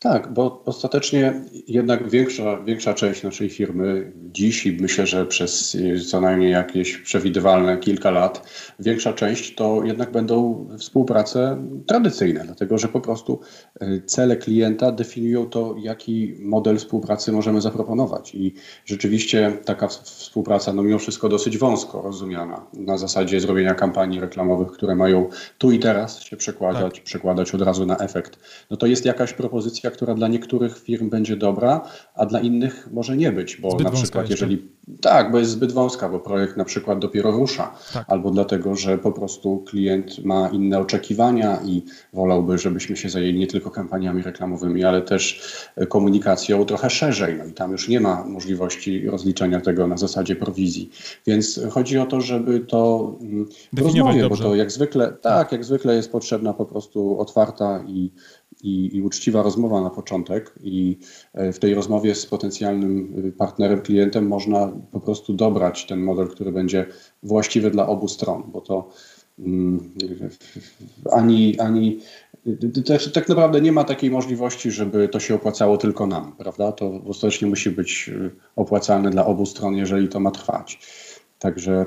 Tak, 0.04 0.34
bo 0.34 0.64
ostatecznie 0.66 1.34
jednak 1.68 2.10
większa, 2.10 2.64
większa 2.64 2.94
część 2.94 3.24
naszej 3.24 3.50
firmy 3.50 4.12
dziś 4.32 4.66
i 4.66 4.78
myślę, 4.82 5.08
że 5.08 5.26
przez 5.26 5.78
co 6.10 6.22
najmniej 6.22 6.52
jakieś 6.52 6.98
przewidywalne 6.98 7.78
kilka 7.78 8.12
lat, 8.12 8.50
większa 8.80 9.14
część 9.14 9.56
to 9.56 9.84
jednak 9.84 10.12
będą 10.12 10.68
współprace 10.78 11.58
tradycyjne, 11.88 12.44
dlatego 12.46 12.78
że 12.78 12.88
po 12.88 13.02
prostu 13.02 13.40
e, 13.80 14.02
cele 14.02 14.38
klienta 14.38 14.92
definiują 14.92 15.46
to, 15.46 15.76
jaki 15.80 16.36
model 16.40 16.78
współpracy 16.78 17.32
możemy 17.32 17.62
zaproponować. 17.62 18.36
I 18.36 18.54
rzeczywiście 18.86 19.58
taka 19.66 19.88
współpraca, 19.88 20.74
no 20.74 20.84
mimo 20.84 21.00
wszystko 21.00 21.30
dosyć 21.30 21.58
wąsko 21.58 22.02
rozumiana, 22.02 22.66
na 22.74 22.98
zasadzie 22.98 23.40
zrobienia 23.40 23.74
kampanii 23.74 24.20
reklamowych, 24.20 24.72
które 24.72 24.96
mają 24.96 25.30
tu 25.58 25.72
i 25.72 25.80
teraz 25.80 26.24
się 26.24 26.38
przekładać, 26.38 26.96
tak. 26.96 27.04
przekładać 27.04 27.56
od 27.56 27.62
razu 27.62 27.86
na 27.86 27.98
efekt. 27.98 28.40
No 28.70 28.78
to 28.78 28.86
jest 28.86 29.06
jakaś 29.06 29.34
propozycja, 29.34 29.93
która 29.94 30.16
dla 30.16 30.28
niektórych 30.28 30.80
firm 30.80 31.10
będzie 31.10 31.38
dobra, 31.38 31.82
a 32.16 32.26
dla 32.26 32.40
innych 32.40 32.90
może 32.92 33.18
nie 33.18 33.32
być, 33.32 33.58
bo 33.58 33.72
zbyt 33.72 33.84
na 33.84 33.92
przykład 33.92 34.30
jeżeli 34.30 34.74
tak, 35.02 35.32
bo 35.32 35.40
jest 35.40 35.52
zbyt 35.52 35.72
wąska, 35.72 36.10
bo 36.10 36.20
projekt 36.20 36.58
na 36.58 36.66
przykład 36.66 37.00
dopiero 37.00 37.32
rusza, 37.32 37.76
tak. 37.94 38.06
albo 38.08 38.32
dlatego, 38.32 38.76
że 38.76 38.98
po 38.98 39.12
prostu 39.12 39.64
klient 39.68 40.26
ma 40.26 40.50
inne 40.50 40.80
oczekiwania 40.80 41.60
i 41.66 41.84
wolałby, 42.14 42.58
żebyśmy 42.58 42.98
się 42.98 43.10
zajęli 43.10 43.40
nie 43.40 43.48
tylko 43.48 43.72
kampaniami 43.72 44.24
reklamowymi, 44.24 44.84
ale 44.84 45.02
też 45.02 45.42
komunikacją 45.90 46.66
trochę 46.66 46.90
szerzej. 46.90 47.36
No 47.38 47.46
i 47.46 47.54
tam 47.54 47.72
już 47.72 47.88
nie 47.88 48.00
ma 48.00 48.26
możliwości 48.26 49.08
rozliczenia 49.08 49.62
tego 49.62 49.88
na 49.88 49.98
zasadzie 49.98 50.36
prowizji. 50.36 50.90
Więc 51.28 51.60
chodzi 51.72 51.98
o 51.98 52.06
to, 52.06 52.22
żeby 52.22 52.60
to 52.60 53.14
mm, 53.22 53.46
w 53.74 53.80
rozmowie, 53.80 54.30
bo 54.30 54.38
to 54.38 54.56
jak 54.56 54.72
zwykle, 54.72 55.12
tak, 55.22 55.52
jak 55.52 55.66
zwykle 55.66 55.96
jest 55.96 56.12
potrzebna 56.12 56.54
po 56.54 56.66
prostu 56.66 57.20
otwarta 57.20 57.84
i 57.88 58.12
i, 58.64 58.98
i, 58.98 59.02
uczciwa 59.02 59.42
rozmowa 59.42 59.82
na 59.82 59.90
początek, 59.90 60.54
i 60.64 60.98
e, 61.34 61.54
w 61.54 61.60
tej 61.60 61.74
rozmowie 61.74 62.16
z 62.16 62.26
potencjalnym 62.26 63.14
y, 63.26 63.32
partnerem, 63.32 63.82
klientem 63.82 64.28
można 64.28 64.72
po 64.92 65.00
prostu 65.00 65.34
dobrać 65.34 65.86
ten 65.86 66.00
model, 66.00 66.28
który 66.28 66.52
będzie 66.52 66.86
właściwy 67.24 67.72
dla 67.72 67.88
obu 67.88 68.08
stron, 68.08 68.44
bo 68.48 68.62
to 68.62 68.90
um, 69.40 69.90
ani, 71.12 71.60
ani 71.60 72.00
też, 72.86 73.12
tak 73.12 73.30
naprawdę 73.30 73.62
nie 73.62 73.72
ma 73.72 73.84
takiej 73.84 74.12
możliwości, 74.12 74.72
żeby 74.72 75.08
to 75.10 75.20
się 75.20 75.36
opłacało 75.36 75.78
tylko 75.78 76.08
nam, 76.08 76.36
prawda? 76.38 76.72
To 76.72 77.02
ostatecznie 77.08 77.48
musi 77.48 77.70
być 77.70 78.10
y, 78.10 78.32
opłacalne 78.56 79.10
dla 79.10 79.26
obu 79.26 79.46
stron, 79.46 79.76
jeżeli 79.76 80.10
to 80.10 80.20
ma 80.20 80.32
trwać. 80.32 80.80
Także 81.40 81.86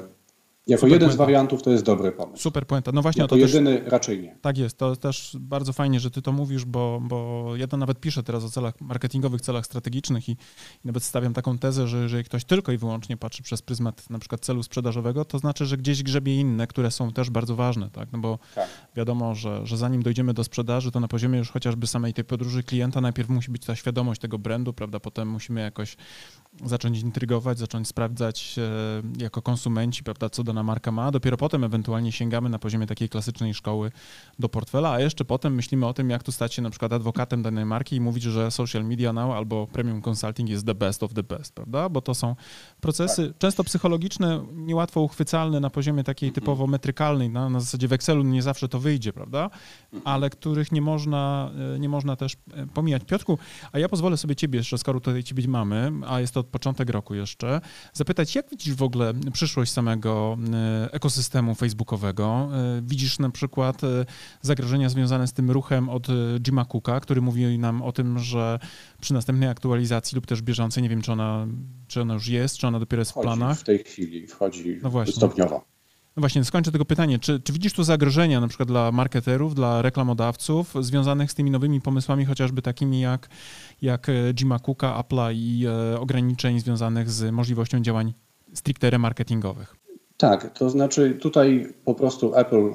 jako 0.66 0.80
Super 0.80 0.92
jeden 0.92 1.08
puenta. 1.08 1.14
z 1.14 1.26
wariantów 1.26 1.62
to 1.62 1.70
jest 1.70 1.84
dobry 1.84 2.12
pomysł. 2.12 2.42
Super 2.42 2.66
puenta. 2.66 2.92
No 2.92 3.02
właśnie, 3.02 3.22
jako 3.22 3.34
to 3.34 3.36
jedyny 3.36 3.78
też, 3.78 3.92
raczej 3.92 4.20
nie. 4.20 4.36
Tak 4.40 4.58
jest. 4.58 4.78
To 4.78 4.96
też 4.96 5.36
bardzo 5.40 5.72
fajnie, 5.72 6.00
że 6.00 6.10
ty 6.10 6.22
to 6.22 6.32
mówisz, 6.32 6.64
bo, 6.64 7.00
bo 7.02 7.50
ja 7.56 7.66
to 7.66 7.76
nawet 7.76 8.00
piszę 8.00 8.22
teraz 8.22 8.44
o 8.44 8.50
celach 8.50 8.80
marketingowych, 8.80 9.40
celach 9.40 9.66
strategicznych 9.66 10.28
i, 10.28 10.32
i 10.32 10.36
nawet 10.84 11.02
stawiam 11.02 11.34
taką 11.34 11.58
tezę, 11.58 11.88
że 11.88 12.02
jeżeli 12.02 12.24
ktoś 12.24 12.44
tylko 12.44 12.72
i 12.72 12.78
wyłącznie 12.78 13.16
patrzy 13.16 13.42
przez 13.42 13.62
pryzmat 13.62 14.10
na 14.10 14.18
przykład 14.18 14.40
celu 14.40 14.62
sprzedażowego, 14.62 15.24
to 15.24 15.38
znaczy, 15.38 15.66
że 15.66 15.76
gdzieś 15.76 16.02
grzebie 16.02 16.40
inne, 16.40 16.66
które 16.66 16.90
są 16.90 17.12
też 17.12 17.30
bardzo 17.30 17.56
ważne, 17.56 17.90
tak? 17.90 18.12
No 18.12 18.18
bo 18.18 18.38
tak. 18.54 18.68
wiadomo, 18.96 19.34
że, 19.34 19.66
że 19.66 19.76
zanim 19.76 20.02
dojdziemy 20.02 20.34
do 20.34 20.44
sprzedaży, 20.44 20.90
to 20.90 21.00
na 21.00 21.08
poziomie 21.08 21.38
już 21.38 21.50
chociażby 21.50 21.86
samej 21.86 22.14
tej 22.14 22.24
podróży 22.24 22.62
klienta 22.62 23.00
najpierw 23.00 23.28
musi 23.28 23.50
być 23.50 23.64
ta 23.64 23.76
świadomość 23.76 24.20
tego 24.20 24.38
brandu, 24.38 24.72
prawda? 24.72 25.00
Potem 25.00 25.28
musimy 25.28 25.60
jakoś 25.60 25.96
zacząć 26.64 27.00
intrygować, 27.00 27.58
zacząć 27.58 27.88
sprawdzać 27.88 28.56
e, 28.58 29.22
jako 29.22 29.42
konsumenci, 29.42 30.04
prawda, 30.04 30.30
co 30.30 30.44
dana 30.44 30.55
marka 30.62 30.92
ma. 30.92 31.10
Dopiero 31.10 31.36
potem 31.36 31.64
ewentualnie 31.64 32.12
sięgamy 32.12 32.48
na 32.48 32.58
poziomie 32.58 32.86
takiej 32.86 33.08
klasycznej 33.08 33.54
szkoły 33.54 33.90
do 34.38 34.48
portfela, 34.48 34.92
a 34.92 35.00
jeszcze 35.00 35.24
potem 35.24 35.54
myślimy 35.54 35.86
o 35.86 35.94
tym, 35.94 36.10
jak 36.10 36.22
tu 36.22 36.32
stać 36.32 36.54
się 36.54 36.62
na 36.62 36.70
przykład 36.70 36.92
adwokatem 36.92 37.42
danej 37.42 37.64
marki 37.64 37.96
i 37.96 38.00
mówić, 38.00 38.22
że 38.22 38.50
social 38.50 38.84
media 38.84 39.12
now 39.12 39.30
albo 39.30 39.66
premium 39.66 40.02
consulting 40.02 40.48
jest 40.48 40.66
the 40.66 40.74
best 40.74 41.02
of 41.02 41.14
the 41.14 41.22
best, 41.22 41.54
prawda? 41.54 41.88
Bo 41.88 42.00
to 42.00 42.14
są 42.14 42.36
procesy 42.80 43.28
tak. 43.28 43.38
często 43.38 43.64
psychologiczne, 43.64 44.46
niełatwo 44.52 45.00
uchwycalne 45.00 45.60
na 45.60 45.70
poziomie 45.70 46.04
takiej 46.04 46.28
mhm. 46.28 46.34
typowo 46.34 46.66
metrykalnej, 46.66 47.30
na, 47.30 47.48
na 47.48 47.60
zasadzie 47.60 47.88
w 47.88 47.92
Excelu 47.92 48.22
nie 48.22 48.42
zawsze 48.42 48.68
to 48.68 48.80
wyjdzie, 48.80 49.12
prawda? 49.12 49.50
Mhm. 49.92 50.02
Ale 50.04 50.30
których 50.30 50.72
nie 50.72 50.82
można, 50.82 51.50
e, 51.74 51.78
nie 51.78 51.88
można 51.88 52.16
też 52.16 52.36
e, 52.54 52.66
pomijać. 52.66 53.02
Piotrku, 53.04 53.38
a 53.72 53.78
ja 53.78 53.88
pozwolę 53.88 54.16
sobie 54.16 54.36
ciebie 54.36 54.58
jeszcze, 54.58 54.78
skoro 54.78 55.00
tutaj 55.00 55.24
ciebie 55.24 55.48
mamy, 55.48 55.92
a 56.06 56.20
jest 56.20 56.34
to 56.34 56.44
początek 56.44 56.90
roku 56.90 57.14
jeszcze, 57.14 57.60
zapytać, 57.92 58.34
jak 58.34 58.50
widzisz 58.50 58.74
w 58.74 58.82
ogóle 58.82 59.14
przyszłość 59.32 59.72
samego 59.72 60.36
ekosystemu 60.90 61.54
facebookowego? 61.54 62.48
E, 62.52 62.82
widzisz 62.82 63.18
na 63.18 63.30
przykład 63.30 63.84
e, 63.84 64.06
zagrożenia 64.42 64.88
związane 64.88 65.26
z 65.26 65.32
tym 65.32 65.50
ruchem 65.50 65.88
od 65.88 66.06
Jima 66.40 66.64
Cooka, 66.64 67.00
który 67.00 67.20
mówi 67.20 67.58
nam 67.58 67.82
o 67.82 67.92
tym, 67.92 68.18
że 68.18 68.58
przy 69.00 69.14
następnej 69.14 69.48
aktualizacji 69.48 70.16
lub 70.16 70.26
też 70.26 70.42
bieżącej, 70.42 70.82
nie 70.82 70.88
wiem 70.88 71.02
czy 71.02 71.12
ona, 71.12 71.46
czy 71.86 72.00
ona 72.00 72.14
już 72.14 72.28
jest, 72.28 72.58
czy 72.58 72.66
ona 72.66 72.80
dopiero 72.80 73.00
jest 73.00 73.10
wchodzi 73.10 73.28
w 73.28 73.36
planach. 73.36 73.58
w 73.58 73.64
tej 73.64 73.78
chwili, 73.78 74.26
wchodzi 74.26 74.80
no 74.82 75.06
stopniowo. 75.06 75.76
No 76.16 76.20
właśnie, 76.20 76.44
skończę 76.44 76.72
tego 76.72 76.84
pytanie. 76.84 77.18
Czy, 77.18 77.40
czy, 77.40 77.52
widzisz 77.52 77.72
tu 77.72 77.84
zagrożenia 77.84 78.40
na 78.40 78.48
przykład 78.48 78.68
dla 78.68 78.92
marketerów, 78.92 79.54
dla 79.54 79.82
reklamodawców 79.82 80.74
związanych 80.80 81.32
z 81.32 81.34
tymi 81.34 81.50
nowymi 81.50 81.80
pomysłami, 81.80 82.24
chociażby 82.24 82.62
takimi 82.62 83.00
jak, 83.00 83.28
jak 83.82 84.08
e, 84.08 84.12
Jima 84.34 84.58
Cooka, 84.58 85.02
Apple'a 85.02 85.34
i 85.34 85.66
e, 85.66 86.00
ograniczeń 86.00 86.60
związanych 86.60 87.10
z 87.10 87.32
możliwością 87.32 87.80
działań 87.80 88.14
stricte 88.54 88.90
remarketingowych? 88.90 89.85
Tak, 90.16 90.58
to 90.58 90.70
znaczy 90.70 91.18
tutaj 91.20 91.74
po 91.84 91.94
prostu 91.94 92.34
Apple 92.34 92.70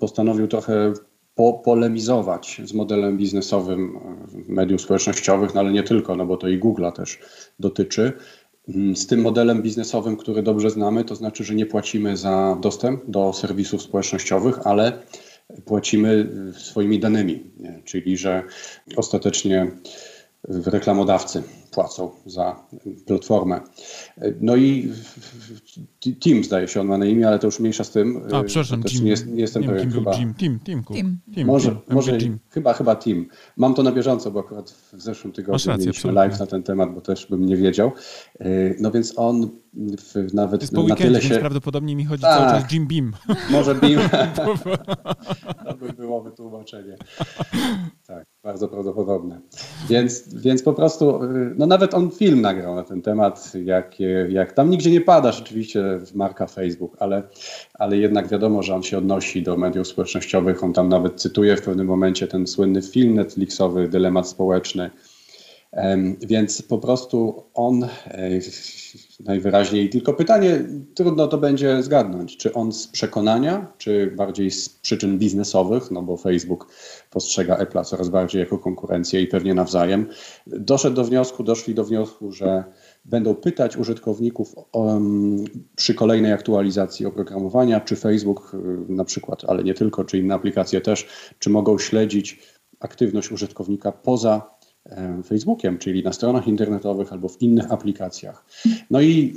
postanowił 0.00 0.48
trochę 0.48 0.92
po, 1.34 1.52
polemizować 1.52 2.60
z 2.64 2.74
modelem 2.74 3.16
biznesowym 3.16 3.98
mediów 4.48 4.80
społecznościowych, 4.80 5.54
no 5.54 5.60
ale 5.60 5.72
nie 5.72 5.82
tylko, 5.82 6.16
no 6.16 6.26
bo 6.26 6.36
to 6.36 6.48
i 6.48 6.60
Google'a 6.60 6.92
też 6.92 7.18
dotyczy. 7.60 8.12
Mm, 8.68 8.96
z 8.96 9.06
tym 9.06 9.20
modelem 9.20 9.62
biznesowym, 9.62 10.16
który 10.16 10.42
dobrze 10.42 10.70
znamy, 10.70 11.04
to 11.04 11.14
znaczy, 11.14 11.44
że 11.44 11.54
nie 11.54 11.66
płacimy 11.66 12.16
za 12.16 12.58
dostęp 12.60 13.02
do 13.08 13.32
serwisów 13.32 13.82
społecznościowych, 13.82 14.66
ale 14.66 14.92
płacimy 15.64 16.28
swoimi 16.58 17.00
danymi, 17.00 17.50
czyli 17.84 18.16
że 18.16 18.42
ostatecznie 18.96 19.70
reklamodawcy 20.48 21.42
płacą 21.70 22.10
za 22.26 22.66
platformę. 23.06 23.60
No 24.40 24.56
i 24.56 24.92
Team 26.24 26.44
zdaje 26.44 26.68
się 26.68 26.80
on 26.80 26.86
ma 26.86 26.98
na 26.98 27.06
imię, 27.06 27.28
ale 27.28 27.38
to 27.38 27.46
już 27.46 27.60
mniejsza 27.60 27.84
z 27.84 27.90
tym. 27.90 28.22
A, 28.32 28.42
przepraszam, 28.42 28.82
Jim, 28.92 29.04
nie, 29.04 29.14
nie 29.26 29.40
jestem 29.40 29.62
nie 29.62 29.68
pewien. 29.68 29.92
Chyba... 29.92 30.12
Team, 30.12 30.34
Team, 30.34 30.58
Team, 30.58 30.84
team. 30.84 31.18
team 31.34 31.46
może, 31.46 31.70
team, 31.70 31.82
może 31.90 32.18
team. 32.18 32.38
Chyba, 32.50 32.72
chyba 32.72 32.96
Team. 32.96 33.26
Mam 33.56 33.74
to 33.74 33.82
na 33.82 33.92
bieżąco, 33.92 34.30
bo 34.30 34.40
akurat 34.40 34.70
w 34.70 35.00
zeszłym 35.00 35.32
tygodniu 35.32 35.54
rację, 35.54 35.70
mieliśmy 35.70 35.90
absolutnie. 35.90 36.20
live 36.20 36.40
na 36.40 36.46
ten 36.46 36.62
temat, 36.62 36.94
bo 36.94 37.00
też 37.00 37.26
bym 37.26 37.46
nie 37.46 37.56
wiedział. 37.56 37.92
No 38.80 38.90
więc 38.90 39.12
on 39.16 39.50
w, 40.14 40.34
nawet 40.34 40.60
jest 40.60 40.72
no, 40.72 40.82
na 40.86 40.96
tyle 40.96 41.22
się... 41.22 41.38
prawdopodobnie 41.38 41.96
mi 41.96 42.04
chodzi 42.04 42.22
tak. 42.22 42.38
cały 42.38 42.60
czas 42.60 42.72
Jim 42.72 42.86
Beam. 42.86 43.12
Może 43.50 43.74
Beam. 43.74 44.08
to 45.66 45.74
by 45.74 45.92
było 45.92 46.22
wytłumaczenie. 46.22 46.96
Tak, 48.06 48.33
bardzo 48.44 48.68
prawdopodobne. 48.68 49.40
Więc, 49.88 50.34
więc 50.34 50.62
po 50.62 50.72
prostu, 50.72 51.20
no 51.56 51.66
nawet 51.66 51.94
on 51.94 52.10
film 52.10 52.40
nagrał 52.40 52.74
na 52.74 52.82
ten 52.82 53.02
temat, 53.02 53.52
jak, 53.64 53.96
jak 54.28 54.52
tam 54.52 54.70
nigdzie 54.70 54.90
nie 54.90 55.00
pada 55.00 55.32
rzeczywiście 55.32 55.84
marka 56.14 56.46
Facebook, 56.46 56.96
ale, 56.98 57.22
ale 57.74 57.96
jednak 57.96 58.28
wiadomo, 58.28 58.62
że 58.62 58.74
on 58.74 58.82
się 58.82 58.98
odnosi 58.98 59.42
do 59.42 59.56
mediów 59.56 59.88
społecznościowych. 59.88 60.64
On 60.64 60.72
tam 60.72 60.88
nawet 60.88 61.20
cytuje 61.20 61.56
w 61.56 61.62
pewnym 61.62 61.86
momencie 61.86 62.26
ten 62.26 62.46
słynny 62.46 62.82
film 62.82 63.14
Netflixowy, 63.14 63.88
Dylemat 63.88 64.28
Społeczny. 64.28 64.90
Więc 66.20 66.62
po 66.62 66.78
prostu 66.78 67.42
on 67.54 67.84
e, 67.84 68.40
najwyraźniej. 69.20 69.90
Tylko 69.90 70.14
pytanie, 70.14 70.64
trudno 70.94 71.26
to 71.26 71.38
będzie 71.38 71.82
zgadnąć, 71.82 72.36
czy 72.36 72.52
on 72.52 72.72
z 72.72 72.86
przekonania, 72.86 73.72
czy 73.78 74.12
bardziej 74.16 74.50
z 74.50 74.68
przyczyn 74.68 75.18
biznesowych, 75.18 75.90
no 75.90 76.02
bo 76.02 76.16
Facebook 76.16 76.72
postrzega 77.10 77.56
Apple'a 77.56 77.84
coraz 77.84 78.08
bardziej 78.08 78.40
jako 78.40 78.58
konkurencję 78.58 79.22
i 79.22 79.26
pewnie 79.26 79.54
nawzajem, 79.54 80.06
doszedł 80.46 80.96
do 80.96 81.04
wniosku, 81.04 81.42
doszli 81.44 81.74
do 81.74 81.84
wniosku, 81.84 82.32
że 82.32 82.64
będą 83.04 83.34
pytać 83.34 83.76
użytkowników 83.76 84.54
um, 84.72 85.44
przy 85.76 85.94
kolejnej 85.94 86.32
aktualizacji 86.32 87.06
oprogramowania, 87.06 87.80
czy 87.80 87.96
Facebook 87.96 88.52
na 88.88 89.04
przykład, 89.04 89.42
ale 89.46 89.64
nie 89.64 89.74
tylko, 89.74 90.04
czy 90.04 90.18
inne 90.18 90.34
aplikacje 90.34 90.80
też, 90.80 91.06
czy 91.38 91.50
mogą 91.50 91.78
śledzić 91.78 92.38
aktywność 92.80 93.32
użytkownika 93.32 93.92
poza 93.92 94.53
Facebookiem, 95.26 95.78
czyli 95.78 96.02
na 96.02 96.12
stronach 96.12 96.48
internetowych 96.48 97.12
albo 97.12 97.28
w 97.28 97.42
innych 97.42 97.72
aplikacjach. 97.72 98.44
No 98.90 99.00
i 99.00 99.34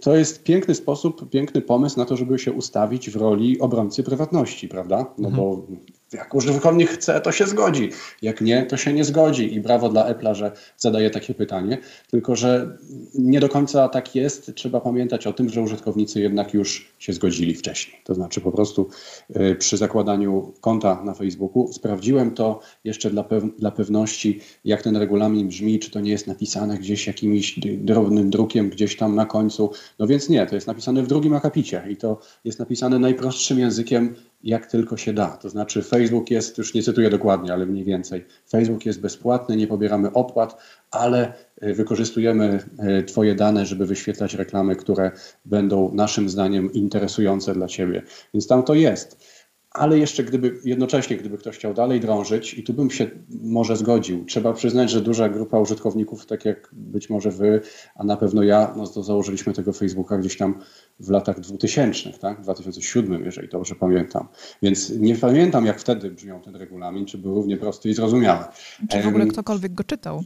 to 0.00 0.16
jest 0.16 0.44
piękny 0.44 0.74
sposób, 0.74 1.30
piękny 1.30 1.60
pomysł 1.60 1.98
na 1.98 2.04
to, 2.04 2.16
żeby 2.16 2.38
się 2.38 2.52
ustawić 2.52 3.10
w 3.10 3.16
roli 3.16 3.60
obrońcy 3.60 4.02
prywatności, 4.02 4.68
prawda? 4.68 5.14
No 5.18 5.28
mhm. 5.28 5.36
bo 5.36 5.66
jak 6.12 6.34
użytkownik 6.34 6.90
chce, 6.90 7.20
to 7.20 7.32
się 7.32 7.46
zgodzi. 7.46 7.90
Jak 8.22 8.40
nie, 8.40 8.66
to 8.66 8.76
się 8.76 8.92
nie 8.92 9.04
zgodzi. 9.04 9.54
I 9.54 9.60
brawo 9.60 9.88
dla 9.88 10.12
Apple'a, 10.12 10.34
że 10.34 10.52
zadaje 10.76 11.10
takie 11.10 11.34
pytanie. 11.34 11.78
Tylko, 12.10 12.36
że 12.36 12.78
nie 13.14 13.40
do 13.40 13.48
końca 13.48 13.88
tak 13.88 14.14
jest. 14.14 14.54
Trzeba 14.54 14.80
pamiętać 14.80 15.26
o 15.26 15.32
tym, 15.32 15.48
że 15.48 15.62
użytkownicy 15.62 16.20
jednak 16.20 16.54
już 16.54 16.92
się 16.98 17.12
zgodzili 17.12 17.54
wcześniej. 17.54 18.00
To 18.04 18.14
znaczy 18.14 18.40
po 18.40 18.52
prostu 18.52 18.88
y, 19.36 19.56
przy 19.58 19.76
zakładaniu 19.76 20.52
konta 20.60 21.02
na 21.04 21.14
Facebooku 21.14 21.72
sprawdziłem 21.72 22.34
to 22.34 22.60
jeszcze 22.84 23.10
dla, 23.10 23.24
pew 23.24 23.44
dla 23.58 23.70
pewności, 23.70 24.40
jak 24.64 24.82
ten 24.82 24.96
regulamin 24.96 25.48
brzmi, 25.48 25.78
czy 25.78 25.90
to 25.90 26.00
nie 26.00 26.10
jest 26.10 26.26
napisane 26.26 26.78
gdzieś 26.78 27.06
jakimś 27.06 27.58
drobnym 27.58 28.30
drukiem 28.30 28.70
gdzieś 28.70 28.96
tam 28.96 29.14
na 29.14 29.26
końcu. 29.26 29.70
No 29.98 30.06
więc 30.06 30.28
nie, 30.28 30.46
to 30.46 30.54
jest 30.54 30.66
napisane 30.66 31.02
w 31.02 31.06
drugim 31.06 31.34
akapicie 31.34 31.84
i 31.90 31.96
to 31.96 32.20
jest 32.44 32.58
napisane 32.58 32.98
najprostszym 32.98 33.58
językiem 33.58 34.14
jak 34.42 34.66
tylko 34.66 34.96
się 34.96 35.12
da. 35.12 35.26
To 35.26 35.48
znaczy 35.48 35.82
Facebook 35.82 36.30
jest, 36.30 36.58
już 36.58 36.74
nie 36.74 36.82
cytuję 36.82 37.10
dokładnie, 37.10 37.52
ale 37.52 37.66
mniej 37.66 37.84
więcej, 37.84 38.24
Facebook 38.50 38.86
jest 38.86 39.00
bezpłatny, 39.00 39.56
nie 39.56 39.66
pobieramy 39.66 40.12
opłat, 40.12 40.62
ale 40.90 41.32
y, 41.62 41.74
wykorzystujemy 41.74 42.64
y, 43.00 43.04
Twoje 43.04 43.34
dane, 43.34 43.66
żeby 43.66 43.86
wyświetlać 43.86 44.34
reklamy, 44.34 44.76
które 44.76 45.10
będą 45.44 45.94
naszym 45.94 46.28
zdaniem 46.28 46.72
interesujące 46.72 47.54
dla 47.54 47.68
Ciebie. 47.68 48.02
Więc 48.34 48.46
tam 48.46 48.62
to 48.62 48.74
jest 48.74 49.24
ale 49.74 49.98
jeszcze 49.98 50.24
gdyby 50.24 50.60
jednocześnie, 50.64 51.16
gdyby 51.16 51.38
ktoś 51.38 51.56
chciał 51.56 51.74
dalej 51.74 52.00
drążyć, 52.00 52.54
i 52.54 52.62
tu 52.62 52.72
bym 52.72 52.90
się 52.90 53.10
może 53.42 53.76
zgodził, 53.76 54.24
trzeba 54.24 54.52
przyznać, 54.52 54.90
że 54.90 55.00
duża 55.00 55.28
grupa 55.28 55.58
użytkowników, 55.58 56.26
tak 56.26 56.44
jak 56.44 56.70
być 56.72 57.10
może 57.10 57.30
wy, 57.30 57.60
a 57.94 58.04
na 58.04 58.16
pewno 58.16 58.42
ja, 58.42 58.74
no 58.76 58.86
to 58.86 59.02
założyliśmy 59.02 59.52
tego 59.52 59.72
Facebooka 59.72 60.18
gdzieś 60.18 60.36
tam 60.36 60.60
w 61.00 61.10
latach 61.10 61.40
2000, 61.40 62.12
tak? 62.12 62.38
w 62.40 62.42
2007, 62.42 63.24
jeżeli 63.24 63.48
dobrze 63.48 63.74
pamiętam. 63.74 64.28
Więc 64.62 64.90
nie 64.90 65.16
pamiętam, 65.16 65.66
jak 65.66 65.80
wtedy 65.80 66.10
brzmiał 66.10 66.40
ten 66.40 66.56
regulamin, 66.56 67.06
czy 67.06 67.18
był 67.18 67.34
równie 67.34 67.56
prosty 67.56 67.88
i 67.88 67.94
zrozumiały. 67.94 68.44
Czy 68.88 69.02
w 69.02 69.06
ogóle 69.06 69.26
ktokolwiek 69.26 69.74
go 69.74 69.84
czytał? 69.84 70.24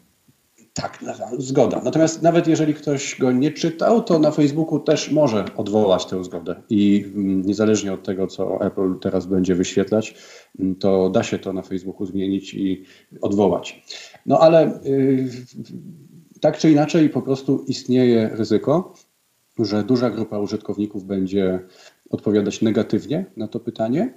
Tak, 0.76 1.04
zgoda. 1.38 1.80
Natomiast 1.84 2.22
nawet 2.22 2.46
jeżeli 2.46 2.74
ktoś 2.74 3.16
go 3.18 3.32
nie 3.32 3.52
czytał, 3.52 4.02
to 4.02 4.18
na 4.18 4.30
Facebooku 4.30 4.80
też 4.80 5.10
może 5.10 5.44
odwołać 5.56 6.06
tę 6.06 6.24
zgodę. 6.24 6.62
I 6.70 7.04
mm, 7.14 7.42
niezależnie 7.42 7.92
od 7.92 8.02
tego, 8.02 8.26
co 8.26 8.60
Apple 8.60 8.98
teraz 9.00 9.26
będzie 9.26 9.54
wyświetlać, 9.54 10.14
mm, 10.58 10.74
to 10.74 11.10
da 11.10 11.22
się 11.22 11.38
to 11.38 11.52
na 11.52 11.62
Facebooku 11.62 12.06
zmienić 12.06 12.54
i 12.54 12.84
odwołać. 13.20 13.82
No 14.26 14.38
ale 14.38 14.80
yy, 14.84 15.28
tak 16.40 16.58
czy 16.58 16.70
inaczej, 16.70 17.10
po 17.10 17.22
prostu 17.22 17.64
istnieje 17.68 18.30
ryzyko, 18.32 18.94
że 19.58 19.84
duża 19.84 20.10
grupa 20.10 20.38
użytkowników 20.38 21.04
będzie 21.04 21.60
odpowiadać 22.10 22.62
negatywnie 22.62 23.24
na 23.36 23.48
to 23.48 23.60
pytanie. 23.60 24.14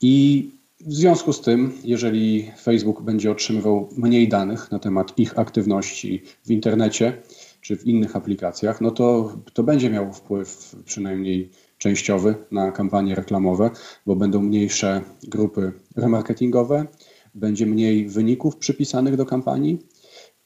I 0.00 0.50
w 0.86 0.92
związku 0.92 1.32
z 1.32 1.40
tym, 1.40 1.72
jeżeli 1.84 2.50
Facebook 2.62 3.02
będzie 3.02 3.30
otrzymywał 3.30 3.88
mniej 3.96 4.28
danych 4.28 4.70
na 4.70 4.78
temat 4.78 5.18
ich 5.18 5.38
aktywności 5.38 6.22
w 6.44 6.50
internecie 6.50 7.22
czy 7.60 7.76
w 7.76 7.86
innych 7.86 8.16
aplikacjach, 8.16 8.80
no 8.80 8.90
to, 8.90 9.36
to 9.52 9.62
będzie 9.62 9.90
miało 9.90 10.12
wpływ 10.12 10.76
przynajmniej 10.84 11.50
częściowy 11.78 12.34
na 12.50 12.72
kampanie 12.72 13.14
reklamowe, 13.14 13.70
bo 14.06 14.16
będą 14.16 14.42
mniejsze 14.42 15.00
grupy 15.22 15.72
remarketingowe, 15.96 16.86
będzie 17.34 17.66
mniej 17.66 18.08
wyników 18.08 18.56
przypisanych 18.56 19.16
do 19.16 19.26
kampanii 19.26 19.78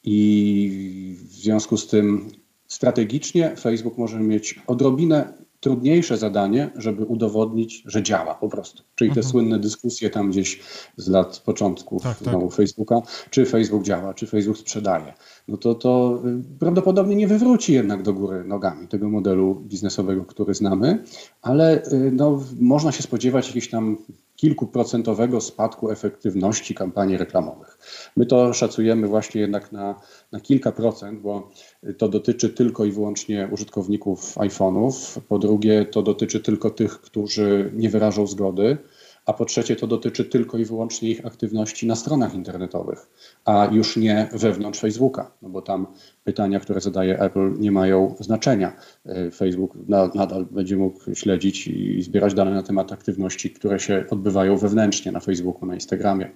i 0.05 1.17
w 1.19 1.33
związku 1.33 1.77
z 1.77 1.87
tym 1.87 2.31
strategicznie 2.67 3.57
Facebook 3.57 3.99
może 3.99 4.21
mieć 4.21 4.61
odrobinę 4.67 5.46
trudniejsze 5.61 6.17
zadanie, 6.17 6.71
żeby 6.77 7.05
udowodnić, 7.05 7.83
że 7.87 8.03
działa 8.03 8.35
po 8.35 8.49
prostu. 8.49 8.83
Czyli 8.95 9.11
te 9.11 9.21
mhm. 9.21 9.31
słynne 9.31 9.59
dyskusje 9.59 10.11
tam 10.11 10.31
gdzieś 10.31 10.61
z 10.97 11.09
lat 11.09 11.39
początków 11.39 12.03
tak, 12.03 12.19
tak. 12.19 12.29
znowu 12.29 12.51
Facebooka, 12.51 13.03
czy 13.31 13.47
Facebook 13.47 13.83
działa, 13.83 14.15
czy 14.15 14.27
Facebook 14.27 14.59
sprzedaje. 14.59 15.15
No 15.49 15.57
to 15.57 15.75
to 15.75 16.23
y, 16.27 16.59
prawdopodobnie 16.59 17.17
nie 17.17 17.29
wywróci 17.29 17.73
jednak 17.73 18.03
do 18.03 18.13
góry 18.13 18.45
nogami 18.45 18.89
tego 18.89 19.09
modelu 19.09 19.55
biznesowego, 19.55 20.25
który 20.25 20.55
znamy, 20.55 21.05
ale 21.43 21.83
y, 21.85 22.13
no, 22.13 22.43
można 22.61 22.93
się 22.93 23.03
spodziewać 23.03 23.47
jakichś 23.47 23.69
tam 23.69 23.97
kilkuprocentowego 24.37 25.41
spadku 25.41 25.91
efektywności 25.91 26.75
kampanii 26.75 27.17
reklamowych. 27.17 27.79
My 28.17 28.27
to 28.27 28.53
szacujemy 28.53 29.09
właśnie 29.09 29.41
jednak 29.41 29.73
na, 29.73 30.01
na 30.33 30.41
kilka 30.41 30.73
procent, 30.73 31.21
bo 31.21 31.51
to 31.99 32.09
dotyczy 32.09 32.51
tylko 32.51 32.85
i 32.85 32.93
wyłącznie 32.93 33.49
użytkowników 33.53 34.35
iPhone'ów. 34.35 35.21
Po 35.29 35.39
drugie, 35.39 35.85
to 35.85 36.03
dotyczy 36.03 36.41
tylko 36.41 36.71
tych, 36.71 37.01
którzy 37.01 37.71
nie 37.75 37.91
wyrażą 37.91 38.27
zgody 38.27 38.79
a 39.27 39.33
po 39.33 39.45
trzecie 39.45 39.77
to 39.77 39.87
dotyczy 39.87 40.25
tylko 40.25 40.59
i 40.59 40.65
wyłącznie 40.65 41.11
ich 41.11 41.27
aktywności 41.27 41.87
na 41.87 41.97
stronach 41.97 42.35
internetowych, 42.35 43.07
a 43.45 43.69
już 43.73 43.97
nie 43.97 44.29
wewnątrz 44.33 44.81
Facebooka, 44.81 45.31
no 45.43 45.49
bo 45.49 45.63
tam 45.63 45.87
pytania, 46.25 46.61
które 46.61 46.81
zadaje 46.81 47.21
Apple 47.21 47.53
nie 47.59 47.73
mają 47.73 48.15
znaczenia. 48.21 48.77
E, 49.07 49.31
Facebook 49.31 49.75
nadal 50.15 50.47
będzie 50.51 50.77
mógł 50.77 51.15
śledzić 51.15 51.69
i 51.69 52.03
zbierać 52.03 52.35
dane 52.35 52.51
na 52.51 52.63
temat 52.63 52.93
aktywności, 52.93 53.51
które 53.51 53.81
się 53.81 54.05
odbywają 54.11 54.57
wewnętrznie 54.57 55.13
na 55.13 55.21
Facebooku, 55.21 55.67
na 55.67 55.75
Instagramie. 55.75 56.31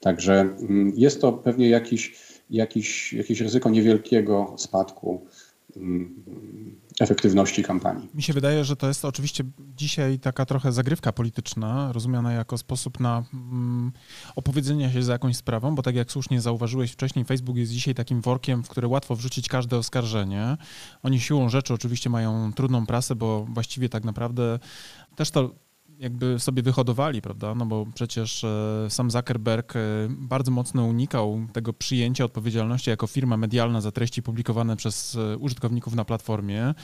Także 0.00 0.40
mm, 0.40 0.92
jest 0.96 1.20
to 1.20 1.32
pewnie 1.32 1.68
jakiś, 1.68 2.16
jakiś, 2.50 3.12
jakieś 3.12 3.40
ryzyko 3.40 3.70
niewielkiego 3.70 4.54
spadku 4.56 5.26
mm, 5.76 6.14
efektywności 7.00 7.62
kampanii. 7.62 8.08
Mi 8.14 8.22
się 8.22 8.32
wydaje, 8.32 8.64
że 8.64 8.76
to 8.76 8.88
jest 8.88 9.04
oczywiście 9.04 9.44
dzisiaj 9.76 10.18
taka 10.18 10.46
trochę 10.46 10.72
zagrywka 10.72 11.12
polityczna, 11.12 11.92
rozumiana 11.92 12.32
jako 12.32 12.58
sposób 12.58 13.00
na 13.00 13.24
mm, 13.34 13.92
opowiedzenie 14.36 14.92
się 14.92 15.02
za 15.02 15.12
jakąś 15.12 15.36
sprawą, 15.36 15.74
bo 15.74 15.82
tak 15.82 15.94
jak 15.94 16.12
słusznie 16.12 16.40
zauważyłeś 16.40 16.92
wcześniej, 16.92 17.24
Facebook 17.24 17.56
jest 17.56 17.72
dzisiaj 17.72 17.94
takim 17.94 18.20
workiem, 18.20 18.62
w 18.62 18.68
który 18.68 18.86
łatwo 18.86 19.16
wrzucić 19.16 19.48
każde 19.48 19.76
oskarżenie. 19.76 20.56
Oni 21.02 21.20
siłą 21.20 21.48
rzeczy 21.48 21.74
oczywiście 21.74 22.10
mają 22.10 22.52
trudną 22.52 22.86
prasę, 22.86 23.14
bo 23.14 23.44
właściwie 23.44 23.88
tak 23.88 24.04
naprawdę 24.04 24.58
też 25.16 25.30
to 25.30 25.50
jakby 26.02 26.38
sobie 26.38 26.62
wyhodowali, 26.62 27.22
prawda? 27.22 27.54
No 27.54 27.66
bo 27.66 27.86
przecież 27.94 28.44
e, 28.44 28.86
sam 28.88 29.10
Zuckerberg 29.10 29.76
e, 29.76 29.80
bardzo 30.10 30.50
mocno 30.50 30.84
unikał 30.84 31.40
tego 31.52 31.72
przyjęcia 31.72 32.24
odpowiedzialności 32.24 32.90
jako 32.90 33.06
firma 33.06 33.36
medialna 33.36 33.80
za 33.80 33.92
treści 33.92 34.22
publikowane 34.22 34.76
przez 34.76 35.16
e, 35.16 35.38
użytkowników 35.38 35.94
na 35.94 36.04
platformie, 36.04 36.74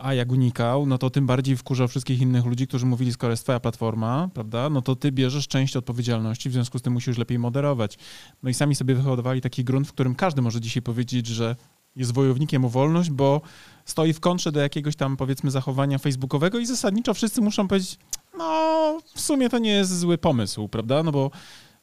a 0.00 0.14
jak 0.14 0.32
unikał, 0.32 0.86
no 0.86 0.98
to 0.98 1.10
tym 1.10 1.26
bardziej 1.26 1.56
wkurzał 1.56 1.88
wszystkich 1.88 2.20
innych 2.20 2.44
ludzi, 2.44 2.66
którzy 2.66 2.86
mówili, 2.86 3.12
skoro 3.12 3.30
jest 3.30 3.42
twoja 3.42 3.60
platforma, 3.60 4.28
prawda? 4.34 4.70
No 4.70 4.82
to 4.82 4.96
ty 4.96 5.12
bierzesz 5.12 5.48
część 5.48 5.76
odpowiedzialności, 5.76 6.50
w 6.50 6.52
związku 6.52 6.78
z 6.78 6.82
tym 6.82 6.92
musisz 6.92 7.18
lepiej 7.18 7.38
moderować. 7.38 7.98
No 8.42 8.50
i 8.50 8.54
sami 8.54 8.74
sobie 8.74 8.94
wyhodowali 8.94 9.40
taki 9.40 9.64
grunt, 9.64 9.88
w 9.88 9.92
którym 9.92 10.14
każdy 10.14 10.42
może 10.42 10.60
dzisiaj 10.60 10.82
powiedzieć, 10.82 11.26
że 11.26 11.56
jest 11.96 12.12
wojownikiem 12.12 12.64
o 12.64 12.68
wolność, 12.68 13.10
bo 13.10 13.40
stoi 13.84 14.12
w 14.12 14.20
kontrze 14.20 14.52
do 14.52 14.60
jakiegoś 14.60 14.96
tam 14.96 15.16
powiedzmy 15.16 15.50
zachowania 15.50 15.98
facebookowego 15.98 16.58
i 16.58 16.66
zasadniczo 16.66 17.14
wszyscy 17.14 17.40
muszą 17.40 17.68
powiedzieć, 17.68 17.98
no 18.38 18.98
w 19.14 19.20
sumie 19.20 19.48
to 19.48 19.58
nie 19.58 19.70
jest 19.70 19.98
zły 19.98 20.18
pomysł, 20.18 20.68
prawda? 20.68 21.02
No 21.02 21.12
bo 21.12 21.30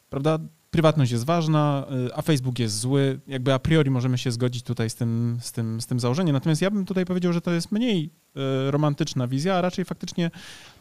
prawda, 0.10 0.40
prywatność 0.72 1.12
jest 1.12 1.26
ważna, 1.26 1.86
y, 2.08 2.16
a 2.16 2.22
Facebook 2.22 2.60
jest 2.60 2.80
zły. 2.80 3.20
Jakby 3.28 3.54
a 3.54 3.60
priori 3.60 3.90
możemy 3.90 4.18
się 4.18 4.32
zgodzić 4.32 4.64
tutaj 4.64 4.90
z 4.90 4.96
tym, 4.96 5.38
z 5.42 5.52
tym, 5.52 5.82
z 5.82 5.86
tym 5.86 6.00
założeniem. 6.00 6.34
Natomiast 6.34 6.62
ja 6.62 6.72
bym 6.72 6.86
tutaj 6.86 7.06
powiedział, 7.06 7.34
że 7.34 7.42
to 7.42 7.52
jest 7.52 7.72
mniej 7.72 8.06
y, 8.06 8.72
romantyczna 8.72 9.28
wizja, 9.28 9.56
a 9.56 9.62
raczej 9.62 9.86
faktycznie 9.86 10.32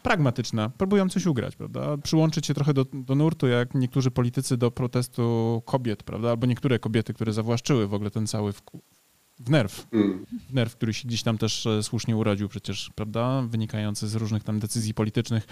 pragmatyczna. 0.03 0.69
Próbują 0.69 1.09
coś 1.09 1.25
ugrać, 1.25 1.55
prawda? 1.55 1.97
Przyłączyć 1.97 2.45
się 2.45 2.53
trochę 2.53 2.73
do, 2.73 2.85
do 2.93 3.15
nurtu, 3.15 3.47
jak 3.47 3.75
niektórzy 3.75 4.11
politycy 4.11 4.57
do 4.57 4.71
protestu 4.71 5.61
kobiet, 5.65 6.03
prawda? 6.03 6.29
Albo 6.29 6.47
niektóre 6.47 6.79
kobiety, 6.79 7.13
które 7.13 7.33
zawłaszczyły 7.33 7.87
w 7.87 7.93
ogóle 7.93 8.11
ten 8.11 8.27
cały 8.27 8.53
w 9.39 9.49
nerw. 9.49 9.87
Mm. 9.91 10.25
W 10.49 10.53
nerw, 10.53 10.75
który 10.75 10.93
się 10.93 11.07
gdzieś 11.07 11.23
tam 11.23 11.37
też 11.37 11.65
e, 11.65 11.83
słusznie 11.83 12.17
urodził 12.17 12.49
przecież, 12.49 12.91
prawda? 12.95 13.41
Wynikający 13.41 14.07
z 14.07 14.15
różnych 14.15 14.43
tam 14.43 14.59
decyzji 14.59 14.93
politycznych 14.93 15.47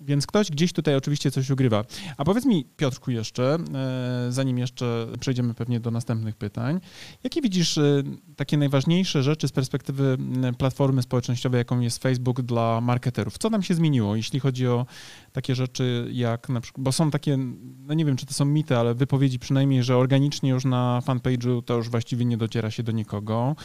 więc 0.00 0.26
ktoś 0.26 0.50
gdzieś 0.50 0.72
tutaj 0.72 0.96
oczywiście 0.96 1.30
coś 1.30 1.50
ugrywa. 1.50 1.84
A 2.16 2.24
powiedz 2.24 2.46
mi, 2.46 2.64
Piotrku, 2.76 3.10
jeszcze, 3.10 3.58
e, 3.74 4.32
zanim 4.32 4.58
jeszcze 4.58 5.06
przejdziemy 5.20 5.54
pewnie 5.54 5.80
do 5.80 5.90
następnych 5.90 6.36
pytań, 6.36 6.80
jakie 7.24 7.42
widzisz 7.42 7.78
e, 7.78 8.02
takie 8.36 8.56
najważniejsze 8.56 9.22
rzeczy 9.22 9.48
z 9.48 9.52
perspektywy 9.52 10.18
platformy 10.58 11.02
społecznościowej, 11.02 11.58
jaką 11.58 11.80
jest 11.80 12.02
Facebook 12.02 12.42
dla 12.42 12.80
marketerów? 12.80 13.38
Co 13.38 13.50
tam 13.50 13.62
się 13.62 13.74
zmieniło, 13.74 14.16
jeśli 14.16 14.40
chodzi 14.40 14.66
o 14.66 14.86
takie 15.32 15.54
rzeczy 15.54 16.08
jak 16.12 16.48
na 16.48 16.60
przykład, 16.60 16.84
bo 16.84 16.92
są 16.92 17.10
takie, 17.10 17.38
no 17.78 17.94
nie 17.94 18.04
wiem, 18.04 18.16
czy 18.16 18.26
to 18.26 18.34
są 18.34 18.44
mity, 18.44 18.76
ale 18.76 18.94
wypowiedzi 18.94 19.38
przynajmniej, 19.38 19.82
że 19.82 19.96
organicznie 19.96 20.50
już 20.50 20.64
na 20.64 21.02
fanpage'u 21.06 21.62
to 21.62 21.76
już 21.76 21.88
właściwie 21.88 22.24
nie 22.24 22.36
dociera 22.36 22.70
się 22.70 22.82
do 22.82 22.92
nikogo. 22.92 23.56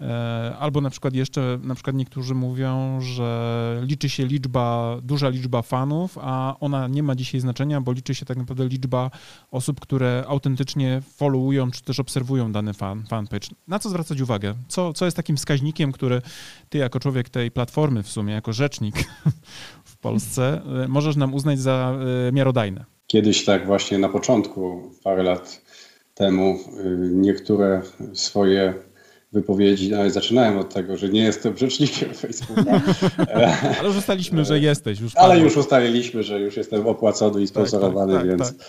E, 0.00 0.56
albo 0.58 0.80
na 0.80 0.90
przykład 0.90 1.14
jeszcze, 1.14 1.58
na 1.62 1.74
przykład 1.74 1.96
niektórzy 1.96 2.34
mówią, 2.34 3.00
że 3.00 3.80
liczy 3.86 4.08
się 4.08 4.26
liczba, 4.26 4.96
duża 5.02 5.28
liczba 5.28 5.62
fanów, 5.62 6.18
a 6.20 6.56
ona 6.60 6.88
nie 6.88 7.02
ma 7.02 7.14
dzisiaj 7.14 7.40
znaczenia, 7.40 7.80
bo 7.80 7.92
liczy 7.92 8.14
się 8.14 8.26
tak 8.26 8.36
naprawdę 8.36 8.68
liczba 8.68 9.10
osób, 9.50 9.80
które 9.80 10.24
autentycznie 10.28 11.02
followują, 11.16 11.70
czy 11.70 11.82
też 11.82 12.00
obserwują 12.00 12.52
dany 12.52 12.74
fan, 12.74 13.04
fanpage. 13.06 13.48
Na 13.68 13.78
co 13.78 13.88
zwracać 13.88 14.20
uwagę? 14.20 14.54
Co, 14.68 14.92
co 14.92 15.04
jest 15.04 15.16
takim 15.16 15.36
wskaźnikiem, 15.36 15.92
który 15.92 16.22
ty 16.68 16.78
jako 16.78 17.00
człowiek 17.00 17.28
tej 17.28 17.50
platformy 17.50 18.02
w 18.02 18.08
sumie, 18.08 18.34
jako 18.34 18.52
rzecznik 18.52 18.94
Polsce, 20.04 20.60
e, 20.84 20.88
możesz 20.88 21.16
nam 21.16 21.34
uznać 21.34 21.58
za 21.58 21.98
e, 22.28 22.32
miarodajne? 22.32 22.84
Kiedyś 23.06 23.44
tak 23.44 23.66
właśnie 23.66 23.98
na 23.98 24.08
początku, 24.08 24.90
parę 25.04 25.22
lat 25.22 25.62
temu, 26.14 26.44
e, 26.44 26.84
niektóre 26.98 27.82
swoje 28.12 28.74
wypowiedzi 29.32 29.90
nawet 29.90 30.12
zaczynałem 30.12 30.58
od 30.58 30.74
tego, 30.74 30.96
że 30.96 31.08
nie 31.08 31.20
jestem 31.20 31.56
rzecznikiem 31.56 32.14
Facebooka. 32.22 32.80
Ale 33.78 33.88
już 33.88 33.96
ustaliliśmy, 33.96 34.44
że 34.44 34.58
jesteś. 34.58 35.00
Już 35.00 35.16
Ale 35.16 35.38
już 35.38 35.56
ustaliliśmy, 35.56 36.22
że 36.22 36.40
już 36.40 36.56
jestem 36.56 36.86
opłacony 36.86 37.42
i 37.42 37.46
sponsorowany, 37.46 38.12
tak, 38.12 38.22
tak, 38.22 38.30
tak, 38.30 38.38
więc 38.38 38.58
tak. 38.58 38.66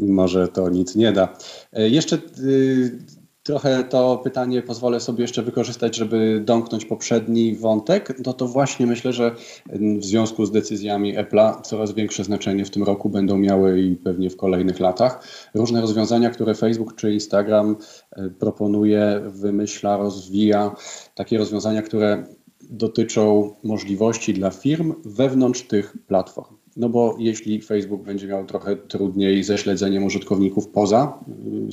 może 0.00 0.48
to 0.48 0.70
nic 0.70 0.96
nie 0.96 1.12
da. 1.12 1.36
Jeszcze 1.72 2.18
y, 2.38 2.98
trochę 3.44 3.84
to 3.84 4.20
pytanie 4.24 4.62
pozwolę 4.62 5.00
sobie 5.00 5.22
jeszcze 5.22 5.42
wykorzystać, 5.42 5.96
żeby 5.96 6.42
domknąć 6.44 6.84
poprzedni 6.84 7.56
wątek, 7.56 8.14
no 8.26 8.32
to 8.32 8.48
właśnie 8.48 8.86
myślę, 8.86 9.12
że 9.12 9.34
w 9.72 10.04
związku 10.04 10.46
z 10.46 10.50
decyzjami 10.50 11.18
Apple'a 11.18 11.62
coraz 11.62 11.92
większe 11.92 12.24
znaczenie 12.24 12.64
w 12.64 12.70
tym 12.70 12.82
roku 12.82 13.08
będą 13.08 13.38
miały 13.38 13.80
i 13.80 13.96
pewnie 13.96 14.30
w 14.30 14.36
kolejnych 14.36 14.80
latach. 14.80 15.28
Różne 15.54 15.80
rozwiązania, 15.80 16.30
które 16.30 16.54
Facebook 16.54 16.94
czy 16.94 17.12
Instagram 17.12 17.76
e, 18.10 18.30
proponuje, 18.30 19.22
wymyśla, 19.26 19.96
rozwija, 19.96 20.76
takie 21.14 21.38
rozwiązania, 21.38 21.82
które 21.82 22.26
dotyczą 22.70 23.54
możliwości 23.62 24.34
dla 24.34 24.50
firm 24.50 24.94
wewnątrz 25.04 25.62
tych 25.62 25.96
platform. 26.06 26.63
No 26.76 26.88
bo 26.88 27.16
jeśli 27.18 27.60
Facebook 27.60 28.02
będzie 28.02 28.26
miał 28.26 28.46
trochę 28.46 28.76
trudniej 28.76 29.44
ze 29.44 29.58
śledzeniem 29.58 30.04
użytkowników 30.04 30.68
poza 30.68 31.18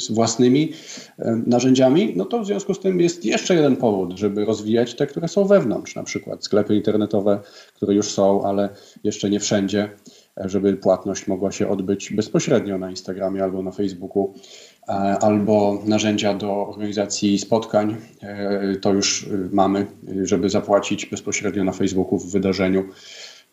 y, 0.09 0.13
własnymi 0.13 0.73
y, 1.19 1.23
narzędziami, 1.47 2.13
no 2.15 2.25
to 2.25 2.39
w 2.39 2.45
związku 2.45 2.73
z 2.73 2.79
tym 2.79 2.99
jest 2.99 3.25
jeszcze 3.25 3.55
jeden 3.55 3.75
powód, 3.75 4.11
żeby 4.17 4.45
rozwijać 4.45 4.95
te, 4.95 5.07
które 5.07 5.27
są 5.27 5.45
wewnątrz, 5.45 5.95
na 5.95 6.03
przykład 6.03 6.45
sklepy 6.45 6.75
internetowe, 6.75 7.39
które 7.75 7.93
już 7.93 8.09
są, 8.11 8.43
ale 8.43 8.69
jeszcze 9.03 9.29
nie 9.29 9.39
wszędzie, 9.39 9.89
żeby 10.37 10.73
płatność 10.73 11.27
mogła 11.27 11.51
się 11.51 11.69
odbyć 11.69 12.13
bezpośrednio 12.13 12.77
na 12.77 12.89
Instagramie 12.89 13.43
albo 13.43 13.63
na 13.63 13.71
Facebooku, 13.71 14.33
albo 15.21 15.81
narzędzia 15.85 16.33
do 16.33 16.67
organizacji 16.67 17.39
spotkań, 17.39 17.97
y, 18.73 18.79
to 18.79 18.93
już 18.93 19.29
mamy, 19.51 19.85
żeby 20.23 20.49
zapłacić 20.49 21.05
bezpośrednio 21.05 21.63
na 21.63 21.71
Facebooku 21.71 22.19
w 22.19 22.31
wydarzeniu 22.31 22.83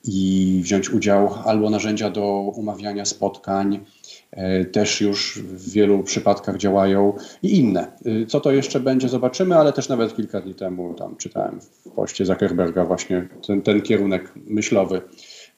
i 0.05 0.61
wziąć 0.63 0.91
udział, 0.91 1.35
albo 1.45 1.71
narzędzia 1.71 2.11
do 2.11 2.53
umawiania 2.57 3.05
spotkań 3.05 3.85
e, 4.31 4.65
też 4.65 5.01
już 5.01 5.39
w 5.39 5.73
wielu 5.73 6.03
przypadkach 6.03 6.57
działają 6.57 7.13
i 7.43 7.59
inne. 7.59 7.93
E, 8.05 8.27
co 8.27 8.41
to 8.41 8.53
jeszcze 8.53 8.81
będzie, 8.81 9.09
zobaczymy, 9.09 9.57
ale 9.57 9.73
też 9.73 9.89
nawet 9.89 10.17
kilka 10.17 10.41
dni 10.41 10.55
temu 10.55 10.95
tam 10.95 11.17
czytałem 11.17 11.61
w 11.61 11.91
poście 11.91 12.27
Zuckerberga 12.27 12.85
właśnie 12.85 13.29
ten, 13.47 13.63
ten 13.63 13.83
kierunek 13.83 14.33
myślowy. 14.37 15.03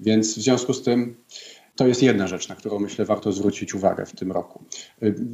Więc 0.01 0.39
w 0.39 0.43
związku 0.43 0.75
z 0.75 0.83
tym 0.83 1.17
to 1.81 1.87
jest 1.87 2.03
jedna 2.03 2.27
rzecz, 2.27 2.49
na 2.49 2.55
którą 2.55 2.79
myślę 2.79 3.05
warto 3.05 3.33
zwrócić 3.33 3.75
uwagę 3.75 4.07
w 4.07 4.13
tym 4.13 4.33
roku. 4.33 4.65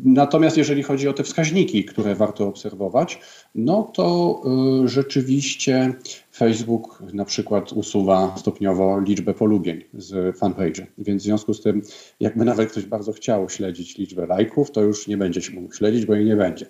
Natomiast 0.05 0.57
jeżeli 0.57 0.83
chodzi 0.83 1.09
o 1.09 1.13
te 1.13 1.23
wskaźniki, 1.23 1.85
które 1.85 2.15
warto 2.15 2.49
obserwować, 2.49 3.21
no 3.55 3.91
to 3.95 4.41
y, 4.85 4.89
rzeczywiście 4.89 5.95
Facebook 6.35 7.03
na 7.13 7.25
przykład 7.25 7.73
usuwa 7.73 8.35
stopniowo 8.37 9.01
liczbę 9.01 9.35
polubień 9.35 9.85
z 9.95 10.39
fanpage. 10.39 10.87
Więc 10.99 11.23
w 11.23 11.25
związku 11.25 11.55
z 11.55 11.63
tym, 11.63 11.83
jakby 12.21 12.45
nawet 12.45 12.71
ktoś 12.71 12.85
bardzo 12.85 13.13
chciał 13.13 13.49
śledzić 13.49 13.99
liczbę 13.99 14.27
lajków, 14.27 14.71
to 14.71 14.83
już 14.83 15.09
nie 15.09 15.17
będzie 15.17 15.43
się 15.43 15.53
mógł 15.53 15.75
śledzić, 15.75 16.07
bo 16.07 16.15
jej 16.15 16.25
nie 16.25 16.37
będzie. 16.37 16.67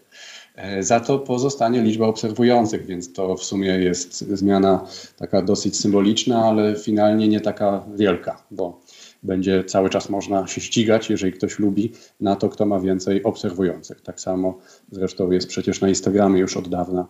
E, 0.57 0.83
za 0.83 1.01
to 1.01 1.19
pozostanie 1.19 1.83
liczba 1.83 2.07
obserwujących, 2.07 2.87
więc 2.87 3.13
to 3.13 3.37
w 3.37 3.45
sumie 3.45 3.69
jest 3.69 4.19
zmiana 4.19 4.87
taka 5.17 5.43
dosyć 5.43 5.77
symboliczna, 5.77 6.45
ale 6.45 6.77
finalnie 6.77 7.29
nie 7.29 7.41
taka 7.41 7.85
wielka, 7.97 8.43
bo 8.51 8.81
będzie 9.27 9.65
cały 9.65 9.91
czas 9.91 10.11
można 10.11 10.47
się 10.47 10.61
ścigać, 10.61 11.11
jeżeli 11.11 11.33
ktoś 11.33 11.59
lubi, 11.59 11.93
na 12.21 12.37
to, 12.37 12.49
kto 12.49 12.67
ma 12.67 12.81
więcej 12.81 13.23
obserwujących. 13.23 14.01
Tak 14.01 14.21
samo 14.21 14.59
zresztą 14.91 15.31
jest 15.31 15.49
przecież 15.49 15.81
na 15.81 15.89
Instagramie 15.89 16.41
już 16.41 16.57
od 16.57 16.69
dawna. 16.69 17.07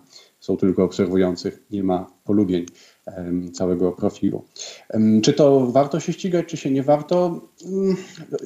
Są 0.47 0.57
tylko 0.57 0.84
obserwujących, 0.84 1.62
nie 1.70 1.82
ma 1.82 2.07
polubień 2.24 2.66
całego 3.53 3.92
profilu. 3.92 4.44
Czy 5.22 5.32
to 5.32 5.66
warto 5.66 6.01
się 6.01 6.12
ścigać, 6.12 6.47
czy 6.47 6.57
się 6.57 6.70
nie 6.70 6.82
warto? 6.82 7.40
Mm, 7.64 7.97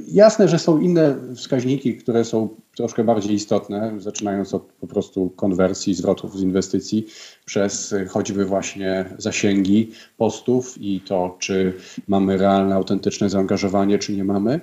jasne, 0.09 0.49
że 0.49 0.59
są 0.59 0.79
inne 0.79 1.17
wskaźniki, 1.37 1.97
które 1.97 2.25
są 2.25 2.49
troszkę 2.77 3.05
bardziej 3.05 3.35
istotne, 3.35 3.95
zaczynając 3.99 4.55
od 4.55 4.63
po 4.63 4.87
prostu 4.87 5.31
konwersji, 5.31 5.95
zwrotów 5.95 6.39
z 6.39 6.43
inwestycji, 6.43 7.07
przez 7.45 7.95
choćby 8.09 8.45
właśnie 8.45 9.05
zasięgi 9.19 9.91
postów 10.17 10.75
i 10.81 11.01
to, 11.01 11.37
czy 11.39 11.73
mamy 12.09 12.37
realne, 12.37 12.75
autentyczne 12.75 13.31
zaangażowanie, 13.31 13.99
czy 13.99 14.17
nie 14.17 14.25
mamy. 14.25 14.61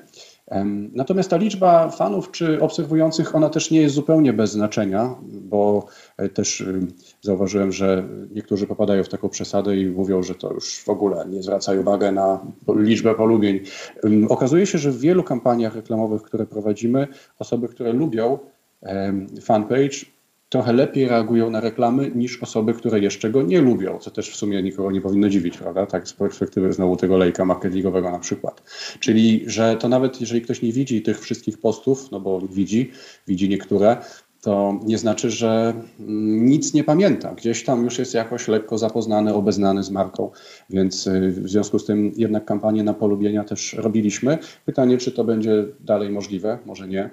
Natomiast 0.93 1.29
ta 1.29 1.37
liczba 1.37 1.89
fanów 1.89 2.31
czy 2.31 2.61
obserwujących, 2.61 3.35
ona 3.35 3.49
też 3.49 3.71
nie 3.71 3.81
jest 3.81 3.95
zupełnie 3.95 4.33
bez 4.33 4.51
znaczenia, 4.51 5.15
bo 5.23 5.85
e, 6.17 6.29
też 6.29 6.65
zauważyłem, 7.21 7.71
że 7.71 8.07
niektórzy 8.35 8.67
popadają 8.67 9.03
w 9.03 9.09
taką 9.09 9.29
przesadę 9.29 9.77
i 9.77 9.89
mówią, 9.89 10.23
że 10.23 10.35
to 10.35 10.53
już 10.53 10.83
w 10.83 10.89
ogóle 10.89 11.25
nie 11.29 11.43
zwraca 11.43 11.73
uwagę 11.73 12.11
na 12.11 12.39
liczbę 12.75 13.15
polubień. 13.15 13.59
Okazuje 14.29 14.65
się, 14.65 14.77
że 14.77 14.91
w 14.91 14.99
wielu 14.99 15.23
kampaniach 15.23 15.75
reklamowych, 15.75 16.21
które 16.21 16.45
prowadzimy, 16.45 17.07
osoby, 17.39 17.67
które 17.67 17.93
lubią 17.93 18.39
fanpage, 19.41 20.16
trochę 20.49 20.73
lepiej 20.73 21.07
reagują 21.07 21.49
na 21.49 21.59
reklamy 21.59 22.11
niż 22.15 22.43
osoby, 22.43 22.73
które 22.73 22.99
jeszcze 22.99 23.29
go 23.29 23.41
nie 23.41 23.61
lubią, 23.61 23.97
co 23.99 24.11
też 24.11 24.29
w 24.31 24.35
sumie 24.35 24.63
nikogo 24.63 24.91
nie 24.91 25.01
powinno 25.01 25.29
dziwić, 25.29 25.57
prawda? 25.57 25.85
Tak 25.85 26.07
z 26.07 26.13
perspektywy 26.13 26.73
znowu 26.73 26.95
tego 26.95 27.17
lejka 27.17 27.45
marketingowego 27.45 28.11
na 28.11 28.19
przykład. 28.19 28.61
Czyli, 28.99 29.43
że 29.47 29.75
to 29.75 29.89
nawet 29.89 30.21
jeżeli 30.21 30.41
ktoś 30.41 30.61
nie 30.61 30.71
widzi 30.71 31.01
tych 31.01 31.19
wszystkich 31.19 31.57
postów, 31.57 32.11
no 32.11 32.19
bo 32.19 32.41
widzi, 32.41 32.91
widzi 33.27 33.49
niektóre, 33.49 33.97
to 34.41 34.79
nie 34.83 34.97
znaczy, 34.97 35.31
że 35.31 35.73
mm, 35.99 36.45
nic 36.45 36.73
nie 36.73 36.83
pamięta. 36.83 37.33
Gdzieś 37.33 37.63
tam 37.63 37.83
już 37.83 37.99
jest 37.99 38.13
jakoś 38.13 38.47
lekko 38.47 38.77
zapoznany, 38.77 39.33
obeznany 39.33 39.83
z 39.83 39.91
marką, 39.91 40.31
więc 40.69 41.07
y, 41.07 41.31
w 41.31 41.49
związku 41.49 41.79
z 41.79 41.85
tym 41.85 42.11
jednak 42.15 42.45
kampanię 42.45 42.83
na 42.83 42.93
polubienia 42.93 43.43
też 43.43 43.73
robiliśmy. 43.73 44.37
Pytanie, 44.65 44.97
czy 44.97 45.11
to 45.11 45.23
będzie 45.23 45.65
dalej 45.79 46.09
możliwe? 46.09 46.59
Może 46.65 46.87
nie 46.87 47.09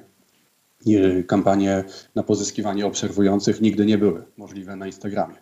kampanie 1.26 1.84
na 2.14 2.22
pozyskiwanie 2.22 2.86
obserwujących 2.86 3.60
nigdy 3.60 3.86
nie 3.86 3.98
były 3.98 4.22
możliwe 4.36 4.76
na 4.76 4.86
Instagramie. 4.86 5.36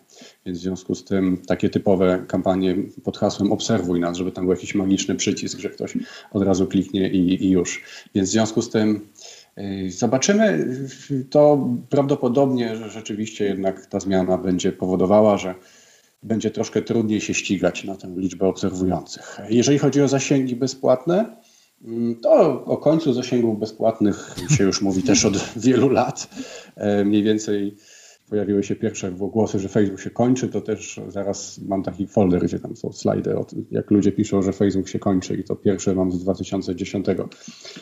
Więc 0.45 0.59
w 0.59 0.61
związku 0.61 0.95
z 0.95 1.05
tym 1.05 1.37
takie 1.47 1.69
typowe 1.69 2.25
kampanie 2.27 2.75
pod 3.03 3.17
hasłem 3.17 3.51
obserwuj 3.51 3.99
nas, 3.99 4.17
żeby 4.17 4.31
tam 4.31 4.45
był 4.45 4.53
jakiś 4.53 4.75
magiczny 4.75 5.15
przycisk, 5.15 5.59
że 5.59 5.69
ktoś 5.69 5.97
od 6.31 6.43
razu 6.43 6.67
kliknie 6.67 7.09
i, 7.09 7.45
i 7.45 7.49
już. 7.49 7.83
Więc 8.15 8.29
w 8.29 8.31
związku 8.31 8.61
z 8.61 8.69
tym 8.69 9.01
Zobaczymy. 9.87 10.67
To 11.29 11.69
prawdopodobnie, 11.89 12.75
że 12.75 12.89
rzeczywiście 12.89 13.45
jednak 13.45 13.85
ta 13.85 13.99
zmiana 13.99 14.37
będzie 14.37 14.71
powodowała, 14.71 15.37
że 15.37 15.55
będzie 16.23 16.51
troszkę 16.51 16.81
trudniej 16.81 17.21
się 17.21 17.33
ścigać 17.33 17.83
na 17.83 17.95
tę 17.95 18.13
liczbę 18.17 18.47
obserwujących. 18.47 19.39
Jeżeli 19.49 19.77
chodzi 19.77 20.01
o 20.01 20.07
zasięgi 20.07 20.55
bezpłatne, 20.55 21.35
to 22.21 22.65
o 22.65 22.77
końcu 22.77 23.13
zasięgów 23.13 23.59
bezpłatnych 23.59 24.35
się 24.49 24.63
już 24.63 24.81
mówi 24.81 25.03
też 25.03 25.25
od 25.25 25.37
wielu 25.65 25.89
lat. 25.89 26.29
E, 26.75 27.05
mniej 27.05 27.23
więcej 27.23 27.75
pojawiły 28.29 28.63
się 28.63 28.75
pierwsze 28.75 29.11
głosy, 29.11 29.59
że 29.59 29.69
Facebook 29.69 29.99
się 29.99 30.09
kończy, 30.09 30.47
to 30.47 30.61
też 30.61 31.01
zaraz 31.07 31.59
mam 31.59 31.83
taki 31.83 32.07
folder, 32.07 32.43
gdzie 32.43 32.59
tam 32.59 32.75
są 32.75 32.91
slajdy, 32.91 33.35
jak 33.71 33.91
ludzie 33.91 34.11
piszą, 34.11 34.41
że 34.41 34.53
Facebook 34.53 34.87
się 34.87 34.99
kończy 34.99 35.35
i 35.35 35.43
to 35.43 35.55
pierwsze 35.55 35.95
mam 35.95 36.11
z 36.11 36.19
2010. 36.19 37.05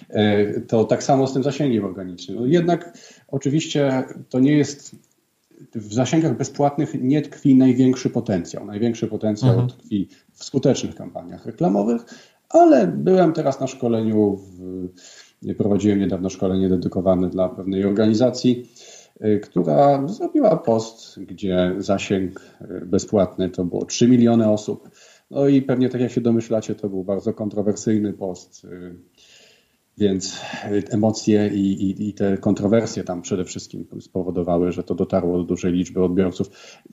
E, 0.09 0.61
to 0.61 0.83
tak 0.83 1.03
samo 1.03 1.27
z 1.27 1.33
tym 1.33 1.43
zasięgiem 1.43 1.85
organicznym. 1.85 2.37
No 2.37 2.45
jednak 2.45 2.97
oczywiście 3.27 4.03
to 4.29 4.39
nie 4.39 4.57
jest 4.57 4.95
w 5.75 5.93
zasięgach 5.93 6.37
bezpłatnych 6.37 6.93
nie 7.01 7.21
tkwi 7.21 7.55
największy 7.55 8.09
potencjał. 8.09 8.65
Największy 8.65 9.07
potencjał 9.07 9.51
mhm. 9.51 9.69
tkwi 9.69 10.07
w 10.33 10.43
skutecznych 10.43 10.95
kampaniach 10.95 11.45
reklamowych, 11.45 12.05
ale 12.53 12.87
byłem 12.87 13.33
teraz 13.33 13.59
na 13.59 13.67
szkoleniu, 13.67 14.37
w, 14.37 14.89
prowadziłem 15.57 15.99
niedawno 15.99 16.29
szkolenie 16.29 16.69
dedykowane 16.69 17.29
dla 17.29 17.49
pewnej 17.49 17.85
organizacji, 17.85 18.69
y, 19.25 19.39
która 19.43 20.07
zrobiła 20.07 20.57
post, 20.57 21.19
gdzie 21.19 21.75
zasięg 21.77 22.41
y, 22.61 22.85
bezpłatny 22.85 23.49
to 23.49 23.65
było 23.65 23.85
3 23.85 24.07
miliony 24.07 24.49
osób. 24.49 24.89
No 25.31 25.47
i 25.47 25.61
pewnie 25.61 25.89
tak 25.89 26.01
jak 26.01 26.11
się 26.11 26.21
domyślacie, 26.21 26.75
to 26.75 26.89
był 26.89 27.03
bardzo 27.03 27.33
kontrowersyjny 27.33 28.13
post. 28.13 28.65
Y, 28.65 28.95
więc 29.97 30.41
emocje 30.89 31.47
i, 31.53 31.59
i, 31.59 32.09
i, 32.09 32.13
te 32.13 32.37
kontrowersje 32.37 33.03
tam 33.03 33.21
przede 33.21 33.45
wszystkim 33.45 33.85
spowodowały, 34.01 34.71
że 34.71 34.83
to 34.83 34.95
dotarło 34.95 35.37
do 35.37 35.43
dużej 35.43 35.73
liczby 35.73 36.03
odbiorców. 36.03 36.49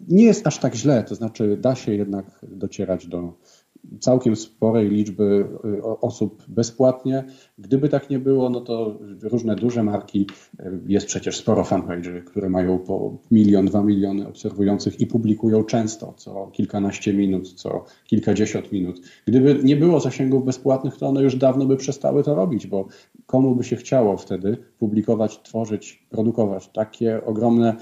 Nie 0.09 0.25
jest 0.25 0.47
aż 0.47 0.59
tak 0.59 0.75
źle, 0.75 1.05
to 1.05 1.15
znaczy 1.15 1.57
da 1.61 1.75
się 1.75 1.95
jednak 1.95 2.25
docierać 2.43 3.07
do, 3.07 3.33
całkiem 4.01 4.37
sporej 4.37 4.89
liczby 4.91 5.49
y, 5.65 5.83
osób 5.83 6.45
bezpłatnie. 6.49 7.25
Gdyby 7.59 7.89
tak 7.89 8.11
nie 8.11 8.19
było, 8.19 8.51
no 8.51 8.61
to 8.61 8.99
różne 9.23 9.57
duże 9.57 9.83
marki, 9.83 10.27
y, 10.61 10.81
jest 10.87 11.07
przecież 11.07 11.37
sporo 11.37 11.63
fanpage'y, 11.63 12.25
które 12.25 12.49
mają 12.49 12.79
po 12.79 13.19
milion, 13.31 13.67
dwa 13.67 13.83
miliony 13.83 14.29
obserwujących 14.29 15.01
i 15.01 15.07
publikują 15.07 15.65
często, 15.65 16.15
co 16.17 16.51
kilkanaście 16.53 17.15
minut, 17.15 17.53
co 17.53 17.85
kilkadziesiąt 18.05 18.73
minut. 18.73 19.01
Gdyby 19.27 19.61
nie 19.65 19.77
było 19.77 20.01
zasięgów 20.01 20.45
bezpłatnych, 20.45 20.97
to 20.97 21.09
one 21.09 21.23
już 21.23 21.37
dawno 21.37 21.67
by 21.67 21.77
przestały 21.77 22.23
to 22.23 22.35
robić, 22.35 22.67
bo 22.67 22.89
komu 23.27 23.55
by 23.55 23.65
się 23.65 23.77
chciało 23.77 24.17
wtedy 24.17 24.57
publikować, 24.79 25.43
tworzyć, 25.43 26.07
produkować 26.11 26.69
takie 26.69 27.25
ogromne 27.25 27.77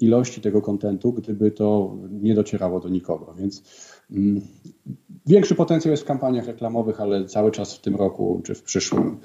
ilości 0.00 0.40
tego 0.40 0.62
kontentu, 0.62 1.12
gdyby 1.12 1.50
to 1.50 1.96
nie 2.10 2.34
docierało 2.34 2.80
do 2.80 2.88
nikogo. 2.88 3.34
Więc 3.38 3.62
mm, 4.10 4.40
Większy 5.26 5.54
potencjał 5.54 5.90
jest 5.90 6.02
w 6.02 6.06
kampaniach 6.06 6.46
reklamowych, 6.46 7.00
ale 7.00 7.24
cały 7.24 7.50
czas 7.50 7.76
w 7.76 7.80
tym 7.80 7.96
roku 7.96 8.40
czy 8.44 8.54
w 8.54 8.62
przyszłym 8.62 9.20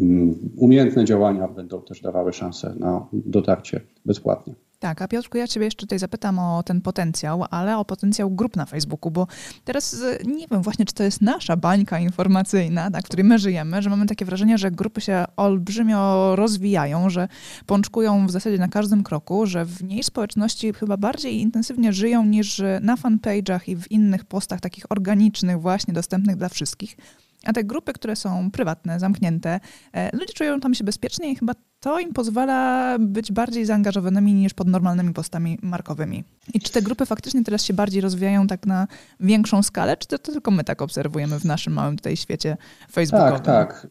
mm, 0.00 0.50
umiejętne 0.56 1.04
działania 1.04 1.48
będą 1.48 1.82
też 1.82 2.00
dawały 2.00 2.32
szansę 2.32 2.74
na 2.78 3.06
dotarcie 3.12 3.80
bezpłatnie. 4.04 4.54
Tak, 4.84 5.02
a 5.02 5.08
Piotrku, 5.08 5.38
ja 5.38 5.48
Ciebie 5.48 5.64
jeszcze 5.64 5.80
tutaj 5.80 5.98
zapytam 5.98 6.38
o 6.38 6.62
ten 6.62 6.80
potencjał, 6.80 7.44
ale 7.50 7.78
o 7.78 7.84
potencjał 7.84 8.30
grup 8.30 8.56
na 8.56 8.66
Facebooku, 8.66 9.10
bo 9.10 9.26
teraz 9.64 9.96
nie 10.24 10.48
wiem 10.48 10.62
właśnie, 10.62 10.84
czy 10.84 10.94
to 10.94 11.02
jest 11.02 11.20
nasza 11.20 11.56
bańka 11.56 11.98
informacyjna, 11.98 12.90
tak, 12.90 13.02
w 13.02 13.06
której 13.06 13.24
my 13.24 13.38
żyjemy, 13.38 13.82
że 13.82 13.90
mamy 13.90 14.06
takie 14.06 14.24
wrażenie, 14.24 14.58
że 14.58 14.70
grupy 14.70 15.00
się 15.00 15.24
olbrzymio 15.36 16.36
rozwijają, 16.36 17.10
że 17.10 17.28
pączkują 17.66 18.26
w 18.26 18.30
zasadzie 18.30 18.58
na 18.58 18.68
każdym 18.68 19.02
kroku, 19.02 19.46
że 19.46 19.64
w 19.64 19.84
niej 19.84 20.02
społeczności 20.02 20.72
chyba 20.72 20.96
bardziej 20.96 21.40
intensywnie 21.40 21.92
żyją 21.92 22.24
niż 22.24 22.62
na 22.80 22.96
fanpage'ach 22.96 23.60
i 23.66 23.76
w 23.76 23.90
innych 23.90 24.24
postach 24.24 24.60
takich 24.60 24.92
organicznych, 24.92 25.60
właśnie 25.60 25.94
dostępnych 25.94 26.36
dla 26.36 26.48
wszystkich. 26.48 26.96
A 27.44 27.52
te 27.52 27.64
grupy, 27.64 27.92
które 27.92 28.16
są 28.16 28.50
prywatne, 28.50 29.00
zamknięte, 29.00 29.60
e, 29.92 30.16
ludzie 30.16 30.32
czują 30.34 30.60
tam 30.60 30.74
się 30.74 30.84
bezpiecznie 30.84 31.32
i 31.32 31.36
chyba 31.36 31.52
to 31.84 32.00
im 32.00 32.12
pozwala 32.12 32.96
być 32.98 33.32
bardziej 33.32 33.66
zaangażowanymi 33.66 34.34
niż 34.34 34.54
pod 34.54 34.68
normalnymi 34.68 35.12
postami 35.12 35.58
markowymi. 35.62 36.24
I 36.54 36.60
czy 36.60 36.72
te 36.72 36.82
grupy 36.82 37.06
faktycznie 37.06 37.44
teraz 37.44 37.64
się 37.64 37.74
bardziej 37.74 38.00
rozwijają 38.00 38.46
tak 38.46 38.66
na 38.66 38.86
większą 39.20 39.62
skalę, 39.62 39.96
czy 39.96 40.08
to, 40.08 40.18
to 40.18 40.32
tylko 40.32 40.50
my 40.50 40.64
tak 40.64 40.82
obserwujemy 40.82 41.40
w 41.40 41.44
naszym 41.44 41.72
małym 41.72 41.96
tutaj 41.96 42.16
świecie 42.16 42.56
facebookowym? 42.92 43.40
Tak, 43.40 43.44
tak. 43.44 43.86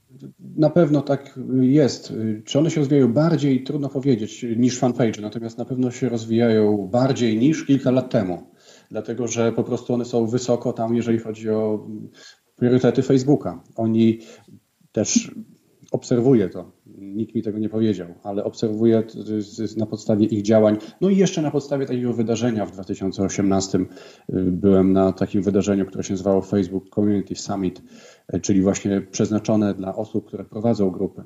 Na 0.56 0.70
pewno 0.70 1.02
tak 1.02 1.40
jest. 1.62 2.14
Czy 2.46 2.60
one 2.60 2.72
się 2.72 2.80
rozwijają 2.80 3.14
bardziej, 3.14 3.64
trudno 3.64 3.90
powiedzieć, 3.90 4.46
niż 4.58 4.80
fanpage, 4.80 5.22
natomiast 5.22 5.58
na 5.58 5.66
pewno 5.66 5.92
się 5.92 6.10
rozwijają 6.10 6.78
bardziej 6.92 7.38
niż 7.38 7.66
kilka 7.66 7.92
lat 7.92 8.10
temu. 8.10 8.44
Dlatego, 8.92 9.28
że 9.28 9.52
po 9.52 9.64
prostu 9.64 9.94
one 9.94 10.06
są 10.06 10.28
wysoko 10.28 10.74
tam, 10.74 10.96
jeżeli 10.96 11.20
chodzi 11.20 11.50
o 11.50 11.88
priorytety 12.56 13.02
Facebooka. 13.02 13.64
Oni 13.76 14.20
też 14.92 15.32
obserwuję 15.94 16.50
to. 16.50 16.72
Nikt 16.98 17.36
mi 17.36 17.42
tego 17.42 17.60
nie 17.60 17.70
powiedział, 17.70 18.08
ale 18.24 18.44
obserwuję 18.44 19.04
na 19.78 19.86
podstawie 19.86 20.26
ich 20.26 20.42
działań. 20.42 20.78
No 21.02 21.10
i 21.10 21.18
jeszcze 21.18 21.42
na 21.42 21.52
podstawie 21.52 21.86
takiego 21.86 22.14
wydarzenia 22.14 22.66
w 22.66 22.72
2018 22.72 23.78
y, 23.78 23.86
byłem 24.34 24.94
na 24.94 25.12
takim 25.12 25.42
wydarzeniu, 25.42 25.86
które 25.86 26.04
się 26.04 26.14
nazywało 26.14 26.42
Facebook 26.42 26.90
Community 26.90 27.36
Summit, 27.36 27.82
y, 28.34 28.40
czyli 28.40 28.62
właśnie 28.62 29.02
przeznaczone 29.02 29.74
dla 29.74 29.96
osób, 29.96 30.28
które 30.28 30.44
prowadzą 30.44 30.90
grupy. 30.90 31.24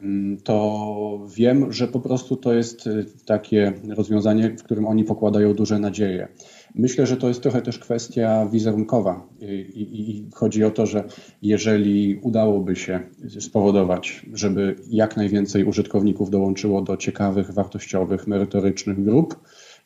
Mm, 0.00 0.36
to 0.40 1.26
wiem, 1.36 1.72
że 1.72 1.88
po 1.88 2.00
prostu 2.00 2.36
to 2.36 2.52
jest 2.52 2.86
y, 2.86 3.06
takie 3.26 3.72
rozwiązanie, 3.88 4.56
w 4.58 4.62
którym 4.62 4.86
oni 4.86 5.04
pokładają 5.04 5.54
duże 5.54 5.78
nadzieje. 5.78 6.28
Myślę, 6.74 7.06
że 7.06 7.16
to 7.16 7.28
jest 7.28 7.42
trochę 7.42 7.62
też 7.62 7.78
kwestia 7.78 8.46
wizerunkowa. 8.46 9.28
I, 9.40 9.82
i, 10.10 10.30
chodzi 10.34 10.64
o 10.64 10.70
to, 10.70 10.86
że 10.86 11.04
jeżeli 11.42 12.20
udałoby 12.22 12.76
się 12.76 13.00
spowodować, 13.40 14.26
żeby 14.32 14.76
jak 14.90 15.16
najwięcej 15.16 15.64
użytkowników 15.64 16.30
dołączyło 16.30 16.82
do 16.82 16.96
ciekawych, 16.96 17.50
wartościowych, 17.50 18.26
merytorycznych 18.26 19.04
grup, 19.04 19.36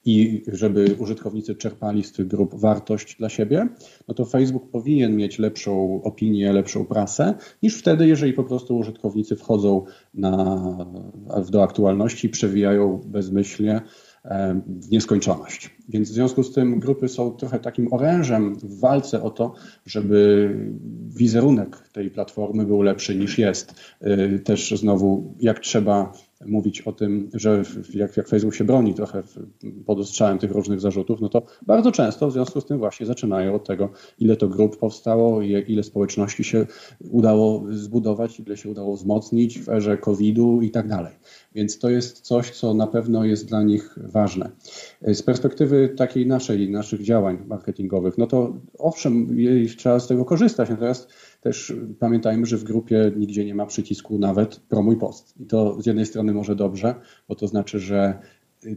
i 0.07 0.43
żeby 0.53 0.97
użytkownicy 0.99 1.55
czerpali 1.55 2.03
z 2.03 2.12
tych 2.12 2.26
grup 2.26 2.55
wartość 2.55 3.16
dla 3.16 3.28
siebie, 3.28 3.68
no 4.09 4.14
to 4.14 4.24
Facebook 4.24 4.70
powinien 4.70 5.16
mieć 5.16 5.39
lepszą 5.39 6.03
opinię, 6.03 6.53
lepszą 6.53 6.84
prasę 6.84 7.34
niż 7.62 7.78
wtedy, 7.78 8.07
jeżeli 8.07 8.32
po 8.32 8.45
prostu 8.45 8.78
użytkownicy 8.78 9.37
wchodzą 9.37 9.84
na, 10.14 10.87
do 11.51 11.62
aktualności, 11.62 12.28
przewijają 12.28 13.01
bezmyślnie 13.07 13.80
w 14.66 14.90
nieskończoność. 14.90 15.76
Więc 15.88 16.10
w 16.10 16.14
związku 16.14 16.42
z 16.42 16.52
tym 16.52 16.80
grupy 16.80 17.08
są 17.08 17.30
trochę 17.30 17.58
takim 17.58 17.92
orężem 17.92 18.54
w 18.54 18.80
walce 18.80 19.22
o 19.22 19.30
to, 19.30 19.54
żeby 19.86 20.50
wizerunek 21.08 21.88
tej 21.92 22.10
platformy 22.10 22.66
był 22.66 22.82
lepszy 22.82 23.16
niż 23.16 23.38
jest. 23.38 23.74
Y, 24.06 24.40
też 24.44 24.70
znowu, 24.70 25.34
jak 25.40 25.58
trzeba 25.58 26.12
mówić 26.47 26.80
o 26.80 26.93
tym, 26.93 27.30
że 27.34 27.62
jak, 27.95 28.16
jak 28.16 28.28
Facebook 28.28 28.55
się 28.55 28.64
broni 28.64 28.95
trochę 28.95 29.22
pod 29.87 29.99
ostrzałem 29.99 30.39
tych 30.39 30.51
różnych 30.51 30.80
zarzutów, 30.80 31.20
no 31.20 31.28
to 31.28 31.43
bardzo 31.66 31.93
często 31.93 32.28
w 32.28 32.32
związku 32.32 32.61
z 32.61 32.66
tym 32.66 32.78
właśnie 32.78 33.07
zaczynają 33.07 33.55
od 33.55 33.66
tego, 33.66 33.91
ile 34.18 34.37
to 34.37 34.49
grup 34.49 34.76
powstało, 34.78 35.43
ile 35.43 35.82
społeczności 35.82 36.45
się 36.45 36.66
udało 37.11 37.64
zbudować, 37.70 38.41
ile 38.41 38.57
się 38.57 38.70
udało 38.70 38.97
wzmocnić 38.97 39.59
w 39.59 39.68
erze 39.68 39.99
COVID-u 39.99 40.62
i 40.62 40.70
tak 40.70 40.89
dalej. 40.89 41.12
Więc 41.55 41.78
to 41.78 41.91
jest 41.91 42.20
coś, 42.20 42.51
co 42.51 42.74
na 42.74 42.87
pewno 42.87 43.24
jest 43.24 43.49
dla 43.49 43.62
nich 43.62 43.99
ważne. 44.03 44.51
Z 45.03 45.22
perspektywy 45.22 45.89
takiej 45.97 46.26
naszej, 46.26 46.70
naszych 46.70 47.03
działań 47.03 47.39
marketingowych, 47.47 48.18
no 48.18 48.26
to 48.26 48.55
owszem, 48.78 49.37
trzeba 49.76 50.01
z 50.01 50.07
tego 50.07 50.24
korzystać, 50.24 50.70
natomiast 50.70 51.09
też 51.47 51.72
pamiętajmy, 51.99 52.47
że 52.47 52.57
w 52.57 52.64
grupie 52.64 53.12
nigdzie 53.16 53.44
nie 53.44 53.55
ma 53.55 53.66
przycisku 53.66 54.18
nawet 54.18 54.57
promuj 54.57 54.97
post. 54.97 55.40
I 55.40 55.47
to 55.47 55.82
z 55.82 55.86
jednej 55.86 56.07
strony 56.07 56.34
może 56.34 56.57
dobrze, 56.57 56.94
bo 57.28 57.34
to 57.34 57.47
znaczy, 57.47 57.78
że 57.78 58.18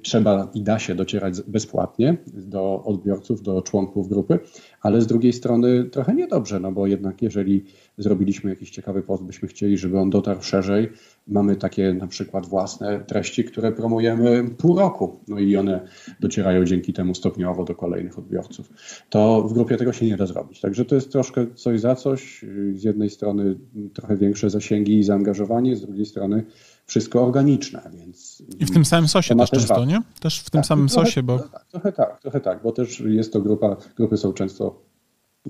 trzeba 0.01 0.51
i 0.53 0.61
da 0.61 0.79
się 0.79 0.95
docierać 0.95 1.41
bezpłatnie 1.47 2.17
do 2.27 2.83
odbiorców, 2.83 3.41
do 3.41 3.61
członków 3.61 4.09
grupy, 4.09 4.39
ale 4.81 5.01
z 5.01 5.07
drugiej 5.07 5.33
strony 5.33 5.83
trochę 5.83 6.15
niedobrze, 6.15 6.59
no 6.59 6.71
bo 6.71 6.87
jednak 6.87 7.21
jeżeli 7.21 7.65
zrobiliśmy 7.97 8.49
jakiś 8.49 8.69
ciekawy 8.69 9.01
post, 9.01 9.23
byśmy 9.23 9.47
chcieli, 9.47 9.77
żeby 9.77 9.99
on 9.99 10.09
dotarł 10.09 10.41
szerzej, 10.41 10.89
mamy 11.27 11.55
takie 11.55 11.93
na 11.93 12.07
przykład 12.07 12.45
własne 12.45 12.99
treści, 12.99 13.43
które 13.43 13.71
promujemy 13.71 14.49
pół 14.57 14.79
roku, 14.79 15.19
no 15.27 15.39
i 15.39 15.57
one 15.57 15.87
docierają 16.19 16.65
dzięki 16.65 16.93
temu 16.93 17.15
stopniowo 17.15 17.63
do 17.63 17.75
kolejnych 17.75 18.19
odbiorców. 18.19 18.69
To 19.09 19.41
w 19.41 19.53
grupie 19.53 19.77
tego 19.77 19.93
się 19.93 20.05
nie 20.05 20.17
da 20.17 20.25
zrobić. 20.25 20.61
Także 20.61 20.85
to 20.85 20.95
jest 20.95 21.11
troszkę 21.11 21.47
coś 21.55 21.79
za 21.79 21.95
coś. 21.95 22.45
Z 22.73 22.83
jednej 22.83 23.09
strony 23.09 23.55
trochę 23.93 24.17
większe 24.17 24.49
zasięgi 24.49 24.99
i 24.99 25.03
zaangażowanie, 25.03 25.75
z 25.75 25.81
drugiej 25.81 26.05
strony 26.05 26.45
wszystko 26.89 27.23
organiczne, 27.23 27.89
więc... 27.93 28.43
I 28.59 28.65
w 28.65 28.71
tym 28.71 28.85
samym 28.85 29.07
sosie 29.07 29.35
też, 29.35 29.49
często, 29.49 29.85
nie? 29.85 30.01
Też 30.19 30.39
w 30.39 30.49
tym 30.49 30.61
tak, 30.61 30.67
samym 30.67 30.87
trochę, 30.87 31.05
sosie, 31.05 31.23
bo... 31.23 31.39
Tak, 31.39 31.65
trochę 31.65 31.91
tak, 31.91 32.21
trochę 32.21 32.41
tak, 32.41 32.63
bo 32.63 32.71
też 32.71 32.99
jest 32.99 33.33
to 33.33 33.41
grupa, 33.41 33.77
grupy 33.95 34.17
są 34.17 34.33
często 34.33 34.81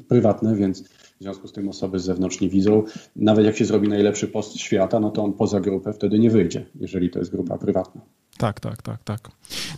prywatne, 0.07 0.55
więc 0.55 0.83
w 0.83 1.21
związku 1.21 1.47
z 1.47 1.53
tym 1.53 1.69
osoby 1.69 1.99
z 1.99 2.03
zewnątrz 2.03 2.41
nie 2.41 2.49
widzą. 2.49 2.83
Nawet 3.15 3.45
jak 3.45 3.57
się 3.57 3.65
zrobi 3.65 3.87
najlepszy 3.87 4.27
post 4.27 4.57
świata, 4.57 4.99
no 4.99 5.11
to 5.11 5.23
on 5.23 5.33
poza 5.33 5.59
grupę 5.59 5.93
wtedy 5.93 6.19
nie 6.19 6.29
wyjdzie, 6.29 6.65
jeżeli 6.75 7.09
to 7.09 7.19
jest 7.19 7.31
grupa 7.31 7.57
prywatna. 7.57 8.01
Tak, 8.39 8.59
tak, 8.59 8.81
tak, 8.81 9.03
tak. 9.03 9.31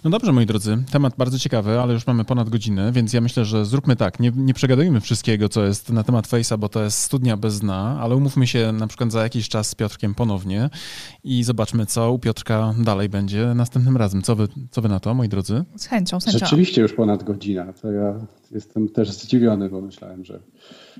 No 0.04 0.10
dobrze, 0.10 0.32
moi 0.32 0.46
drodzy, 0.46 0.84
temat 0.92 1.14
bardzo 1.18 1.40
ciekawy, 1.40 1.80
ale 1.80 1.94
już 1.94 2.08
mamy 2.08 2.26
ponad 2.26 2.50
godzinę, 2.50 2.92
więc 2.92 3.14
ja 3.14 3.22
myślę, 3.22 3.46
że 3.46 3.66
zróbmy 3.66 3.96
tak, 3.96 4.20
nie, 4.20 4.32
nie 4.36 4.54
przegadujmy 4.54 5.02
wszystkiego, 5.02 5.50
co 5.50 5.66
jest 5.66 5.90
na 5.90 6.04
temat 6.04 6.28
Face'a, 6.28 6.58
bo 6.58 6.70
to 6.70 6.84
jest 6.84 7.00
studnia 7.00 7.38
bez 7.38 7.60
dna, 7.60 7.98
ale 8.02 8.16
umówmy 8.16 8.48
się 8.48 8.72
na 8.72 8.88
przykład 8.88 9.12
za 9.12 9.24
jakiś 9.24 9.50
czas 9.50 9.70
z 9.70 9.76
Piotrkiem 9.76 10.16
ponownie 10.16 10.70
i 11.24 11.44
zobaczmy, 11.44 11.86
co 11.86 12.12
u 12.12 12.20
Piotrka 12.20 12.74
dalej 12.80 13.10
będzie 13.10 13.54
następnym 13.56 13.98
razem. 13.98 14.22
Co 14.22 14.36
wy, 14.36 14.48
co 14.72 14.82
wy 14.82 14.90
na 14.90 15.00
to, 15.00 15.14
moi 15.14 15.30
drodzy? 15.30 15.64
Z 15.76 15.86
chęcią, 15.86 16.20
z 16.20 16.26
chęcią. 16.26 16.40
Rzeczywiście 16.40 16.82
już 16.82 16.94
ponad 16.94 17.24
godzina, 17.24 17.74
to 17.74 17.92
ja 17.92 18.14
jestem 18.52 18.90
też 18.90 19.12
zdziwiony, 19.12 19.70
bo 19.70 19.82
myślałem, 19.82 20.26
że 20.26 20.40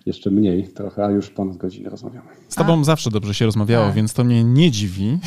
jeszcze 0.06 0.32
mniej 0.32 0.68
trochę, 0.68 1.06
a 1.06 1.10
już 1.10 1.30
ponad 1.30 1.58
godzinę 1.58 1.90
rozmawiamy. 1.90 2.28
Z 2.48 2.56
tobą 2.56 2.82
a. 2.82 2.84
zawsze 2.84 3.10
dobrze 3.10 3.34
się 3.34 3.46
rozmawiało, 3.46 3.86
tak. 3.86 3.96
więc 3.96 4.14
to 4.14 4.24
mnie 4.24 4.44
nie 4.44 4.72
dziwi. 4.72 5.20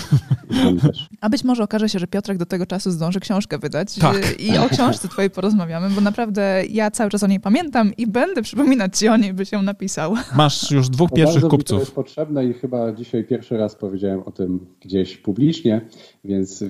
A 1.20 1.28
być 1.28 1.45
może 1.45 1.62
okaże 1.62 1.89
się, 1.89 1.99
że 1.99 2.07
Piotrek 2.25 2.39
do 2.39 2.47
tego 2.47 2.66
czasu 2.66 2.91
zdąży 2.91 3.20
książkę 3.20 3.59
wydać 3.59 3.95
tak. 3.95 4.41
i 4.41 4.59
o 4.59 4.68
książce 4.68 5.09
twojej 5.09 5.31
porozmawiamy, 5.31 5.91
bo 5.91 6.01
naprawdę 6.01 6.62
ja 6.70 6.91
cały 6.91 7.11
czas 7.11 7.22
o 7.22 7.27
niej 7.27 7.41
pamiętam 7.41 7.93
i 7.99 8.07
będę 8.07 8.43
przypominać 8.43 8.99
ci 8.99 9.09
o 9.09 9.16
niej, 9.16 9.35
byś 9.35 9.53
ją 9.53 9.62
napisał. 9.62 10.14
Masz 10.37 10.70
już 10.70 10.89
dwóch 10.89 11.11
to 11.11 11.16
pierwszych 11.16 11.45
kupców. 11.45 11.77
to 11.77 11.81
jest 11.81 11.95
potrzebne 11.95 12.47
i 12.47 12.53
chyba 12.53 12.93
dzisiaj 12.93 13.25
pierwszy 13.25 13.57
raz 13.57 13.75
powiedziałem 13.75 14.22
o 14.22 14.31
tym 14.31 14.66
gdzieś 14.81 15.16
publicznie, 15.16 15.81
więc 16.25 16.64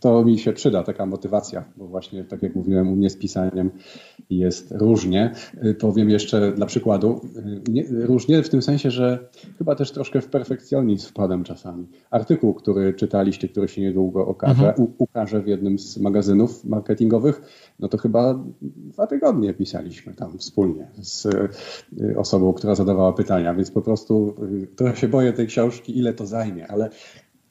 to 0.00 0.24
mi 0.24 0.38
się 0.38 0.52
przyda, 0.52 0.82
taka 0.82 1.06
motywacja, 1.06 1.64
bo 1.76 1.86
właśnie 1.86 2.24
tak 2.24 2.42
jak 2.42 2.54
mówiłem, 2.54 2.88
u 2.88 2.96
mnie 2.96 3.10
z 3.10 3.16
pisaniem 3.16 3.70
jest 4.30 4.72
różnie. 4.72 5.32
Powiem 5.78 6.10
jeszcze 6.10 6.52
dla 6.52 6.66
przykładu, 6.66 7.20
nie, 7.68 7.84
różnie 7.90 8.42
w 8.42 8.48
tym 8.48 8.62
sensie, 8.62 8.90
że 8.90 9.28
chyba 9.58 9.74
też 9.74 9.92
troszkę 9.92 10.20
w 10.20 10.28
perfekcjonizm 10.28 11.08
wpadam 11.08 11.44
czasami. 11.44 11.86
Artykuł, 12.10 12.54
który 12.54 12.94
czytaliście, 12.94 13.48
który 13.48 13.68
się 13.68 13.82
niedługo 13.82 14.26
okaże, 14.26 14.68
mhm. 14.68 14.88
Ukaże 14.98 15.42
w 15.42 15.46
jednym 15.46 15.78
z 15.78 15.98
magazynów 15.98 16.64
marketingowych, 16.64 17.42
no 17.78 17.88
to 17.88 17.98
chyba 17.98 18.44
dwa 18.62 19.06
tygodnie 19.06 19.54
pisaliśmy 19.54 20.14
tam 20.14 20.38
wspólnie 20.38 20.88
z 21.02 21.26
y, 22.00 22.18
osobą, 22.18 22.52
która 22.52 22.74
zadawała 22.74 23.12
pytania, 23.12 23.54
więc 23.54 23.70
po 23.70 23.82
prostu 23.82 24.34
y, 24.62 24.66
trochę 24.66 24.96
się 24.96 25.08
boję 25.08 25.32
tej 25.32 25.46
książki, 25.46 25.98
ile 25.98 26.14
to 26.14 26.26
zajmie, 26.26 26.68
ale 26.68 26.90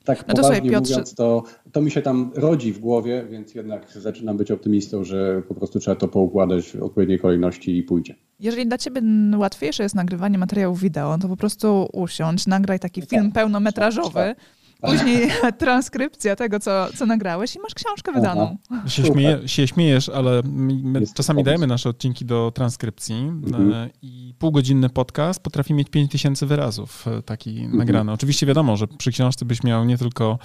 tak 0.06 0.28
no 0.28 0.34
to 0.34 0.42
poważnie 0.42 0.70
sobie, 0.70 0.80
mówiąc, 0.80 1.16
to, 1.16 1.44
to 1.72 1.82
mi 1.82 1.92
się 1.92 2.02
tam 2.02 2.32
rodzi 2.36 2.74
w 2.74 2.80
głowie, 2.80 3.26
więc 3.30 3.56
jednak 3.56 3.92
zaczynam 3.92 4.38
być 4.38 4.52
optymistą, 4.52 5.04
że 5.04 5.42
po 5.48 5.56
prostu 5.56 5.80
trzeba 5.80 5.96
to 5.96 6.08
poukładać 6.08 6.72
w 6.72 6.84
odpowiedniej 6.84 7.20
kolejności 7.20 7.78
i 7.78 7.84
pójdzie. 7.84 8.16
Jeżeli 8.40 8.68
dla 8.68 8.78
ciebie 8.78 9.02
łatwiejsze 9.38 9.84
jest 9.84 9.96
nagrywanie 9.96 10.38
materiałów 10.38 10.80
wideo, 10.80 11.18
to 11.22 11.28
po 11.28 11.38
prostu 11.38 11.90
usiądź, 11.94 12.48
nagraj 12.48 12.80
taki 12.80 13.02
film 13.02 13.24
tak, 13.24 13.34
pełnometrażowy. 13.34 14.14
Tak, 14.14 14.38
tak 14.38 14.55
Później 14.82 15.30
transkrypcja 15.58 16.36
tego, 16.36 16.60
co, 16.60 16.88
co 16.98 17.06
nagrałeś 17.06 17.56
i 17.56 17.60
masz 17.60 17.74
książkę 17.74 18.12
wydaną. 18.12 18.58
Się, 18.88 19.06
śmieje, 19.06 19.48
się 19.48 19.68
śmiejesz, 19.68 20.10
ale 20.10 20.42
my 20.44 21.00
Jest 21.00 21.14
czasami 21.14 21.38
pomysł. 21.38 21.46
dajemy 21.46 21.68
nasze 21.68 21.90
odcinki 21.90 22.26
do 22.26 22.52
transkrypcji 22.56 23.16
mhm. 23.16 23.74
E, 23.74 23.90
i 24.02 24.34
półgodzinny 24.40 24.90
podcast 24.90 25.44
potrafi 25.44 25.74
mieć 25.74 25.90
5000 25.90 26.46
wyrazów 26.46 27.08
e, 27.08 27.22
taki 27.22 27.50
mhm. 27.60 27.78
nagrany. 27.78 28.12
Oczywiście 28.12 28.46
wiadomo, 28.46 28.78
że 28.78 28.88
przy 28.88 29.12
książce 29.12 29.46
byś 29.46 29.64
miał 29.64 29.86
nie 29.86 29.98
tylko 29.98 30.40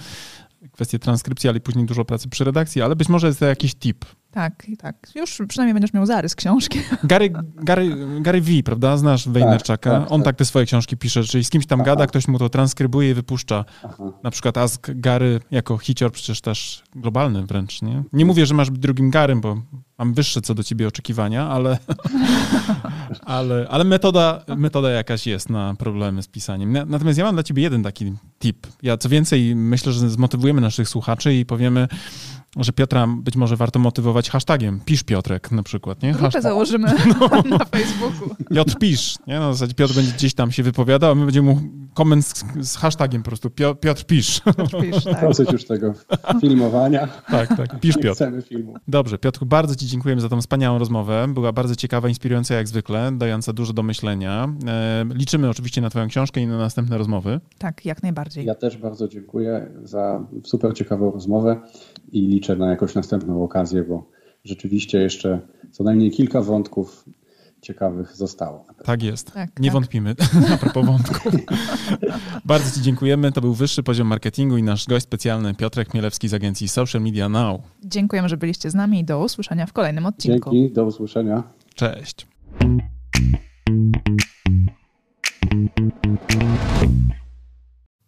kwestię 0.71 0.99
transkrypcji, 0.99 1.49
ale 1.49 1.59
później 1.59 1.85
dużo 1.85 2.05
pracy 2.05 2.29
przy 2.29 2.43
redakcji, 2.43 2.81
ale 2.81 2.95
być 2.95 3.09
może 3.09 3.27
jest 3.27 3.39
to 3.39 3.45
jakiś 3.45 3.75
tip. 3.75 4.05
Tak, 4.31 4.65
tak. 4.77 4.95
Już 5.15 5.41
przynajmniej 5.47 5.73
będziesz 5.73 5.93
miał 5.93 6.05
zarys 6.05 6.35
książki. 6.35 6.79
Gary, 7.03 7.33
Gary, 7.55 7.97
Gary 8.21 8.41
V, 8.41 8.51
prawda? 8.65 8.97
Znasz 8.97 9.29
Wejnerczaka? 9.29 9.91
Tak, 9.91 10.01
tak, 10.03 10.11
On 10.11 10.21
tak. 10.21 10.25
tak 10.25 10.35
te 10.35 10.45
swoje 10.45 10.65
książki 10.65 10.97
pisze, 10.97 11.23
czyli 11.23 11.43
z 11.43 11.49
kimś 11.49 11.65
tam 11.65 11.81
Aha. 11.81 11.85
gada, 11.85 12.07
ktoś 12.07 12.27
mu 12.27 12.39
to 12.39 12.49
transkrybuje 12.49 13.11
i 13.11 13.13
wypuszcza. 13.13 13.65
Aha. 13.83 14.03
Na 14.23 14.31
przykład 14.31 14.57
Ask 14.57 14.91
Gary 14.95 15.39
jako 15.51 15.77
hicior 15.77 16.11
przecież 16.11 16.41
też 16.41 16.83
globalny 16.95 17.45
wręcz, 17.45 17.81
nie? 17.81 18.03
Nie 18.13 18.25
mówię, 18.25 18.45
że 18.45 18.53
masz 18.53 18.69
być 18.69 18.79
drugim 18.79 19.09
Garym, 19.09 19.41
bo 19.41 19.61
mam 19.97 20.13
wyższe 20.13 20.41
co 20.41 20.53
do 20.53 20.63
ciebie 20.63 20.87
oczekiwania, 20.87 21.47
ale, 21.47 21.77
ale, 23.37 23.67
ale 23.69 23.83
metoda, 23.83 24.43
metoda 24.57 24.89
jakaś 24.89 25.27
jest 25.27 25.49
na 25.49 25.75
problemy 25.79 26.23
z 26.23 26.27
pisaniem. 26.27 26.71
Natomiast 26.71 27.17
ja 27.17 27.25
mam 27.25 27.35
dla 27.35 27.43
ciebie 27.43 27.63
jeden 27.63 27.83
taki 27.83 28.13
tip. 28.39 28.67
Ja 28.83 28.97
co 28.97 29.09
więcej 29.09 29.55
myślę, 29.55 29.91
że 29.91 30.09
zmotywujemy 30.09 30.61
naszych 30.61 30.89
słuchaczy 30.89 31.33
i 31.35 31.45
powiemy, 31.45 31.87
że 32.57 32.73
Piotra 32.73 33.07
być 33.07 33.35
może 33.35 33.55
warto 33.55 33.79
motywować 33.79 34.29
hashtagiem. 34.29 34.79
Pisz 34.85 35.03
Piotrek 35.03 35.51
na 35.51 35.63
przykład, 35.63 36.03
nie? 36.03 36.13
Grupę 36.13 36.41
założymy 36.41 36.87
no. 37.19 37.29
na 37.57 37.65
Facebooku. 37.65 38.35
Piotr 38.55 38.77
pisz, 38.77 39.15
nie? 39.27 39.39
No, 39.39 39.51
w 39.51 39.53
zasadzie 39.53 39.73
Piotr 39.73 39.93
będzie 39.93 40.11
gdzieś 40.11 40.33
tam 40.33 40.51
się 40.51 40.63
wypowiadał, 40.63 41.11
a 41.11 41.15
my 41.15 41.25
będziemy 41.25 41.53
mu 41.53 41.61
koment 41.93 42.25
z, 42.25 42.43
z 42.61 42.75
hashtagiem 42.75 43.23
po 43.23 43.29
prostu. 43.29 43.49
Piotr 43.81 44.05
pisz. 44.05 44.41
Piotr 44.41 44.81
pisz, 44.81 45.03
tak. 45.03 45.21
Dosyć 45.21 45.51
już 45.51 45.65
tego 45.65 45.93
filmowania. 46.41 47.07
Tak, 47.07 47.57
tak. 47.57 47.79
Pisz 47.79 47.97
Piotr. 47.97 48.15
Chcemy 48.15 48.41
filmu. 48.41 48.73
Dobrze, 48.87 49.17
Piotr, 49.17 49.45
bardzo 49.45 49.75
Ci 49.75 49.87
dziękujemy 49.87 50.21
za 50.21 50.29
tą 50.29 50.41
wspaniałą 50.41 50.79
rozmowę. 50.79 51.27
Była 51.33 51.53
bardzo 51.53 51.75
ciekawa, 51.75 52.09
inspirująca 52.09 52.55
jak 52.55 52.67
zwykle, 52.67 53.11
dająca 53.17 53.53
dużo 53.53 53.73
do 53.73 53.83
myślenia. 53.83 54.47
E, 54.67 55.05
liczymy 55.13 55.49
oczywiście 55.49 55.81
na 55.81 55.89
Twoją 55.89 56.07
książkę 56.07 56.41
i 56.41 56.47
na 56.47 56.57
następne 56.57 56.97
rozmowy. 56.97 57.39
Tak, 57.57 57.85
jak 57.85 58.03
najbardziej. 58.03 58.45
Ja 58.45 58.55
też 58.55 58.77
bardzo 58.77 59.07
dziękuję 59.07 59.71
za 59.83 60.25
super 60.43 60.73
ciekawą 60.73 61.11
rozmowę 61.11 61.61
i 62.11 62.27
liczę 62.41 62.55
na 62.55 62.69
jakąś 62.69 62.95
następną 62.95 63.43
okazję, 63.43 63.83
bo 63.83 64.09
rzeczywiście 64.43 64.97
jeszcze 64.99 65.39
co 65.71 65.83
najmniej 65.83 66.11
kilka 66.11 66.41
wątków 66.41 67.05
ciekawych 67.61 68.15
zostało. 68.15 68.65
Tak 68.83 69.03
jest. 69.03 69.31
Tak, 69.31 69.59
Nie 69.59 69.69
tak. 69.69 69.73
wątpimy 69.73 70.15
a 70.53 70.57
propos 70.57 70.85
wątku. 70.85 71.29
Bardzo 72.45 72.75
Ci 72.75 72.81
dziękujemy. 72.81 73.31
To 73.31 73.41
był 73.41 73.53
wyższy 73.53 73.83
poziom 73.83 74.07
marketingu 74.07 74.57
i 74.57 74.63
nasz 74.63 74.85
gość 74.87 75.03
specjalny 75.03 75.53
Piotrek 75.53 75.93
Mielewski 75.93 76.27
z 76.27 76.33
agencji 76.33 76.67
Social 76.67 77.01
Media 77.01 77.29
Now. 77.29 77.61
Dziękujemy, 77.83 78.29
że 78.29 78.37
byliście 78.37 78.69
z 78.69 78.75
nami 78.75 78.99
i 78.99 79.03
do 79.03 79.19
usłyszenia 79.19 79.65
w 79.65 79.73
kolejnym 79.73 80.05
odcinku. 80.05 80.51
Dzięki, 80.51 80.73
do 80.73 80.85
usłyszenia. 80.85 81.43
Cześć. 81.75 82.27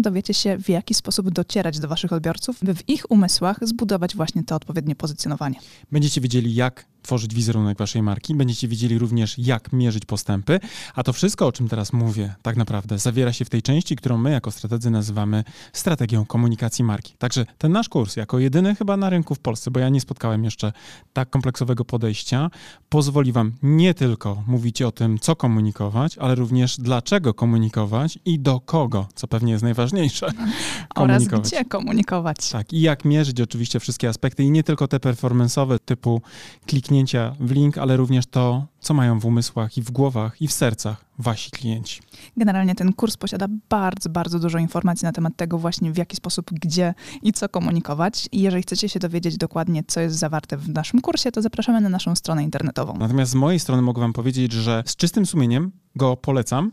dowiecie 0.00 0.34
się, 0.34 0.58
w 0.58 0.68
jaki 0.68 0.94
sposób 0.94 1.30
docierać 1.30 1.78
do 1.78 1.88
Waszych 1.88 2.12
odbiorców, 2.12 2.58
by 2.62 2.74
w 2.74 2.88
ich 2.88 3.10
umysłach 3.10 3.58
zbudować 3.62 4.16
właśnie 4.16 4.44
to 4.44 4.56
odpowiednie 4.56 4.96
pozycjonowanie. 4.96 5.56
Będziecie 5.92 6.20
wiedzieli, 6.20 6.54
jak 6.54 6.86
tworzyć 7.06 7.34
wizerunek 7.34 7.78
waszej 7.78 8.02
marki, 8.02 8.34
będziecie 8.34 8.68
wiedzieli 8.68 8.98
również, 8.98 9.38
jak 9.38 9.72
mierzyć 9.72 10.04
postępy, 10.04 10.60
a 10.94 11.02
to 11.02 11.12
wszystko, 11.12 11.46
o 11.46 11.52
czym 11.52 11.68
teraz 11.68 11.92
mówię, 11.92 12.34
tak 12.42 12.56
naprawdę 12.56 12.98
zawiera 12.98 13.32
się 13.32 13.44
w 13.44 13.50
tej 13.50 13.62
części, 13.62 13.96
którą 13.96 14.18
my 14.18 14.30
jako 14.30 14.50
strategzy 14.50 14.90
nazywamy 14.90 15.44
strategią 15.72 16.24
komunikacji 16.24 16.84
marki. 16.84 17.14
Także 17.18 17.46
ten 17.58 17.72
nasz 17.72 17.88
kurs, 17.88 18.16
jako 18.16 18.38
jedyny 18.38 18.74
chyba 18.74 18.96
na 18.96 19.10
rynku 19.10 19.34
w 19.34 19.38
Polsce, 19.38 19.70
bo 19.70 19.80
ja 19.80 19.88
nie 19.88 20.00
spotkałem 20.00 20.44
jeszcze 20.44 20.72
tak 21.12 21.30
kompleksowego 21.30 21.84
podejścia, 21.84 22.50
pozwoli 22.88 23.32
wam 23.32 23.52
nie 23.62 23.94
tylko 23.94 24.42
mówić 24.46 24.82
o 24.82 24.92
tym, 24.92 25.18
co 25.18 25.36
komunikować, 25.36 26.18
ale 26.18 26.34
również 26.34 26.76
dlaczego 26.76 27.34
komunikować 27.34 28.18
i 28.24 28.38
do 28.38 28.60
kogo, 28.60 29.08
co 29.14 29.28
pewnie 29.28 29.52
jest 29.52 29.64
najważniejsze. 29.66 30.26
Oraz 30.94 31.24
gdzie 31.24 31.64
komunikować. 31.64 32.50
Tak, 32.50 32.72
i 32.72 32.80
jak 32.80 33.04
mierzyć 33.04 33.40
oczywiście 33.40 33.80
wszystkie 33.80 34.08
aspekty 34.08 34.42
i 34.42 34.50
nie 34.50 34.62
tylko 34.62 34.88
te 34.88 34.96
performance'owe 34.96 35.78
typu 35.84 36.22
kliknięcia 36.66 37.34
w 37.40 37.50
link, 37.50 37.78
ale 37.78 37.96
również 37.96 38.26
to, 38.26 38.66
co 38.80 38.94
mają 38.94 39.18
w 39.18 39.24
umysłach 39.24 39.76
i 39.76 39.82
w 39.82 39.90
głowach 39.90 40.42
i 40.42 40.48
w 40.48 40.52
sercach 40.52 41.04
wasi 41.18 41.50
klienci. 41.50 42.00
Generalnie 42.36 42.74
ten 42.74 42.92
kurs 42.92 43.16
posiada 43.16 43.46
bardzo, 43.68 44.10
bardzo 44.10 44.38
dużo 44.38 44.58
informacji 44.58 45.04
na 45.04 45.12
temat 45.12 45.36
tego 45.36 45.58
właśnie 45.58 45.92
w 45.92 45.96
jaki 45.96 46.16
sposób, 46.16 46.50
gdzie 46.52 46.94
i 47.22 47.32
co 47.32 47.48
komunikować. 47.48 48.28
I 48.32 48.40
jeżeli 48.40 48.62
chcecie 48.62 48.88
się 48.88 48.98
dowiedzieć 49.00 49.36
dokładnie, 49.36 49.84
co 49.86 50.00
jest 50.00 50.16
zawarte 50.16 50.56
w 50.56 50.68
naszym 50.68 51.00
kursie, 51.00 51.32
to 51.32 51.42
zapraszamy 51.42 51.80
na 51.80 51.88
naszą 51.88 52.14
stronę 52.14 52.42
internetową. 52.42 52.94
Natomiast 52.98 53.32
z 53.32 53.34
mojej 53.34 53.60
strony 53.60 53.82
mogę 53.82 54.00
wam 54.00 54.12
powiedzieć, 54.12 54.52
że 54.52 54.82
z 54.86 54.96
czystym 54.96 55.26
sumieniem 55.26 55.72
go 55.96 56.16
polecam 56.16 56.72